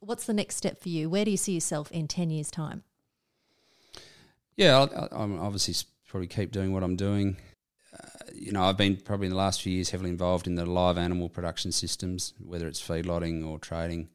What's 0.00 0.26
the 0.26 0.34
next 0.34 0.56
step 0.56 0.78
for 0.80 0.88
you? 0.88 1.08
Where 1.08 1.24
do 1.24 1.30
you 1.30 1.36
see 1.36 1.52
yourself 1.52 1.90
in 1.90 2.08
10 2.08 2.30
years' 2.30 2.50
time? 2.50 2.84
Yeah, 4.56 4.86
I, 4.86 5.08
I'm 5.22 5.38
obviously 5.38 5.74
probably 6.08 6.28
keep 6.28 6.52
doing 6.52 6.72
what 6.72 6.82
I'm 6.82 6.96
doing. 6.96 7.36
Uh, 7.92 8.06
you 8.34 8.52
know, 8.52 8.62
I've 8.62 8.76
been 8.76 8.96
probably 8.96 9.26
in 9.26 9.32
the 9.32 9.38
last 9.38 9.62
few 9.62 9.72
years 9.72 9.90
heavily 9.90 10.10
involved 10.10 10.46
in 10.46 10.54
the 10.54 10.66
live 10.66 10.98
animal 10.98 11.28
production 11.28 11.72
systems, 11.72 12.34
whether 12.38 12.66
it's 12.66 12.80
feedlotting 12.80 13.46
or 13.46 13.58
trading, 13.58 14.08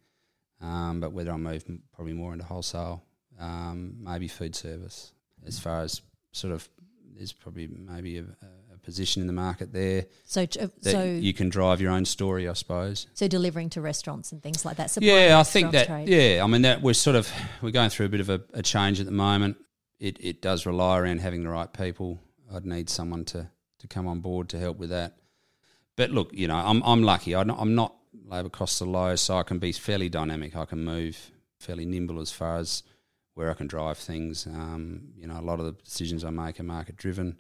um, 0.62 1.00
but 1.00 1.12
whether 1.12 1.32
I 1.32 1.38
move 1.38 1.66
probably 1.94 2.14
more 2.14 2.34
into 2.34 2.46
wholesale, 2.46 3.04
um, 3.40 3.98
maybe 4.00 4.28
food 4.28 4.56
service. 4.56 5.14
As 5.46 5.60
far 5.60 5.82
as 5.82 6.02
sort 6.32 6.54
of, 6.54 6.68
there's 7.16 7.34
probably 7.34 7.68
maybe 7.68 8.18
a, 8.18 8.24
a 8.24 8.61
position 8.84 9.22
in 9.22 9.28
the 9.28 9.34
market 9.34 9.74
there 9.74 10.06
So, 10.26 10.44
uh, 10.44 10.46
that 10.82 10.92
so, 10.92 11.04
you 11.04 11.34
can 11.34 11.50
drive 11.50 11.82
your 11.82 11.92
own 11.92 12.06
story, 12.06 12.48
I 12.48 12.54
suppose. 12.54 13.08
so 13.14 13.28
delivering 13.28 13.70
to 13.72 13.82
restaurants 13.82 14.32
and 14.32 14.42
things 14.42 14.66
like 14.66 14.78
that. 14.78 14.98
Yeah, 15.02 15.38
I 15.40 15.44
think 15.44 15.72
that. 15.72 15.88
trade. 15.88 16.10
Yeah, 16.10 16.44
I 16.44 16.48
mean 16.48 16.64
that 16.64 16.82
we're 16.82 16.94
sort 16.94 17.16
of 17.16 17.32
we're 17.62 17.72
going 17.72 17.90
through 17.90 18.08
a 18.08 18.10
bit 18.10 18.22
of 18.22 18.30
a, 18.30 18.42
a 18.54 18.62
change 18.62 19.00
at 19.00 19.06
the 19.06 19.12
moment. 19.12 19.58
It 20.00 20.18
it 20.20 20.42
does 20.42 20.66
rely 20.66 21.00
around 21.00 21.22
having 21.22 21.44
the 21.44 21.50
right 21.50 21.72
people. 21.72 22.20
I'd 22.54 22.66
need 22.66 22.90
someone 22.90 23.26
to 23.26 23.50
to 23.80 23.88
come 23.88 24.08
on 24.08 24.20
board 24.20 24.50
to 24.50 24.60
help 24.60 24.78
with 24.78 24.90
that. 24.90 25.18
But 25.96 26.12
look, 26.12 26.32
you 26.34 26.48
know, 26.48 26.56
I'm 26.56 26.82
I'm 26.84 27.04
lucky. 27.04 27.36
I'm 27.36 27.48
not, 27.48 27.58
I'm 27.60 27.76
not 27.76 27.96
labour 28.26 28.50
costs 28.50 28.82
are 28.82 28.86
low, 28.86 29.16
so 29.16 29.38
I 29.38 29.44
can 29.44 29.60
be 29.60 29.72
fairly 29.72 30.10
dynamic. 30.10 30.56
I 30.56 30.66
can 30.66 30.84
move 30.84 31.32
fairly 31.60 31.86
nimble 31.86 32.20
as 32.20 32.32
far 32.32 32.58
as 32.58 32.84
where 33.34 33.52
I 33.52 33.54
can 33.54 33.68
drive 33.68 33.98
things. 33.98 34.46
Um, 34.48 35.10
you 35.16 35.28
know, 35.28 35.40
a 35.40 35.42
lot 35.42 35.60
of 35.60 35.66
the 35.66 35.74
decisions 35.74 36.24
I 36.24 36.30
make 36.30 36.60
are 36.60 36.64
market 36.64 36.98
driven, 36.98 37.38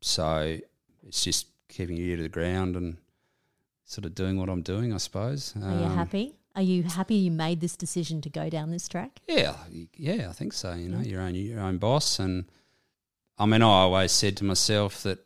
so 0.00 0.58
it's 1.06 1.22
just 1.24 1.46
keeping 1.68 1.96
your 1.96 2.06
ear 2.08 2.16
to 2.18 2.22
the 2.24 2.28
ground 2.28 2.76
and 2.76 2.96
sort 3.84 4.04
of 4.04 4.14
doing 4.14 4.38
what 4.38 4.48
I'm 4.48 4.62
doing, 4.62 4.92
I 4.92 4.96
suppose. 4.98 5.54
Are 5.56 5.60
you 5.60 5.84
Um, 5.84 5.94
happy? 5.96 6.36
Are 6.56 6.62
you 6.62 6.84
happy 6.84 7.16
you 7.16 7.30
made 7.30 7.60
this 7.60 7.76
decision 7.76 8.20
to 8.22 8.30
go 8.30 8.48
down 8.48 8.70
this 8.70 8.88
track? 8.88 9.20
Yeah, 9.28 9.56
yeah, 9.96 10.28
I 10.28 10.32
think 10.32 10.52
so. 10.52 10.72
You 10.74 10.88
know, 10.88 11.00
Yeah. 11.00 11.08
your 11.08 11.20
own 11.22 11.34
your 11.34 11.60
own 11.60 11.78
boss, 11.78 12.18
and 12.18 12.44
I 13.38 13.46
mean, 13.46 13.62
I 13.62 13.66
always 13.66 14.12
said 14.12 14.36
to 14.38 14.44
myself 14.44 15.02
that 15.02 15.18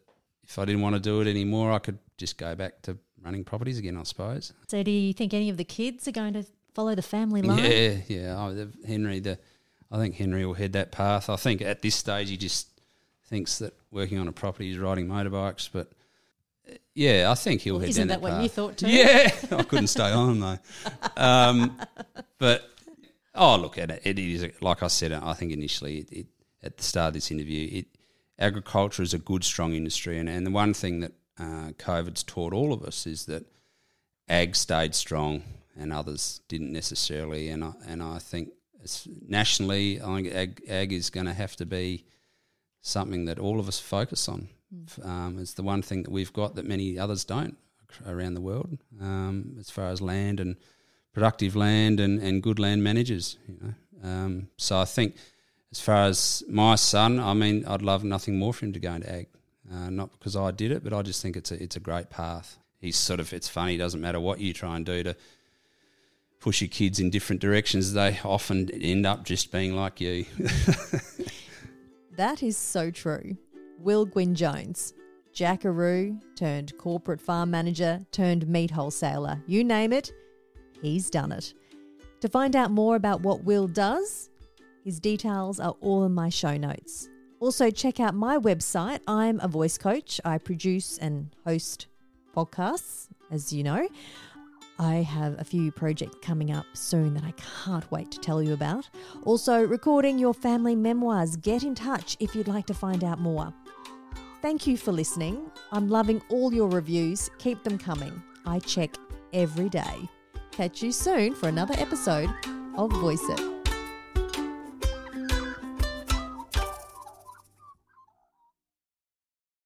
if 0.42 0.58
I 0.58 0.64
didn't 0.64 0.80
want 0.80 0.94
to 0.96 1.00
do 1.00 1.20
it 1.20 1.26
anymore, 1.28 1.70
I 1.72 1.78
could 1.78 1.98
just 2.16 2.38
go 2.38 2.54
back 2.54 2.80
to 2.82 2.96
running 3.22 3.44
properties 3.44 3.78
again. 3.78 3.96
I 3.98 4.04
suppose. 4.04 4.52
So, 4.68 4.82
do 4.82 4.90
you 4.90 5.12
think 5.12 5.34
any 5.34 5.50
of 5.50 5.58
the 5.58 5.64
kids 5.64 6.08
are 6.08 6.12
going 6.12 6.32
to 6.32 6.44
follow 6.74 6.94
the 6.94 7.02
family 7.02 7.42
line. 7.42 7.58
Yeah, 7.58 7.96
yeah. 8.06 8.34
Oh, 8.38 8.54
the, 8.54 8.72
Henry, 8.86 9.18
the 9.20 9.38
I 9.90 9.98
think 9.98 10.14
Henry 10.14 10.46
will 10.46 10.54
head 10.54 10.72
that 10.74 10.92
path. 10.92 11.28
I 11.28 11.36
think 11.36 11.60
at 11.60 11.82
this 11.82 11.96
stage 11.96 12.28
he 12.30 12.36
just 12.36 12.68
thinks 13.28 13.58
that 13.58 13.74
working 13.90 14.18
on 14.18 14.28
a 14.28 14.32
property 14.32 14.70
is 14.70 14.78
riding 14.78 15.06
motorbikes, 15.06 15.68
but 15.72 15.90
uh, 16.68 16.74
yeah, 16.94 17.30
I 17.30 17.34
think 17.34 17.60
he'll 17.60 17.78
head 17.78 17.90
Isn't 17.90 18.08
down 18.08 18.20
that 18.20 18.22
what 18.22 18.42
you 18.42 18.48
thought 18.48 18.78
too? 18.78 18.88
Yeah, 18.88 19.30
I 19.50 19.62
couldn't 19.62 19.88
stay 19.88 20.10
on 20.10 20.40
though. 20.40 20.58
Um, 21.16 21.78
but 22.38 22.68
oh, 23.34 23.56
look 23.56 23.78
at 23.78 23.90
it. 23.90 24.02
It 24.04 24.18
is 24.18 24.46
like 24.60 24.82
I 24.82 24.88
said. 24.88 25.12
I 25.12 25.32
think 25.34 25.52
initially 25.52 25.98
it, 25.98 26.12
it, 26.12 26.26
at 26.62 26.76
the 26.76 26.82
start 26.82 27.08
of 27.08 27.14
this 27.14 27.30
interview, 27.30 27.68
it 27.70 27.86
agriculture 28.38 29.02
is 29.02 29.14
a 29.14 29.18
good, 29.18 29.44
strong 29.44 29.74
industry, 29.74 30.18
and, 30.18 30.28
and 30.28 30.46
the 30.46 30.50
one 30.50 30.74
thing 30.74 31.00
that 31.00 31.12
uh, 31.38 31.70
COVID's 31.78 32.22
taught 32.22 32.52
all 32.52 32.72
of 32.72 32.82
us 32.82 33.06
is 33.06 33.26
that 33.26 33.44
ag 34.28 34.54
stayed 34.54 34.94
strong 34.94 35.42
and 35.78 35.92
others 35.92 36.40
didn't 36.48 36.72
necessarily. 36.72 37.48
And 37.48 37.64
I, 37.64 37.72
and 37.86 38.02
I 38.02 38.18
think 38.18 38.50
nationally, 39.26 40.00
I 40.00 40.04
think 40.04 40.34
ag, 40.34 40.62
ag 40.68 40.92
is 40.92 41.10
going 41.10 41.26
to 41.26 41.32
have 41.32 41.56
to 41.56 41.66
be 41.66 42.04
something 42.80 43.24
that 43.26 43.38
all 43.38 43.60
of 43.60 43.68
us 43.68 43.78
focus 43.78 44.28
on. 44.28 44.48
Um, 45.02 45.38
it's 45.40 45.54
the 45.54 45.62
one 45.62 45.82
thing 45.82 46.02
that 46.02 46.10
we've 46.10 46.32
got 46.32 46.54
that 46.56 46.66
many 46.66 46.98
others 46.98 47.24
don't 47.24 47.56
around 48.06 48.34
the 48.34 48.40
world, 48.40 48.78
um, 49.00 49.56
as 49.58 49.70
far 49.70 49.88
as 49.88 50.02
land 50.02 50.40
and 50.40 50.56
productive 51.14 51.56
land 51.56 52.00
and, 52.00 52.20
and 52.20 52.42
good 52.42 52.58
land 52.58 52.84
managers. 52.84 53.38
You 53.48 53.56
know, 53.60 54.08
um, 54.08 54.48
so 54.56 54.78
I 54.78 54.84
think 54.84 55.16
as 55.72 55.80
far 55.80 56.04
as 56.04 56.42
my 56.48 56.74
son, 56.74 57.18
I 57.18 57.32
mean, 57.32 57.64
I'd 57.66 57.82
love 57.82 58.04
nothing 58.04 58.38
more 58.38 58.52
for 58.52 58.66
him 58.66 58.74
to 58.74 58.80
go 58.80 58.92
into 58.92 59.10
ag. 59.10 59.28
Uh, 59.72 59.90
not 59.90 60.12
because 60.12 60.36
I 60.36 60.50
did 60.50 60.70
it, 60.70 60.82
but 60.84 60.92
I 60.92 61.02
just 61.02 61.20
think 61.22 61.36
it's 61.36 61.50
a 61.50 61.62
it's 61.62 61.76
a 61.76 61.80
great 61.80 62.10
path. 62.10 62.58
He's 62.80 62.96
sort 62.96 63.20
of 63.20 63.32
it's 63.32 63.48
funny. 63.48 63.76
Doesn't 63.76 64.00
matter 64.00 64.20
what 64.20 64.40
you 64.40 64.52
try 64.52 64.76
and 64.76 64.84
do 64.84 65.02
to 65.02 65.16
push 66.40 66.60
your 66.60 66.68
kids 66.68 67.00
in 67.00 67.10
different 67.10 67.40
directions, 67.40 67.92
they 67.92 68.18
often 68.24 68.70
end 68.70 69.06
up 69.06 69.24
just 69.24 69.50
being 69.50 69.74
like 69.74 70.00
you. 70.00 70.24
That 72.18 72.42
is 72.42 72.56
so 72.56 72.90
true. 72.90 73.36
Will 73.78 74.04
Gwyn 74.04 74.34
Jones, 74.34 74.92
Jackaroo 75.32 76.18
turned 76.34 76.76
corporate 76.76 77.20
farm 77.20 77.52
manager 77.52 78.00
turned 78.10 78.48
meat 78.48 78.72
wholesaler. 78.72 79.40
You 79.46 79.62
name 79.62 79.92
it, 79.92 80.12
he's 80.82 81.10
done 81.10 81.30
it. 81.30 81.54
To 82.22 82.28
find 82.28 82.56
out 82.56 82.72
more 82.72 82.96
about 82.96 83.20
what 83.20 83.44
Will 83.44 83.68
does, 83.68 84.30
his 84.82 84.98
details 84.98 85.60
are 85.60 85.76
all 85.80 86.02
in 86.06 86.12
my 86.12 86.28
show 86.28 86.56
notes. 86.56 87.08
Also, 87.38 87.70
check 87.70 88.00
out 88.00 88.16
my 88.16 88.36
website. 88.36 88.98
I'm 89.06 89.38
a 89.38 89.46
voice 89.46 89.78
coach. 89.78 90.20
I 90.24 90.38
produce 90.38 90.98
and 90.98 91.32
host 91.46 91.86
podcasts, 92.34 93.06
as 93.30 93.52
you 93.52 93.62
know. 93.62 93.88
I 94.78 94.96
have 94.96 95.40
a 95.40 95.44
few 95.44 95.72
projects 95.72 96.16
coming 96.22 96.52
up 96.52 96.66
soon 96.72 97.14
that 97.14 97.24
I 97.24 97.32
can't 97.64 97.90
wait 97.90 98.10
to 98.12 98.18
tell 98.20 98.42
you 98.42 98.52
about. 98.52 98.88
Also, 99.24 99.60
recording 99.60 100.18
your 100.18 100.34
family 100.34 100.76
memoirs. 100.76 101.36
Get 101.36 101.64
in 101.64 101.74
touch 101.74 102.16
if 102.20 102.34
you'd 102.34 102.48
like 102.48 102.66
to 102.66 102.74
find 102.74 103.02
out 103.02 103.18
more. 103.18 103.52
Thank 104.40 104.66
you 104.66 104.76
for 104.76 104.92
listening. 104.92 105.50
I'm 105.72 105.88
loving 105.88 106.22
all 106.28 106.54
your 106.54 106.68
reviews. 106.68 107.28
Keep 107.38 107.64
them 107.64 107.76
coming. 107.76 108.22
I 108.46 108.60
check 108.60 108.94
every 109.32 109.68
day. 109.68 110.08
Catch 110.52 110.82
you 110.82 110.92
soon 110.92 111.34
for 111.34 111.48
another 111.48 111.74
episode 111.78 112.30
of 112.76 112.92
Voice 112.92 113.22
It. 113.28 113.57